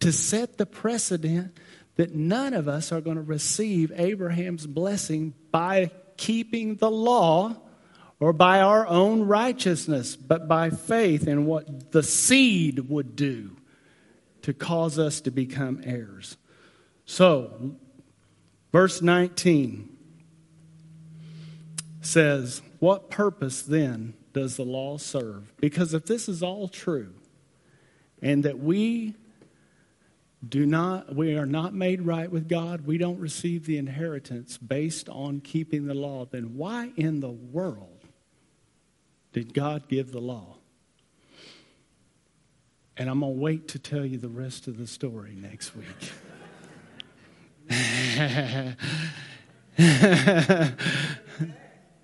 To 0.00 0.10
set 0.10 0.58
the 0.58 0.66
precedent 0.66 1.56
that 1.94 2.12
none 2.12 2.54
of 2.54 2.66
us 2.66 2.90
are 2.90 3.00
going 3.00 3.18
to 3.18 3.22
receive 3.22 3.92
Abraham's 3.94 4.66
blessing 4.66 5.34
by 5.52 5.92
keeping 6.16 6.74
the 6.74 6.90
law 6.90 7.54
or 8.20 8.32
by 8.32 8.60
our 8.60 8.86
own 8.86 9.22
righteousness, 9.22 10.16
but 10.16 10.48
by 10.48 10.70
faith 10.70 11.28
in 11.28 11.46
what 11.46 11.92
the 11.92 12.02
seed 12.02 12.88
would 12.88 13.14
do 13.14 13.56
to 14.42 14.52
cause 14.52 14.98
us 14.98 15.20
to 15.20 15.30
become 15.30 15.80
heirs. 15.84 16.36
So, 17.04 17.76
verse 18.72 19.00
19 19.00 19.96
says, 22.00 22.62
What 22.80 23.10
purpose 23.10 23.62
then 23.62 24.14
does 24.32 24.56
the 24.56 24.64
law 24.64 24.98
serve? 24.98 25.52
Because 25.58 25.94
if 25.94 26.06
this 26.06 26.28
is 26.28 26.42
all 26.42 26.68
true, 26.68 27.14
and 28.20 28.44
that 28.44 28.58
we 28.58 29.14
do 30.46 30.66
not 30.66 31.14
we 31.14 31.36
are 31.36 31.46
not 31.46 31.74
made 31.74 32.02
right 32.02 32.30
with 32.30 32.48
God, 32.48 32.86
we 32.86 32.98
don't 32.98 33.18
receive 33.18 33.66
the 33.66 33.78
inheritance 33.78 34.56
based 34.56 35.08
on 35.08 35.40
keeping 35.40 35.86
the 35.86 35.94
law, 35.94 36.24
then 36.24 36.56
why 36.56 36.92
in 36.96 37.20
the 37.20 37.30
world 37.30 37.97
did 39.32 39.54
God 39.54 39.88
give 39.88 40.12
the 40.12 40.20
law? 40.20 40.56
And 42.96 43.08
I'm 43.08 43.20
going 43.20 43.34
to 43.34 43.40
wait 43.40 43.68
to 43.68 43.78
tell 43.78 44.04
you 44.04 44.18
the 44.18 44.28
rest 44.28 44.66
of 44.66 44.76
the 44.76 44.86
story 44.86 45.36
next 45.36 45.72
week. 45.76 45.86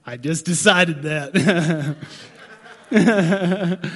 I 0.07 0.19
just 0.19 0.45
decided 0.45 1.03
that. 1.03 1.97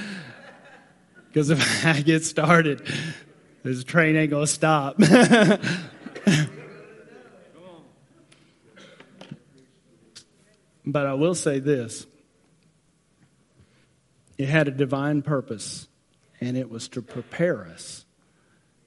Because 1.29 1.51
if 1.51 1.85
I 1.85 2.01
get 2.01 2.25
started, 2.25 2.81
this 3.63 3.83
train 3.83 4.15
ain't 4.15 4.31
going 4.31 4.47
to 4.47 4.51
stop. 4.51 4.97
but 10.85 11.05
I 11.05 11.13
will 11.13 11.35
say 11.35 11.59
this 11.59 12.07
it 14.39 14.47
had 14.47 14.69
a 14.69 14.71
divine 14.71 15.21
purpose, 15.21 15.89
and 16.39 16.55
it 16.55 16.69
was 16.69 16.87
to 16.87 17.01
prepare 17.01 17.67
us 17.67 18.05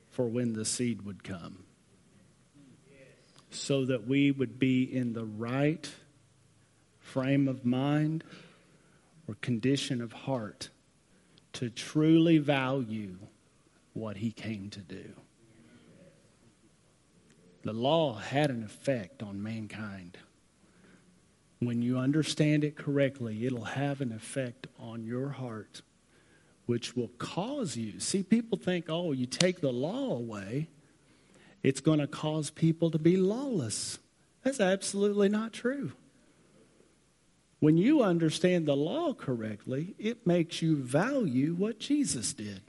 for 0.08 0.26
when 0.26 0.54
the 0.54 0.64
seed 0.64 1.02
would 1.02 1.22
come. 1.22 1.64
So 3.50 3.84
that 3.84 4.08
we 4.08 4.30
would 4.30 4.58
be 4.58 4.82
in 4.82 5.12
the 5.12 5.26
right 5.26 5.92
frame 7.00 7.48
of 7.48 7.66
mind 7.66 8.24
or 9.28 9.34
condition 9.42 10.00
of 10.00 10.12
heart 10.12 10.70
to 11.52 11.68
truly 11.68 12.38
value 12.38 13.18
what 13.92 14.16
he 14.16 14.32
came 14.32 14.70
to 14.70 14.80
do. 14.80 15.12
The 17.62 17.74
law 17.74 18.14
had 18.14 18.50
an 18.50 18.64
effect 18.64 19.22
on 19.22 19.42
mankind. 19.42 20.16
When 21.62 21.80
you 21.80 21.96
understand 21.96 22.64
it 22.64 22.74
correctly, 22.74 23.46
it'll 23.46 23.62
have 23.62 24.00
an 24.00 24.10
effect 24.10 24.66
on 24.80 25.04
your 25.04 25.28
heart, 25.28 25.82
which 26.66 26.96
will 26.96 27.12
cause 27.18 27.76
you. 27.76 28.00
See, 28.00 28.24
people 28.24 28.58
think, 28.58 28.86
oh, 28.88 29.12
you 29.12 29.26
take 29.26 29.60
the 29.60 29.70
law 29.70 30.10
away, 30.16 30.66
it's 31.62 31.80
going 31.80 32.00
to 32.00 32.08
cause 32.08 32.50
people 32.50 32.90
to 32.90 32.98
be 32.98 33.16
lawless. 33.16 34.00
That's 34.42 34.58
absolutely 34.58 35.28
not 35.28 35.52
true. 35.52 35.92
When 37.60 37.76
you 37.76 38.02
understand 38.02 38.66
the 38.66 38.74
law 38.74 39.14
correctly, 39.14 39.94
it 40.00 40.26
makes 40.26 40.62
you 40.62 40.74
value 40.74 41.54
what 41.54 41.78
Jesus 41.78 42.32
did. 42.32 42.60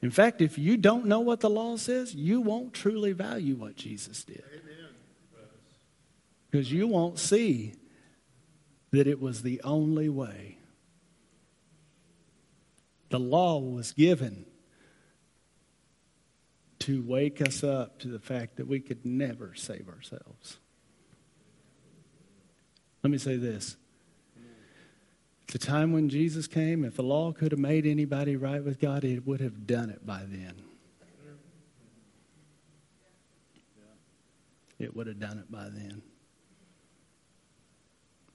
In 0.00 0.12
fact, 0.12 0.40
if 0.40 0.58
you 0.58 0.76
don't 0.76 1.06
know 1.06 1.18
what 1.18 1.40
the 1.40 1.50
law 1.50 1.76
says, 1.76 2.14
you 2.14 2.40
won't 2.40 2.72
truly 2.72 3.10
value 3.10 3.56
what 3.56 3.74
Jesus 3.74 4.22
did. 4.22 4.44
Because 6.54 6.70
you 6.70 6.86
won't 6.86 7.18
see 7.18 7.74
that 8.92 9.08
it 9.08 9.20
was 9.20 9.42
the 9.42 9.60
only 9.64 10.08
way. 10.08 10.58
The 13.10 13.18
law 13.18 13.58
was 13.58 13.90
given 13.90 14.46
to 16.78 17.02
wake 17.02 17.42
us 17.42 17.64
up 17.64 17.98
to 17.98 18.08
the 18.08 18.20
fact 18.20 18.54
that 18.58 18.68
we 18.68 18.78
could 18.78 19.04
never 19.04 19.56
save 19.56 19.88
ourselves. 19.88 20.58
Let 23.02 23.10
me 23.10 23.18
say 23.18 23.34
this. 23.34 23.74
At 25.48 25.54
the 25.54 25.58
time 25.58 25.92
when 25.92 26.08
Jesus 26.08 26.46
came, 26.46 26.84
if 26.84 26.94
the 26.94 27.02
law 27.02 27.32
could 27.32 27.50
have 27.50 27.58
made 27.58 27.84
anybody 27.84 28.36
right 28.36 28.62
with 28.62 28.78
God, 28.78 29.02
it 29.02 29.26
would 29.26 29.40
have 29.40 29.66
done 29.66 29.90
it 29.90 30.06
by 30.06 30.22
then. 30.24 30.54
It 34.78 34.94
would 34.94 35.08
have 35.08 35.18
done 35.18 35.38
it 35.38 35.50
by 35.50 35.64
then. 35.64 36.02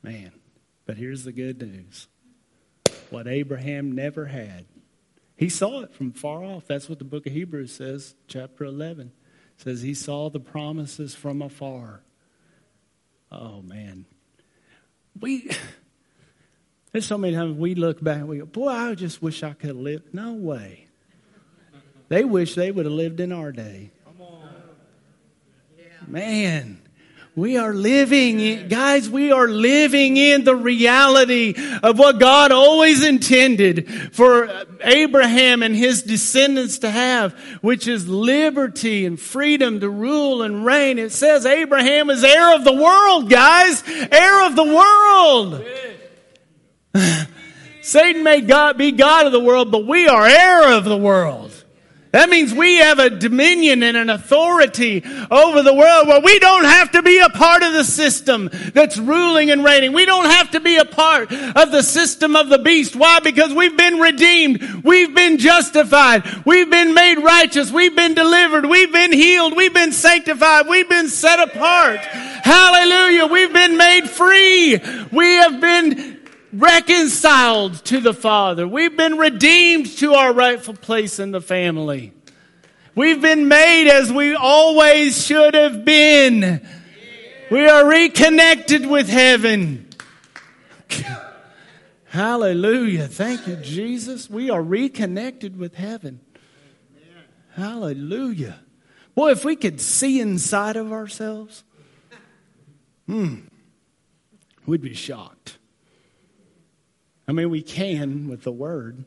Man, 0.02 0.32
but 0.86 0.98
here's 0.98 1.24
the 1.24 1.32
good 1.32 1.62
news. 1.62 2.08
What 3.10 3.28
Abraham 3.28 3.92
never 3.92 4.26
had, 4.26 4.66
he 5.36 5.50
saw 5.50 5.82
it 5.82 5.94
from 5.94 6.12
far 6.12 6.44
off. 6.44 6.68
That's 6.68 6.90
what 6.90 7.00
the 7.00 7.06
book 7.06 7.26
of 7.26 7.34
Hebrews 7.34 7.74
says, 7.74 8.16
chapter 8.28 8.64
11. 8.66 9.12
It 9.58 9.62
says 9.62 9.82
he 9.82 9.94
saw 9.94 10.30
the 10.30 10.40
promises 10.40 11.16
from 11.16 11.42
afar. 11.42 12.02
Oh, 13.32 13.62
man 13.62 14.06
we 15.20 15.50
there's 16.92 17.06
so 17.06 17.18
many 17.18 17.36
times 17.36 17.58
we 17.58 17.76
look 17.76 18.02
back 18.04 18.18
and 18.18 18.28
we 18.28 18.40
go, 18.40 18.46
boy, 18.46 18.70
I 18.70 18.96
just 18.96 19.22
wish 19.22 19.44
I 19.44 19.54
could 19.54 19.70
have 19.70 19.78
lived. 19.78 20.14
No 20.14 20.34
way. 20.34 20.88
They 22.08 22.24
wish 22.24 22.56
they 22.56 22.72
would 22.72 22.86
have 22.86 22.94
lived 22.94 23.20
in 23.20 23.32
our 23.32 23.52
day. 23.52 23.92
Come 24.04 24.22
on. 24.22 24.50
Man, 26.08 26.82
we 27.40 27.58
are 27.58 27.74
living, 27.74 28.68
guys, 28.68 29.10
we 29.10 29.32
are 29.32 29.48
living 29.48 30.18
in 30.18 30.44
the 30.44 30.56
reality 30.56 31.56
of 31.82 31.98
what 31.98 32.20
God 32.20 32.52
always 32.52 33.04
intended 33.04 34.14
for 34.14 34.66
Abraham 34.82 35.64
and 35.64 35.74
his 35.74 36.04
descendants 36.04 36.80
to 36.80 36.90
have, 36.90 37.34
which 37.62 37.88
is 37.88 38.10
liberty 38.10 39.06
and 39.06 39.18
freedom 39.18 39.80
to 39.80 39.90
rule 39.90 40.42
and 40.42 40.66
reign. 40.66 41.00
It 41.00 41.14
says 41.14 41.46
Abraham 41.46 42.10
is 42.10 42.26
heir 42.26 42.56
of 42.56 42.66
the 42.66 42.74
world, 42.74 43.30
guys, 43.30 43.84
heir 43.88 44.46
of 44.46 44.58
the 44.58 44.64
world. 44.64 45.66
Satan 47.82 48.24
may 48.24 48.42
God 48.42 48.78
be 48.78 48.92
God 48.92 49.26
of 49.26 49.32
the 49.32 49.40
world, 49.40 49.72
but 49.72 49.88
we 49.88 50.08
are 50.10 50.28
heir 50.28 50.74
of 50.74 50.84
the 50.84 50.98
world. 50.98 51.59
That 52.12 52.30
means 52.30 52.52
we 52.52 52.78
have 52.78 52.98
a 52.98 53.12
dominion 53.12 53.84
and 53.84 53.96
an 53.96 54.10
authority 54.10 55.04
over 55.30 55.62
the 55.62 55.74
world 55.74 56.08
where 56.08 56.22
we 56.22 56.40
don't 56.40 56.64
have 56.64 56.92
to 56.94 57.04
be 57.04 57.20
a 57.20 57.30
part 57.30 57.62
of 57.62 57.74
the 57.74 57.84
system 57.84 58.50
that's 58.74 58.98
ruling 58.98 59.52
and 59.52 59.64
reigning. 59.64 59.94
We 59.94 60.08
don't 60.08 60.26
have 60.26 60.50
to 60.52 60.60
be 60.60 60.78
a 60.78 60.86
part 60.86 61.32
of 61.32 61.72
the 61.72 61.84
system 61.84 62.36
of 62.36 62.50
the 62.50 62.58
beast. 62.58 62.96
Why? 62.96 63.20
Because 63.20 63.54
we've 63.54 63.78
been 63.78 64.00
redeemed. 64.00 64.84
We've 64.84 65.14
been 65.14 65.38
justified. 65.38 66.24
We've 66.46 66.70
been 66.70 66.96
made 66.96 67.20
righteous. 67.20 67.72
We've 67.72 67.96
been 67.96 68.16
delivered. 68.16 68.66
We've 68.66 68.92
been 68.92 69.14
healed. 69.14 69.56
We've 69.56 69.74
been 69.74 69.92
sanctified. 69.92 70.68
We've 70.68 70.90
been 70.90 71.10
set 71.10 71.40
apart. 71.40 72.00
Hallelujah. 72.00 73.28
We've 73.28 73.54
been 73.54 73.78
made 73.78 74.10
free. 74.10 74.80
We 75.12 75.26
have 75.26 75.62
been 75.62 76.19
reconciled 76.52 77.84
to 77.86 78.00
the 78.00 78.14
Father. 78.14 78.68
We've 78.68 78.96
been 78.96 79.18
redeemed 79.18 79.88
to 79.98 80.14
our 80.14 80.34
rightful 80.34 80.74
place 80.74 81.20
in 81.20 81.32
the 81.32 81.42
family. 81.42 82.14
We've 82.96 83.22
been 83.22 83.48
made 83.48 83.90
as 83.90 84.12
we 84.12 84.36
always 84.36 85.26
should 85.26 85.54
have 85.54 85.86
been. 85.86 86.68
We 87.52 87.68
are 87.68 87.88
reconnected 87.88 88.86
with 88.86 89.08
heaven. 89.08 89.88
Hallelujah. 92.06 93.08
Thank 93.08 93.48
you, 93.48 93.56
Jesus. 93.58 94.30
We 94.30 94.50
are 94.50 94.62
reconnected 94.62 95.58
with 95.58 95.76
heaven. 95.76 96.20
Hallelujah. 97.56 98.60
Boy, 99.14 99.32
if 99.32 99.46
we 99.46 99.56
could 99.56 99.80
see 99.80 100.20
inside 100.20 100.76
of 100.76 100.92
ourselves, 100.92 101.64
hmm, 103.06 103.36
we'd 104.66 104.82
be 104.82 104.94
shocked. 104.94 105.59
I 107.30 107.32
mean, 107.32 107.52
we 107.52 107.62
can 107.62 108.28
with 108.28 108.42
the 108.42 108.52
Word, 108.52 109.04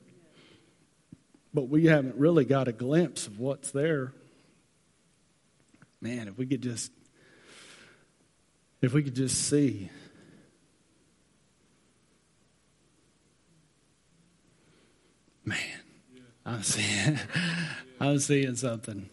but 1.53 1.69
we 1.69 1.87
haven't 1.87 2.15
really 2.15 2.45
got 2.45 2.69
a 2.69 2.73
glimpse 2.73 3.27
of 3.27 3.41
what's 3.41 3.73
there. 3.73 4.13
Man, 6.01 6.29
if 6.29 6.39
we 6.39 6.47
could 6.47 6.63
just, 6.63 6.93
if 8.81 8.93
we 8.93 9.03
could 9.03 9.17
just 9.17 9.49
see. 9.49 9.91
Man, 15.45 15.59
I'm 16.47 16.63
seeing, 16.63 17.19
I'm 18.01 18.21
seeing 18.21 18.55
something. 18.55 19.11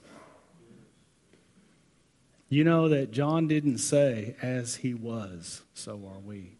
You 2.47 2.63
know 2.63 2.89
that 2.89 3.09
John 3.09 3.47
didn't 3.47 3.79
say, 3.79 4.35
as 4.39 4.75
he 4.75 4.93
was, 4.93 5.63
so 5.73 5.93
are 5.93 6.19
we. 6.19 6.58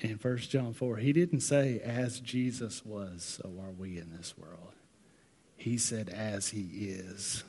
In 0.00 0.16
1 0.16 0.36
John 0.38 0.72
4, 0.72 0.96
he 0.96 1.12
didn't 1.12 1.40
say, 1.40 1.80
as 1.80 2.20
Jesus 2.20 2.84
was, 2.84 3.40
so 3.42 3.50
are 3.60 3.72
we 3.72 3.98
in 3.98 4.14
this 4.16 4.34
world. 4.36 4.72
He 5.56 5.78
said, 5.78 6.08
as 6.08 6.48
he 6.48 6.62
is. 6.62 7.44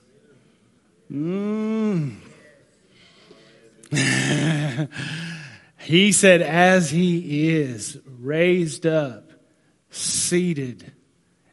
Mm. 1.12 2.18
he 5.80 6.12
said, 6.12 6.42
as 6.42 6.92
he 6.92 7.50
is, 7.50 7.98
raised 8.06 8.86
up, 8.86 9.32
seated 9.90 10.92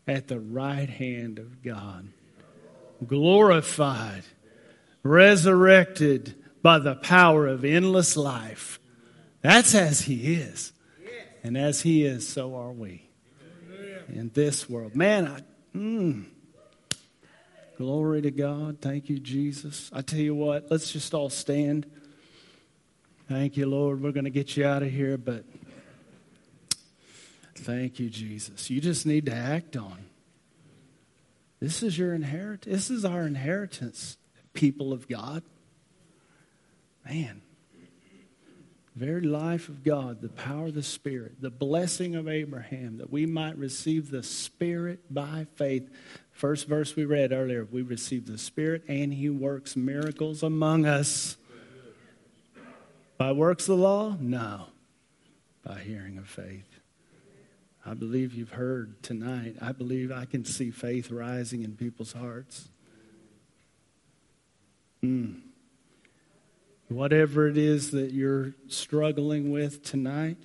at 0.06 0.28
the 0.28 0.40
right 0.40 0.88
hand 0.88 1.38
of 1.38 1.62
God, 1.62 2.08
glorified, 3.06 4.22
resurrected 5.02 6.34
by 6.62 6.78
the 6.78 6.96
power 6.96 7.46
of 7.46 7.64
endless 7.64 8.16
life 8.16 8.80
That's 9.40 9.74
as 9.74 10.02
He 10.02 10.34
is. 10.34 10.72
And 11.42 11.56
as 11.56 11.82
He 11.82 12.04
is, 12.04 12.28
so 12.28 12.56
are 12.56 12.72
we 12.72 13.08
in 14.08 14.30
this 14.34 14.68
world. 14.68 14.94
Man, 14.94 15.26
I, 15.26 15.40
mm, 15.76 16.24
glory 17.76 18.22
to 18.22 18.30
God. 18.30 18.78
Thank 18.80 19.08
you, 19.08 19.18
Jesus. 19.18 19.90
I 19.92 20.02
tell 20.02 20.20
you 20.20 20.34
what, 20.34 20.70
let's 20.70 20.92
just 20.92 21.14
all 21.14 21.30
stand. 21.30 21.86
Thank 23.28 23.56
you, 23.56 23.66
Lord. 23.66 24.02
We're 24.02 24.12
going 24.12 24.24
to 24.24 24.30
get 24.30 24.56
you 24.56 24.66
out 24.66 24.82
of 24.82 24.90
here, 24.90 25.18
but 25.18 25.44
thank 27.54 27.98
you, 27.98 28.08
Jesus. 28.08 28.70
You 28.70 28.80
just 28.80 29.04
need 29.04 29.26
to 29.26 29.34
act 29.34 29.76
on. 29.76 30.06
This 31.60 31.82
is 31.82 31.98
your 31.98 32.14
inheritance. 32.14 32.72
This 32.72 32.90
is 32.90 33.04
our 33.04 33.26
inheritance, 33.26 34.16
people 34.54 34.92
of 34.92 35.08
God. 35.08 35.42
Man, 37.04 37.42
very 38.98 39.22
life 39.22 39.68
of 39.68 39.84
God, 39.84 40.20
the 40.20 40.28
power 40.28 40.66
of 40.66 40.74
the 40.74 40.82
Spirit, 40.82 41.40
the 41.40 41.50
blessing 41.50 42.16
of 42.16 42.28
Abraham, 42.28 42.98
that 42.98 43.10
we 43.10 43.26
might 43.26 43.56
receive 43.56 44.10
the 44.10 44.22
Spirit 44.22 45.00
by 45.08 45.46
faith. 45.54 45.88
First 46.32 46.66
verse 46.66 46.96
we 46.96 47.04
read 47.04 47.32
earlier, 47.32 47.64
we 47.64 47.82
receive 47.82 48.26
the 48.26 48.38
Spirit 48.38 48.82
and 48.88 49.12
He 49.12 49.30
works 49.30 49.76
miracles 49.76 50.42
among 50.42 50.84
us. 50.84 51.36
By 53.16 53.32
works 53.32 53.68
of 53.68 53.78
the 53.78 53.82
law? 53.82 54.16
No. 54.20 54.66
By 55.64 55.80
hearing 55.80 56.18
of 56.18 56.28
faith. 56.28 56.80
I 57.86 57.94
believe 57.94 58.34
you've 58.34 58.50
heard 58.50 59.02
tonight. 59.02 59.56
I 59.62 59.72
believe 59.72 60.12
I 60.12 60.24
can 60.24 60.44
see 60.44 60.70
faith 60.70 61.10
rising 61.10 61.62
in 61.62 61.76
people's 61.76 62.12
hearts. 62.12 62.68
Mm. 65.02 65.40
Whatever 66.88 67.46
it 67.48 67.58
is 67.58 67.90
that 67.90 68.12
you're 68.12 68.54
struggling 68.66 69.50
with 69.50 69.82
tonight, 69.82 70.38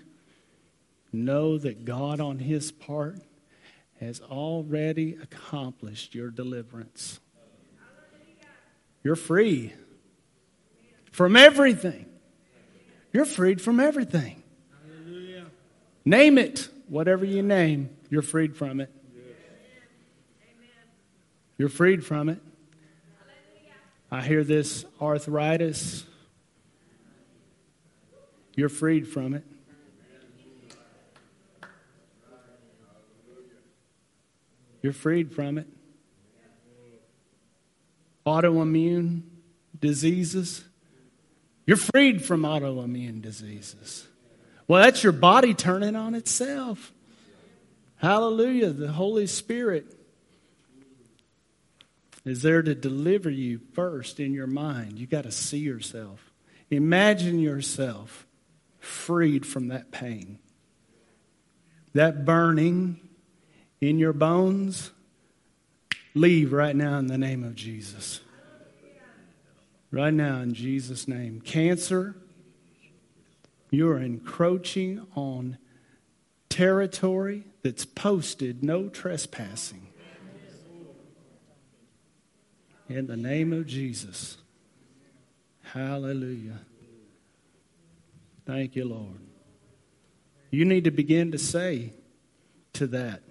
know 1.14 1.58
that 1.58 1.86
God, 1.86 2.20
on 2.20 2.40
His 2.40 2.72
part, 2.72 3.20
has 4.00 4.20
already 4.20 5.18
accomplished 5.22 6.14
your 6.14 6.30
deliverance. 6.30 7.22
You're 9.04 9.16
free 9.16 9.74
from 11.12 11.36
everything. 11.36 12.08
You're 13.14 13.26
freed 13.26 13.62
from 13.62 13.80
everything. 13.80 14.44
Name 16.04 16.38
it. 16.38 16.68
Whatever 16.90 17.24
you 17.24 17.42
name, 17.42 17.90
you're 18.10 18.22
freed 18.22 18.58
from 18.58 18.82
it. 18.82 18.92
You're 21.58 21.70
freed 21.70 22.06
from 22.06 22.28
it. 22.28 22.40
I 24.12 24.22
hear 24.22 24.44
this 24.44 24.86
arthritis 25.02 26.06
you're 28.56 28.70
freed 28.70 29.08
from 29.08 29.34
it. 29.34 29.44
You're 34.82 34.94
freed 34.94 35.34
from 35.34 35.58
it. 35.58 35.68
Autoimmune 38.26 39.22
diseases. 39.80 40.64
You're 41.66 41.78
freed 41.78 42.24
from 42.24 42.42
autoimmune 42.42 43.22
diseases. 43.22 44.06
Well, 44.68 44.84
that's 44.84 45.04
your 45.04 45.14
body 45.14 45.54
turning 45.54 45.96
on 45.96 46.16
itself. 46.16 46.92
Hallelujah. 47.98 48.72
The 48.72 48.92
Holy 48.92 49.28
Spirit 49.28 49.86
is 52.26 52.42
there 52.42 52.62
to 52.62 52.76
deliver 52.76 53.30
you 53.30 53.60
first 53.74 54.20
in 54.20 54.34
your 54.34 54.48
mind. 54.48 55.00
You 55.00 55.08
got 55.08 55.24
to 55.24 55.32
see 55.32 55.60
yourself. 55.60 56.32
Imagine 56.70 57.40
yourself 57.40 58.26
freed 58.84 59.46
from 59.46 59.70
that 59.70 59.92
pain. 59.92 60.40
That 61.94 62.26
burning 62.26 63.00
in 63.80 63.98
your 63.98 64.14
bones, 64.14 64.92
leave 66.14 66.52
right 66.52 66.76
now 66.76 66.98
in 67.00 67.08
the 67.08 67.18
name 67.18 67.44
of 67.44 67.56
Jesus. 67.56 68.20
Right 69.92 70.14
now 70.14 70.42
in 70.42 70.54
Jesus' 70.54 71.08
name. 71.08 71.40
Cancer, 71.42 72.16
you're 73.70 74.00
encroaching 74.00 75.06
on 75.16 75.58
territory 76.50 77.46
that's 77.62 77.86
posted 77.86 78.64
no 78.64 78.90
trespassing. 78.90 79.88
In 82.90 83.08
the 83.08 83.18
name 83.18 83.54
of 83.54 83.66
Jesus. 83.66 84.38
Hallelujah. 85.62 86.60
Thank 88.46 88.76
you, 88.76 88.86
Lord. 88.86 89.20
You 90.52 90.66
need 90.66 90.84
to 90.84 90.92
begin 90.92 91.32
to 91.32 91.38
say 91.38 91.94
to 92.74 92.88
that, 92.88 93.24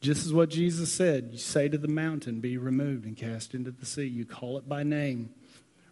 just 0.00 0.26
as 0.26 0.32
what 0.32 0.50
Jesus 0.50 0.92
said, 0.92 1.28
you 1.32 1.38
say 1.38 1.68
to 1.68 1.78
the 1.78 1.88
mountain, 1.88 2.40
be 2.40 2.58
removed 2.58 3.06
and 3.06 3.16
cast 3.16 3.54
into 3.54 3.70
the 3.70 3.86
sea. 3.86 4.04
You 4.04 4.26
call 4.26 4.58
it 4.58 4.68
by 4.68 4.82
name. 4.82 5.30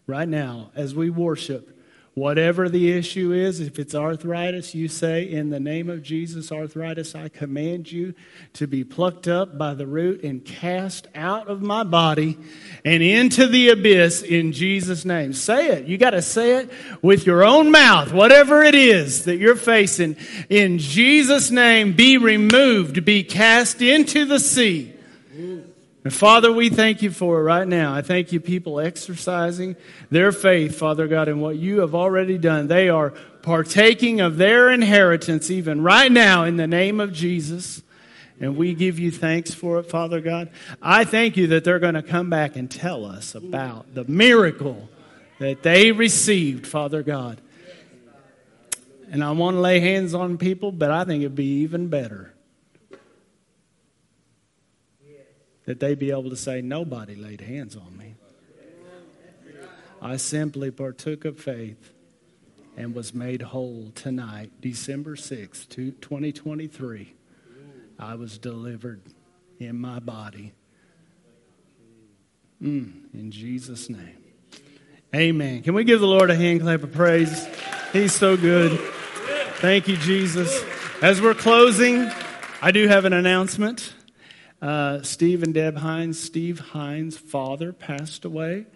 Right 0.07 0.29
now, 0.29 0.73
as 0.75 0.95
we 0.95 1.11
worship, 1.11 1.80
Whatever 2.21 2.69
the 2.69 2.93
issue 2.93 3.33
is, 3.33 3.61
if 3.61 3.79
it's 3.79 3.95
arthritis, 3.95 4.75
you 4.75 4.89
say, 4.89 5.23
In 5.23 5.49
the 5.49 5.59
name 5.59 5.89
of 5.89 6.03
Jesus, 6.03 6.53
arthritis, 6.53 7.15
I 7.15 7.31
command 7.31 7.91
you 7.91 8.13
to 8.53 8.67
be 8.67 8.85
plucked 8.85 9.27
up 9.27 9.57
by 9.57 9.73
the 9.73 9.87
root 9.87 10.23
and 10.23 10.45
cast 10.45 11.09
out 11.15 11.49
of 11.49 11.63
my 11.63 11.83
body 11.83 12.37
and 12.85 13.03
into 13.03 13.47
the 13.47 13.71
abyss 13.71 14.21
in 14.21 14.53
Jesus' 14.53 15.07
name. 15.07 15.33
Say 15.33 15.69
it. 15.69 15.87
You 15.87 15.97
got 15.97 16.11
to 16.11 16.21
say 16.21 16.57
it 16.57 16.71
with 17.01 17.25
your 17.25 17.43
own 17.43 17.71
mouth. 17.71 18.13
Whatever 18.13 18.63
it 18.65 18.75
is 18.75 19.25
that 19.25 19.39
you're 19.39 19.57
facing, 19.57 20.17
in 20.51 20.77
Jesus' 20.77 21.51
name, 21.51 21.95
be 21.95 22.19
removed, 22.19 23.03
be 23.03 23.25
cast 23.25 23.81
into 23.81 24.27
the 24.27 24.41
sea. 24.41 24.95
And 26.03 26.15
Father, 26.15 26.51
we 26.51 26.71
thank 26.71 27.03
you 27.03 27.11
for 27.11 27.41
it 27.41 27.43
right 27.43 27.69
now. 27.69 27.93
I 27.93 28.01
thank 28.01 28.33
you, 28.33 28.41
people 28.41 28.81
exercising 28.81 29.77
their 30.11 30.33
faith, 30.33 30.79
Father 30.79 31.07
God, 31.07 31.29
in 31.29 31.41
what 31.41 31.57
you 31.57 31.81
have 31.81 31.95
already 31.95 32.39
done. 32.39 32.69
They 32.69 32.89
are 32.89 33.11
partaking 33.43 34.21
of 34.21 34.39
their 34.39 34.71
inheritance 34.71 35.51
even 35.51 35.83
right 35.83 36.11
now 36.11 36.45
in 36.45 36.57
the 36.57 36.67
name 36.67 37.01
of 37.01 37.13
Jesus. 37.13 37.83
And 38.41 38.57
we 38.57 38.73
give 38.73 38.99
you 38.99 39.11
thanks 39.11 39.53
for 39.53 39.79
it, 39.79 39.91
Father 39.91 40.23
God. 40.23 40.49
I 40.81 41.05
thank 41.05 41.37
you 41.37 41.49
that 41.49 41.65
they're 41.65 41.79
going 41.79 41.95
to 41.95 42.03
come 42.03 42.31
back 42.31 42.57
and 42.57 42.71
tell 42.71 43.05
us 43.05 43.35
about 43.35 43.95
the 43.95 44.05
miracle 44.05 44.89
that 45.39 45.63
they 45.63 45.93
received, 45.93 46.67
Father 46.67 47.03
God. 47.03 47.43
And 49.11 49.23
I 49.23 49.33
want 49.33 49.57
to 49.57 49.61
lay 49.61 49.81
hands 49.81 50.15
on 50.15 50.39
people, 50.39 50.73
but 50.73 50.91
I 50.91 51.05
think 51.05 51.21
it'd 51.21 51.35
be 51.35 51.61
even 51.63 51.89
better 51.89 52.33
that 55.71 55.79
they 55.79 55.95
be 55.95 56.11
able 56.11 56.31
to 56.31 56.37
say, 56.37 56.61
Nobody 56.61 57.15
laid 57.15 57.41
hands 57.41 57.77
on 57.77 57.97
me. 57.97 58.17
I 60.03 60.17
simply 60.17 60.73
partook 60.73 61.25
of 61.25 61.39
faith 61.39 61.93
and 62.77 62.93
was 62.93 63.15
made 63.15 63.41
whole 63.41 63.93
tonight, 63.95 64.51
December 64.61 65.15
6th, 65.15 65.69
2023. 65.69 67.15
I 68.01 68.15
was 68.17 68.37
delivered 68.37 69.01
in 69.61 69.79
my 69.79 70.01
body. 70.01 70.55
Mm, 72.61 73.15
in 73.15 73.31
Jesus' 73.31 73.89
name. 73.89 74.17
Amen. 75.15 75.63
Can 75.63 75.75
we 75.75 75.85
give 75.85 76.01
the 76.01 76.09
Lord 76.09 76.31
a 76.31 76.35
hand 76.35 76.63
clap 76.63 76.83
of 76.83 76.91
praise? 76.91 77.47
He's 77.93 78.13
so 78.13 78.37
good. 78.37 78.77
Thank 79.59 79.87
you, 79.87 79.97
Jesus. 79.99 80.65
As 81.01 81.23
we're 81.23 81.35
closing, 81.35 82.11
I 82.61 82.73
do 82.73 82.89
have 82.89 83.05
an 83.05 83.13
announcement. 83.13 83.95
Uh, 84.61 85.01
Steve 85.01 85.43
and 85.43 85.55
Deb 85.55 85.79
Hines, 85.79 86.21
Steve 86.21 86.59
Hines' 86.59 87.17
father 87.17 87.73
passed 87.73 88.27
away, 88.27 88.67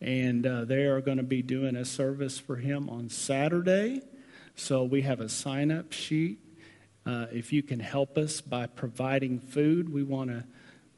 and 0.00 0.46
uh, 0.46 0.64
they 0.64 0.84
are 0.84 1.00
going 1.00 1.16
to 1.16 1.24
be 1.24 1.42
doing 1.42 1.74
a 1.74 1.84
service 1.84 2.38
for 2.38 2.54
him 2.54 2.88
on 2.88 3.08
Saturday. 3.08 4.02
So 4.54 4.84
we 4.84 5.02
have 5.02 5.20
a 5.20 5.28
sign 5.28 5.72
up 5.72 5.92
sheet. 5.92 6.38
Uh, 7.04 7.26
if 7.32 7.52
you 7.52 7.64
can 7.64 7.80
help 7.80 8.16
us 8.16 8.40
by 8.40 8.66
providing 8.66 9.40
food, 9.40 9.92
we 9.92 10.04
want 10.04 10.30
to 10.30 10.44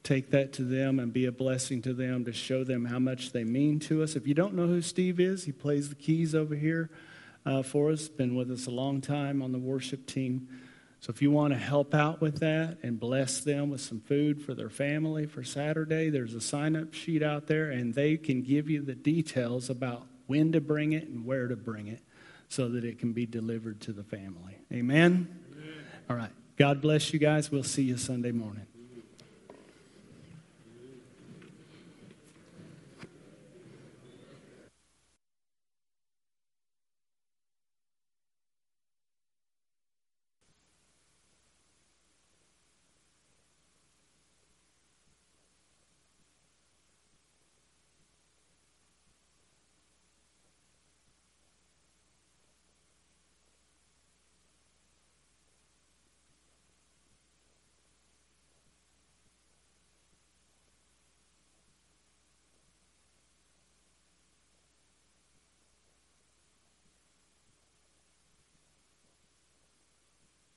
take 0.03 0.31
that 0.33 0.53
to 0.53 0.63
them 0.63 0.99
and 0.99 1.15
be 1.15 1.25
a 1.25 1.33
blessing 1.33 1.81
to 1.83 1.95
them 1.95 2.27
to 2.27 2.33
show 2.33 2.63
them 2.63 2.85
how 2.85 2.99
much 2.99 3.33
they 3.33 3.43
mean 3.43 3.81
to 3.81 4.03
us. 4.03 4.17
If 4.17 4.27
you 4.27 4.35
don't 4.35 4.53
know 4.53 4.67
who 4.67 4.83
Steve 4.83 5.19
is, 5.19 5.45
he 5.45 5.53
plays 5.53 5.89
the 5.89 5.95
keys 5.95 6.35
over 6.35 6.55
here 6.55 6.91
uh, 7.47 7.63
for 7.63 7.91
us, 7.91 8.07
been 8.07 8.37
with 8.37 8.51
us 8.51 8.67
a 8.67 8.71
long 8.71 9.01
time 9.01 9.41
on 9.41 9.53
the 9.53 9.59
worship 9.59 10.07
team. 10.07 10.47
So 11.01 11.11
if 11.11 11.23
you 11.23 11.31
want 11.31 11.53
to 11.53 11.59
help 11.59 11.95
out 11.95 12.21
with 12.21 12.41
that 12.41 12.79
and 12.83 12.99
bless 12.99 13.41
them 13.41 13.71
with 13.71 13.81
some 13.81 14.01
food 14.01 14.43
for 14.43 14.55
their 14.55 14.71
family 14.71 15.27
for 15.27 15.45
Saturday, 15.45 16.11
there's 16.11 16.35
a 16.35 16.41
sign 16.41 16.75
up 16.75 16.95
sheet 16.95 17.23
out 17.23 17.47
there 17.47 17.71
and 17.71 17.95
they 17.95 18.17
can 18.17 18.43
give 18.43 18.69
you 18.69 18.83
the 18.83 18.95
details 18.95 19.71
about 19.71 20.07
when 20.27 20.53
to 20.53 20.61
bring 20.61 20.93
it 20.93 21.07
and 21.09 21.25
where 21.25 21.49
to 21.49 21.57
bring 21.57 21.87
it 21.87 22.01
so 22.49 22.69
that 22.69 22.85
it 22.85 22.99
can 22.99 23.13
be 23.13 23.27
delivered 23.27 23.81
to 23.83 23.93
the 23.93 24.05
family. 24.05 24.59
Amen? 24.73 25.29
Amen. 25.53 25.75
All 26.11 26.17
right. 26.17 26.31
God 26.57 26.81
bless 26.81 27.13
you 27.13 27.19
guys. 27.19 27.51
We'll 27.51 27.63
see 27.63 27.83
you 27.83 27.97
Sunday 27.97 28.33
morning. 28.33 28.67